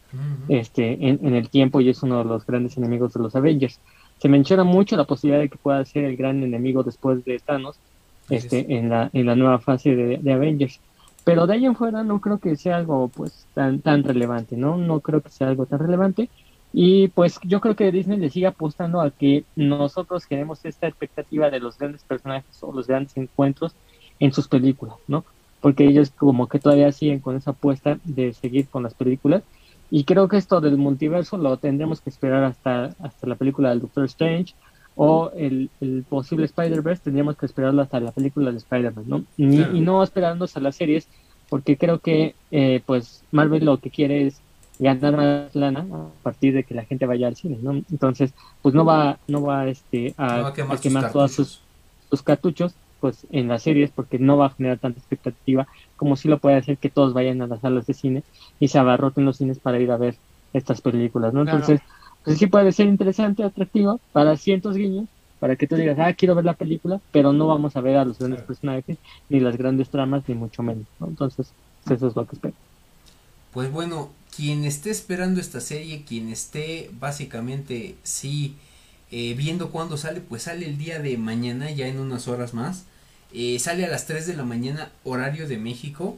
[0.49, 3.79] este, en el tiempo y es uno de los grandes enemigos de los Avengers
[4.19, 7.77] se menciona mucho la posibilidad de que pueda ser el gran enemigo después de Thanos
[8.31, 10.81] este, en, la, en la nueva fase de, Avengers.
[11.25, 14.77] Pero de ahí en fuera no creo que sea algo pues tan, tan relevante, ¿no?
[14.77, 16.29] No creo que sea algo tan relevante.
[16.73, 21.49] Y pues yo creo que Disney le sigue apostando a que nosotros queremos esta expectativa
[21.51, 23.75] de los grandes personajes o los grandes encuentros
[24.19, 25.25] en sus películas, ¿no?
[25.65, 29.43] Porque ellos como que todavía siguen con esa apuesta de seguir con las películas.
[29.91, 33.81] Y creo que esto del multiverso lo tendremos que esperar hasta, hasta la película del
[33.81, 34.55] Doctor Strange
[34.95, 39.25] o el, el posible Spider-Verse, tendríamos que esperarlo hasta la película de Spider-Man, ¿no?
[39.39, 41.09] Y, y, no esperarnos a las series,
[41.49, 44.43] porque creo que eh, pues Marvel lo que quiere es
[44.79, 47.73] ganar más lana a partir de que la gente vaya al cine, ¿no?
[47.73, 51.13] Entonces, pues no va, no va este, a, No va a quemar a quemar sus
[51.13, 51.61] todos sus,
[52.11, 52.75] sus cartuchos
[53.05, 56.57] pues en las series porque no va a generar tanta expectativa como si lo puede
[56.57, 58.23] hacer que todos vayan a las salas de cine
[58.59, 60.17] y se abarroten los cines para ir a ver
[60.55, 61.43] estas películas, ¿no?
[61.43, 61.59] Claro.
[61.59, 61.87] Entonces,
[62.25, 65.07] pues sí puede ser interesante, atractivo para cientos guiños,
[65.39, 68.07] para que tú digas, ah, quiero ver la película, pero no vamos a ver a
[68.07, 68.97] los grandes personajes,
[69.29, 71.09] ni las grandes tramas, ni mucho menos, ¿no?
[71.09, 71.53] Entonces,
[71.85, 72.55] pues eso es lo que espero.
[73.53, 78.57] Pues bueno, quien esté esperando esta serie, quien esté básicamente sí
[79.11, 82.85] eh, viendo cuándo sale, pues sale el día de mañana, ya en unas horas más.
[83.35, 86.17] Eh, sale a las 3 de la mañana, horario de México.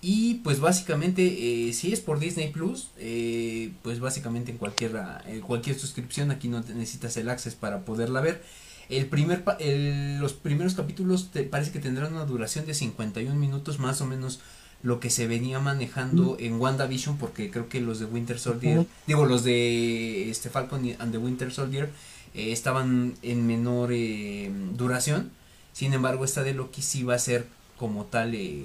[0.00, 4.92] Y pues básicamente, eh, si es por Disney Plus, eh, pues básicamente en cualquier,
[5.26, 8.40] eh, cualquier suscripción aquí no te- necesitas el access para poderla ver.
[8.88, 13.34] El primer pa- el- los primeros capítulos te parece que tendrán una duración de 51
[13.40, 14.38] minutos, más o menos
[14.84, 18.78] lo que se venía manejando en WandaVision, porque creo que los de Winter Soldier,
[19.08, 21.90] digo, los de este Falcon and the Winter Soldier
[22.34, 25.32] eh, estaban en menor eh, duración.
[25.78, 27.46] Sin embargo, esta de Loki sí va a ser
[27.76, 28.64] como tal, eh,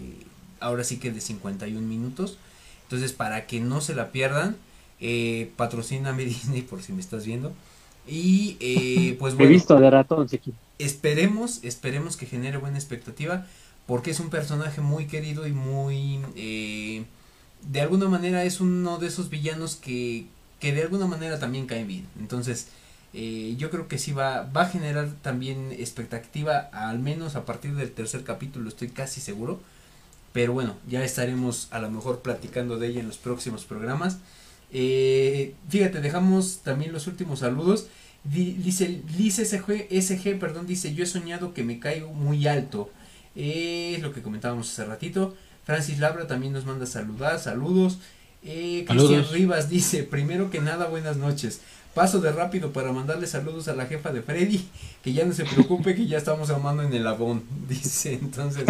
[0.60, 2.38] ahora sí que de 51 minutos.
[2.84, 4.58] Entonces, para que no se la pierdan,
[5.00, 7.54] eh, patrocíname Disney por si me estás viendo.
[8.08, 10.56] Y eh, pues He bueno, visto de ratón, aquí.
[10.80, 13.48] esperemos, esperemos que genere buena expectativa,
[13.86, 17.06] porque es un personaje muy querido y muy, eh,
[17.62, 20.28] de alguna manera es uno de esos villanos que,
[20.60, 22.08] que de alguna manera también caen bien.
[22.20, 22.68] Entonces,
[23.14, 27.76] eh, yo creo que sí va, va a generar también expectativa, al menos a partir
[27.76, 29.60] del tercer capítulo, estoy casi seguro.
[30.34, 34.18] Pero bueno, ya estaremos a lo mejor platicando de ella en los próximos programas.
[34.72, 37.88] Eh, fíjate, dejamos también los últimos saludos.
[38.24, 42.90] Di- Dice Liz SG, SG, perdón, dice, yo he soñado que me caigo muy alto.
[43.36, 45.36] Eh, es lo que comentábamos hace ratito.
[45.66, 48.00] Francis Labra también nos manda saludar, saludos.
[48.44, 49.26] Eh, Cristian.
[49.32, 51.62] Rivas dice, primero que nada, buenas noches.
[51.94, 54.68] Paso de rápido para mandarle saludos a la jefa de Freddy,
[55.04, 58.14] que ya no se preocupe que ya estamos amando en el abón, dice.
[58.14, 58.64] Entonces,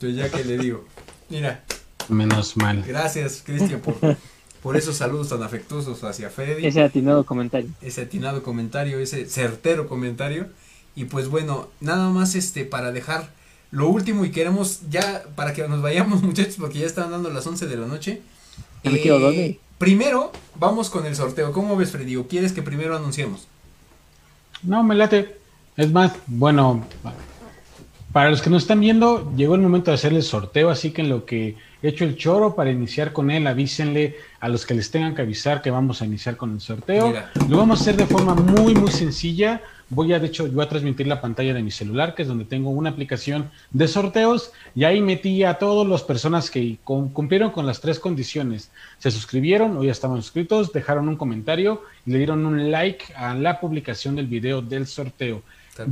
[0.00, 0.84] pues ya que le digo.
[1.30, 1.62] Mira,
[2.08, 2.82] Menos mal.
[2.86, 3.96] gracias Cristian por,
[4.62, 7.70] por esos saludos tan afectuosos hacia Freddy Ese atinado comentario.
[7.82, 10.48] ese atinado comentario, ese certero comentario.
[10.96, 13.28] Y pues bueno, nada más este para dejar
[13.70, 17.46] lo último y queremos ya para que nos vayamos muchachos porque ya están dando las
[17.46, 18.22] 11 de la noche.
[19.20, 19.60] Dormir.
[19.78, 21.52] Primero vamos con el sorteo.
[21.52, 22.16] ¿Cómo ves Freddy?
[22.16, 23.46] ¿O quieres que primero anunciemos?
[24.62, 25.38] No, me late.
[25.76, 26.84] Es más, bueno,
[28.12, 31.02] para los que nos están viendo, llegó el momento de hacer el sorteo, así que
[31.02, 34.74] en lo que he hecho el choro para iniciar con él, avísenle a los que
[34.74, 37.08] les tengan que avisar que vamos a iniciar con el sorteo.
[37.08, 37.30] Mira.
[37.48, 39.62] Lo vamos a hacer de forma muy, muy sencilla.
[39.90, 42.44] Voy a, de hecho, voy a transmitir la pantalla de mi celular, que es donde
[42.44, 47.50] tengo una aplicación de sorteos, y ahí metí a todas las personas que cum- cumplieron
[47.50, 48.70] con las tres condiciones.
[48.98, 53.34] Se suscribieron o ya estaban suscritos, dejaron un comentario y le dieron un like a
[53.34, 55.42] la publicación del video del sorteo.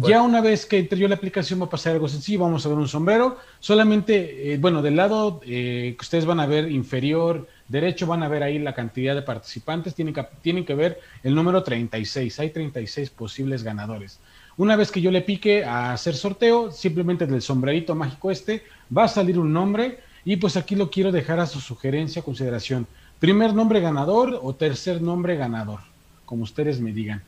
[0.08, 2.68] Ya una vez que entre yo la aplicación va a pasar algo sencillo, vamos a
[2.68, 3.38] ver un sombrero.
[3.60, 8.28] Solamente, eh, bueno, del lado eh, que ustedes van a ver inferior derecho, van a
[8.28, 9.94] ver ahí la cantidad de participantes.
[9.94, 12.38] Tienen que, tienen que ver el número 36.
[12.40, 14.18] Hay 36 posibles ganadores.
[14.56, 18.62] Una vez que yo le pique a hacer sorteo, simplemente del sombrerito mágico este,
[18.96, 19.98] va a salir un nombre.
[20.24, 22.86] Y pues aquí lo quiero dejar a su sugerencia, consideración.
[23.20, 25.80] Primer nombre ganador o tercer nombre ganador,
[26.24, 27.22] como ustedes me digan.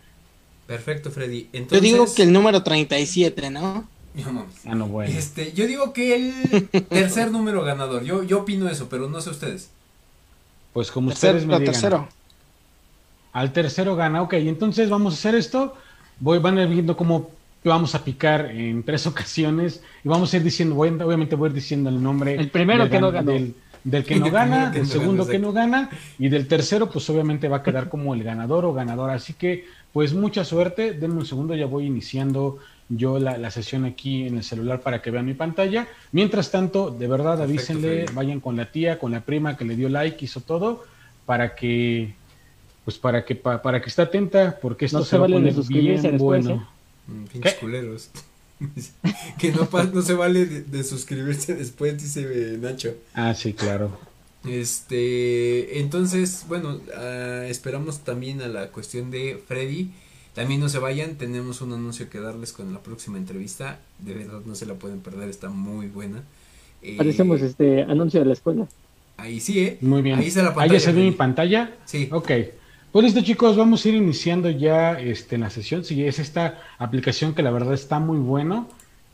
[0.66, 1.42] Perfecto Freddy.
[1.44, 3.88] Yo Entonces, digo que el número 37, ¿no?
[4.14, 4.46] No.
[4.66, 5.16] Ah, no, bueno.
[5.16, 8.02] Este, yo digo que el tercer número ganador.
[8.02, 9.70] Yo, yo opino eso, pero no sé ustedes.
[10.78, 11.72] Pues como Tercero, ustedes me digan.
[11.72, 12.08] tercero.
[13.32, 14.34] Al tercero gana, ok.
[14.34, 15.74] Entonces vamos a hacer esto.
[16.20, 17.32] Voy, van a ir viendo cómo
[17.64, 21.50] vamos a picar en tres ocasiones y vamos a ir diciendo, voy- obviamente voy a
[21.50, 22.36] ir diciendo el nombre.
[22.36, 23.32] El primero que no gan- ganó.
[23.32, 27.48] Del, del que no gana, del segundo que no gana y del tercero pues obviamente
[27.48, 29.14] va a quedar como el ganador o ganadora.
[29.14, 30.92] Así que pues mucha suerte.
[30.92, 32.58] Denme un segundo, ya voy iniciando
[32.90, 35.86] yo la, la sesión aquí en el celular para que vean mi pantalla.
[36.12, 38.14] Mientras tanto, de verdad Perfecto, avísenle, Freddy.
[38.14, 40.84] vayan con la tía, con la prima que le dio like, hizo todo,
[41.26, 42.14] para que
[42.84, 45.28] pues para que pa- para que esté atenta porque esto No se, se va a
[45.28, 46.66] poner bien después, bueno.
[47.60, 48.10] Culeros.
[49.38, 52.94] que no, no se vale de, de suscribirse después, dice eh, Nacho.
[53.14, 53.98] Ah, sí, claro.
[54.46, 59.90] Este, entonces, bueno, ah, esperamos también a la cuestión de Freddy.
[60.34, 63.80] También no se vayan, tenemos un anuncio que darles con la próxima entrevista.
[63.98, 66.22] De verdad no se la pueden perder, está muy buena.
[66.80, 68.68] Eh, Parecemos este anuncio de la escuela.
[69.16, 69.78] Ahí sí, ¿eh?
[69.80, 70.16] Muy bien.
[70.18, 70.72] Ahí está la pantalla.
[70.72, 71.76] ¿Ahí ya se ve mi pantalla?
[71.84, 72.08] Sí.
[72.12, 72.30] Ok.
[72.92, 75.84] Pues listo chicos, vamos a ir iniciando ya este, en la sesión.
[75.84, 78.68] Sí, es esta aplicación que la verdad está muy bueno.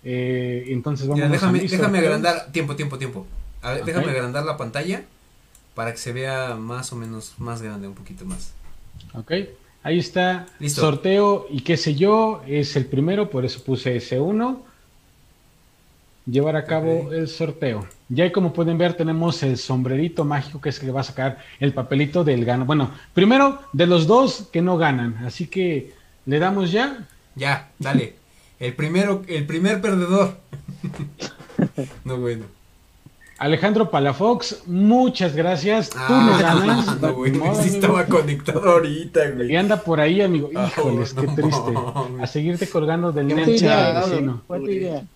[0.04, 3.26] Eh, entonces vamos déjame, a déjame agrandar, tiempo, tiempo, tiempo.
[3.62, 5.04] A ver, Déjame agrandar la pantalla
[5.74, 8.52] para que se vea más o menos más grande, un poquito más.
[9.14, 9.32] Ok.
[9.82, 10.46] Ahí está.
[10.60, 10.80] Listo.
[10.80, 14.58] Sorteo y qué sé yo, es el primero, por eso puse S1.
[16.26, 17.86] Llevar a cabo el sorteo.
[18.08, 21.38] Ya como pueden ver tenemos el sombrerito mágico que es el que va a sacar
[21.60, 22.64] el papelito del gano.
[22.64, 25.18] Bueno, primero de los dos que no ganan.
[25.26, 25.92] Así que
[26.26, 27.06] le damos ya.
[27.34, 28.14] Ya, dale.
[28.58, 30.38] El primero, el primer perdedor.
[32.04, 32.44] no bueno.
[33.36, 35.90] Alejandro Palafox, muchas gracias.
[35.90, 37.00] Tú no ah, ganas.
[37.00, 39.52] No, güey, sí estaba conectado ahorita, güey.
[39.52, 40.50] Y anda por ahí, amigo.
[40.54, 41.72] Ah, Híjoles, qué triste.
[42.20, 43.60] A seguirte colgando del net.
[44.48, 45.08] Okay.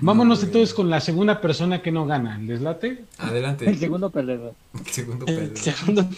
[0.00, 2.38] Vámonos entonces con la segunda persona que no gana.
[2.38, 3.04] ¿Les late?
[3.18, 3.68] Adelante.
[3.68, 4.54] El segundo perdedor.
[4.74, 5.50] El segundo perdedor.
[5.50, 6.08] El segundo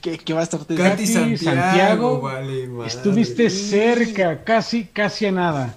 [0.00, 1.38] que, que, va a estar Katy Santiago.
[1.38, 5.74] Santiago vale, estuviste cerca, casi, casi a nada.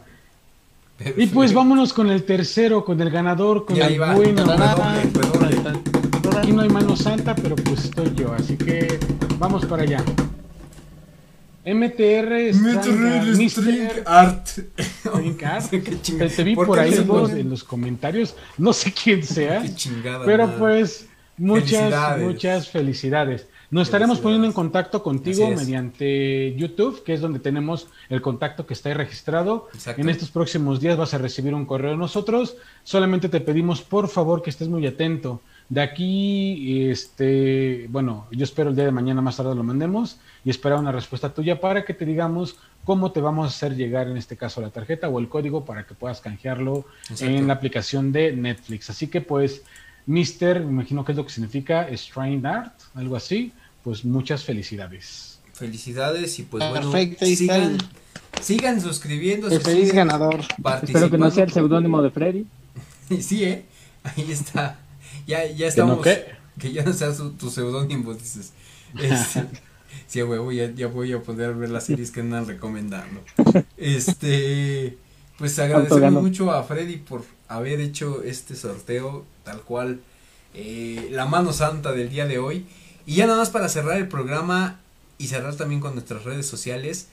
[1.15, 4.45] Y pues vámonos con el tercero, con el ganador, con el bueno.
[6.37, 8.99] Aquí no hay mano santa, pero pues estoy yo, así que
[9.37, 10.03] vamos para allá.
[11.67, 14.03] MTR Mr.
[14.05, 14.47] Art.
[16.35, 19.63] Te, vi por ahí en los, comentarios, no sé quién sea,
[20.25, 21.07] pero pues
[21.37, 23.47] muchas, muchas felicidades.
[23.69, 28.73] Nos estaremos poniendo en contacto contigo mediante YouTube, que es donde tenemos el contacto que
[28.73, 29.67] está ahí registrado.
[29.97, 32.55] En estos próximos días vas a recibir un correo de nosotros.
[32.83, 35.41] Solamente te pedimos, por favor, que estés muy atento.
[35.69, 40.49] De aquí, este, bueno, yo espero el día de mañana más tarde lo mandemos y
[40.49, 44.15] esperar una respuesta tuya para que te digamos cómo te vamos a hacer llegar, en
[44.15, 46.85] este caso, la tarjeta o el código para que puedas canjearlo
[47.19, 48.89] en la aplicación de Netflix.
[48.89, 49.63] Así que, pues,
[50.05, 53.51] Mister, me imagino que es lo que significa Strain Art, algo así,
[53.83, 55.39] pues muchas felicidades.
[55.51, 57.77] Felicidades y pues bueno, sigan,
[58.41, 59.55] sigan suscribiéndose.
[59.55, 60.39] El feliz ganador.
[60.81, 62.45] Espero que no sea el seudónimo de Freddy.
[63.19, 63.65] sí, ¿eh?
[64.03, 64.79] Ahí está.
[65.25, 66.05] Ya, ya estamos.
[66.59, 68.51] ¿Que, ya no sea tu seudónimo, dices.
[68.99, 69.45] Este,
[70.07, 73.21] sí, huevo, ya, ya voy a poder ver las series que andan recomendando.
[73.77, 74.97] Este,
[75.37, 79.99] pues agradecemos mucho a Freddy por haber hecho este sorteo tal cual
[80.53, 82.65] eh, la mano santa del día de hoy.
[83.05, 84.79] Y ya nada más para cerrar el programa
[85.17, 87.07] y cerrar también con nuestras redes sociales.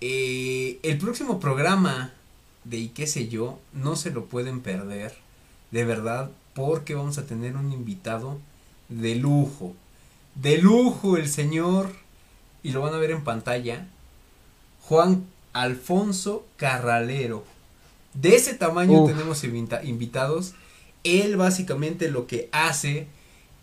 [0.00, 2.12] Eh, el próximo programa
[2.64, 5.14] de y qué sé yo, no se lo pueden perder,
[5.70, 8.38] de verdad, porque vamos a tener un invitado
[8.88, 9.74] de lujo.
[10.34, 11.90] De lujo el señor,
[12.62, 13.86] y lo van a ver en pantalla,
[14.82, 17.44] Juan Alfonso Carralero.
[18.14, 20.54] De ese tamaño tenemos invitados.
[21.04, 23.06] Él básicamente lo que hace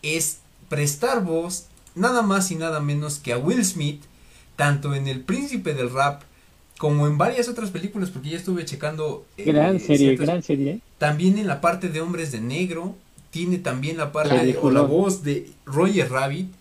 [0.01, 0.39] es
[0.69, 4.03] prestar voz nada más y nada menos que a Will Smith,
[4.55, 6.23] tanto en El Príncipe del Rap
[6.79, 9.25] como en varias otras películas, porque ya estuve checando.
[9.37, 10.79] Eh, gran serie, gran serie.
[10.97, 12.95] También en la parte de Hombres de Negro,
[13.29, 16.51] tiene también la parte o la voz de Roger Rabbit.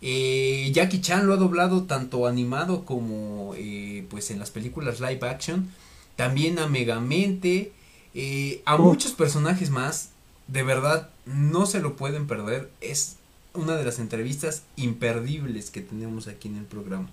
[0.00, 5.20] Eh, Jackie Chan lo ha doblado tanto animado como eh, pues en las películas live
[5.22, 5.70] action
[6.16, 7.72] también a Megamente,
[8.14, 10.10] eh, a muchos personajes más.
[10.46, 12.70] De verdad, no se lo pueden perder.
[12.80, 13.16] Es
[13.54, 17.10] una de las entrevistas imperdibles que tenemos aquí en el programa.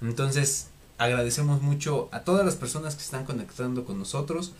[0.00, 0.68] Entonces,
[1.02, 4.52] agradecemos mucho a todas las personas que están conectando con nosotros.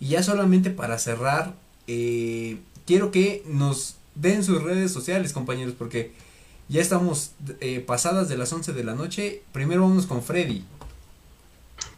[0.00, 1.54] Y ya solamente para cerrar,
[1.86, 6.12] eh, quiero que nos den sus redes sociales, compañeros, porque
[6.68, 9.42] ya estamos eh, pasadas de las 11 de la noche.
[9.52, 10.64] Primero vamos con Freddy.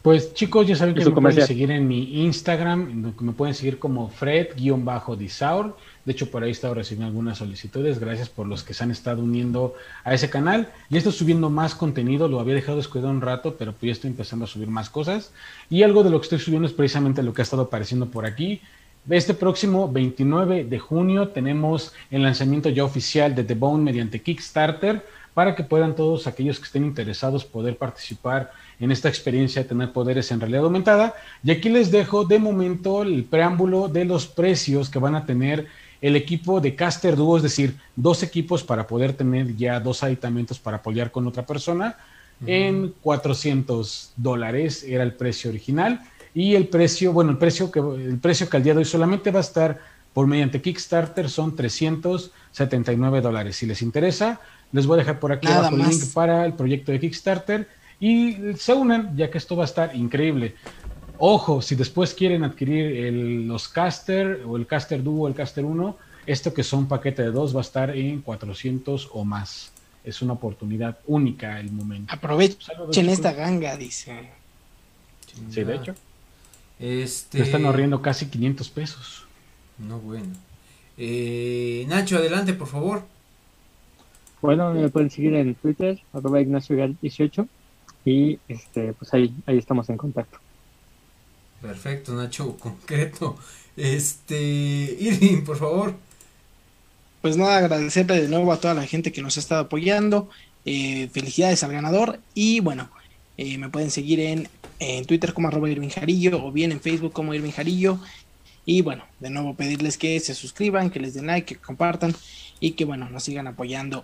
[0.01, 4.09] Pues chicos, ya saben que me pueden seguir en mi Instagram, me pueden seguir como
[4.09, 5.77] Fred-Disaur.
[6.05, 7.99] De hecho, por ahí he estado recibiendo algunas solicitudes.
[7.99, 9.73] Gracias por los que se han estado uniendo
[10.03, 10.69] a ese canal.
[10.89, 14.09] Y estoy subiendo más contenido, lo había dejado descuidado un rato, pero pues ya estoy
[14.09, 15.31] empezando a subir más cosas.
[15.69, 18.25] Y algo de lo que estoy subiendo es precisamente lo que ha estado apareciendo por
[18.25, 18.61] aquí.
[19.09, 25.05] Este próximo 29 de junio tenemos el lanzamiento ya oficial de The Bone mediante Kickstarter
[25.33, 29.91] para que puedan todos aquellos que estén interesados poder participar en esta experiencia de tener
[29.91, 31.15] poderes en realidad aumentada.
[31.43, 35.67] Y aquí les dejo de momento el preámbulo de los precios que van a tener
[36.03, 40.59] el equipo de Caster Duo, es decir, dos equipos para poder tener ya dos aditamentos
[40.59, 41.95] para apoyar con otra persona.
[42.45, 46.01] En 400 dólares era el precio original.
[46.33, 49.31] Y el precio, bueno, el precio que, el precio que al día de hoy solamente
[49.31, 49.79] va a estar
[50.11, 53.55] por mediante Kickstarter son 379 dólares.
[53.55, 54.41] Si les interesa,
[54.73, 57.69] les voy a dejar por aquí abajo el link para el proyecto de Kickstarter
[58.01, 60.55] y se unan, ya que esto va a estar increíble.
[61.17, 65.97] Ojo, si después quieren adquirir los caster o el caster duo o el caster 1,
[66.25, 69.71] esto que son paquete de dos va a estar en 400 o más.
[70.03, 72.13] Es una oportunidad única el momento.
[72.13, 74.31] Aprovechen esta ganga, dice.
[75.49, 75.95] Sí, de hecho.
[76.79, 77.41] Este...
[77.41, 79.25] están ahorriendo casi 500 pesos.
[79.77, 80.33] No, bueno.
[80.97, 83.03] Eh, Nacho, adelante, por favor.
[84.41, 87.47] Bueno, me pueden seguir en Twitter, arroba Ignacio18,
[88.03, 90.39] y este, pues ahí, ahí estamos en contacto.
[91.63, 93.37] Perfecto, Nacho, concreto.
[93.75, 95.95] Este, Irving, por favor.
[97.21, 100.29] Pues nada, agradecerle de nuevo a toda la gente que nos ha estado apoyando.
[100.65, 102.19] Eh, felicidades al ganador.
[102.35, 102.91] Y bueno,
[103.37, 104.49] eh, me pueden seguir en,
[104.79, 107.97] en Twitter como arroba Irving Jarillo o bien en Facebook como Irving Jarillo.
[108.65, 112.13] Y bueno, de nuevo pedirles que se suscriban, que les den like, que compartan
[112.59, 114.03] y que bueno, nos sigan apoyando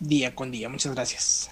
[0.00, 0.70] día con día.
[0.70, 1.50] Muchas gracias.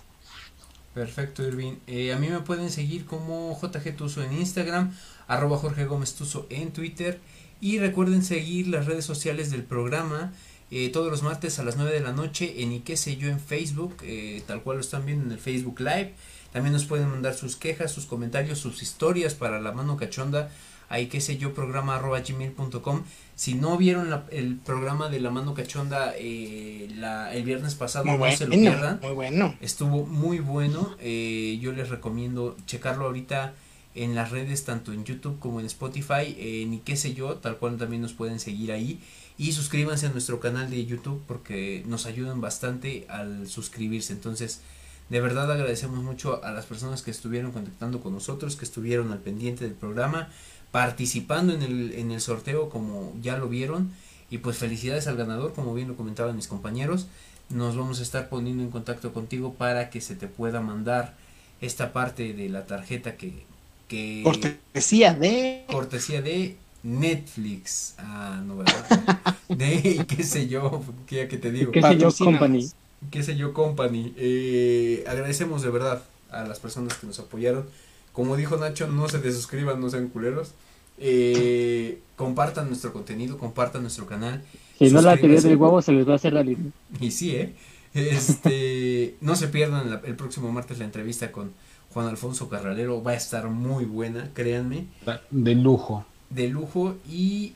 [0.94, 1.76] Perfecto, Irving.
[1.86, 4.94] Eh, a mí me pueden seguir como JG Tuso en Instagram,
[5.28, 7.20] arroba Jorge Gómez Tuso en Twitter.
[7.60, 10.32] Y recuerden seguir las redes sociales del programa
[10.70, 13.28] eh, todos los martes a las 9 de la noche en y qué sé yo
[13.28, 16.14] en Facebook, eh, tal cual lo están viendo en el Facebook Live.
[16.52, 20.50] También nos pueden mandar sus quejas, sus comentarios, sus historias para la mano cachonda
[20.92, 23.02] ahí qué sé yo programa arroba gmail.com
[23.34, 26.88] si no vieron el programa de la mano cachonda eh,
[27.32, 31.88] el viernes pasado no se lo pierdan muy bueno estuvo muy bueno eh, yo les
[31.88, 33.54] recomiendo checarlo ahorita
[33.94, 37.58] en las redes tanto en YouTube como en Spotify eh, ni qué sé yo tal
[37.58, 39.00] cual también nos pueden seguir ahí.
[39.38, 44.12] Y suscríbanse a nuestro canal de YouTube porque nos ayudan bastante al suscribirse.
[44.12, 44.60] Entonces
[45.08, 49.18] de verdad agradecemos mucho a las personas que estuvieron contactando con nosotros, que estuvieron al
[49.18, 50.28] pendiente del programa
[50.70, 53.92] participando en el, en el sorteo como ya lo vieron.
[54.30, 57.06] Y pues felicidades al ganador como bien lo comentaban mis compañeros.
[57.50, 61.14] Nos vamos a estar poniendo en contacto contigo para que se te pueda mandar
[61.60, 63.44] esta parte de la tarjeta que,
[63.92, 71.36] que cortesía de cortesía de Netflix ah no verdad de qué sé yo qué que
[71.36, 72.70] te digo qué sé yo company
[73.10, 77.66] qué sé yo company eh, agradecemos de verdad a las personas que nos apoyaron
[78.12, 80.52] como dijo Nacho, no se desuscriban, no sean culeros.
[80.98, 84.42] Eh, compartan nuestro contenido, compartan nuestro canal.
[84.78, 86.60] Si no la teoría del huevo se les va a hacer realidad.
[87.00, 87.54] Y sí, ¿eh?
[87.94, 91.52] Este, no se pierdan el próximo martes la entrevista con
[91.92, 93.02] Juan Alfonso Carralero.
[93.02, 94.86] Va a estar muy buena, créanme.
[95.30, 96.04] De lujo.
[96.30, 97.52] De lujo y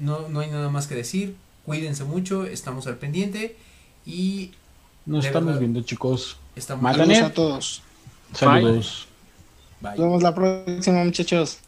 [0.00, 1.36] no, no hay nada más que decir.
[1.64, 3.56] Cuídense mucho, estamos al pendiente
[4.04, 4.50] y...
[5.06, 6.38] Nos estamos viendo chicos.
[6.54, 7.82] Estamos Saludos a todos.
[8.34, 9.08] Saludos.
[9.80, 11.58] Nos vemos la próxima, muchachos.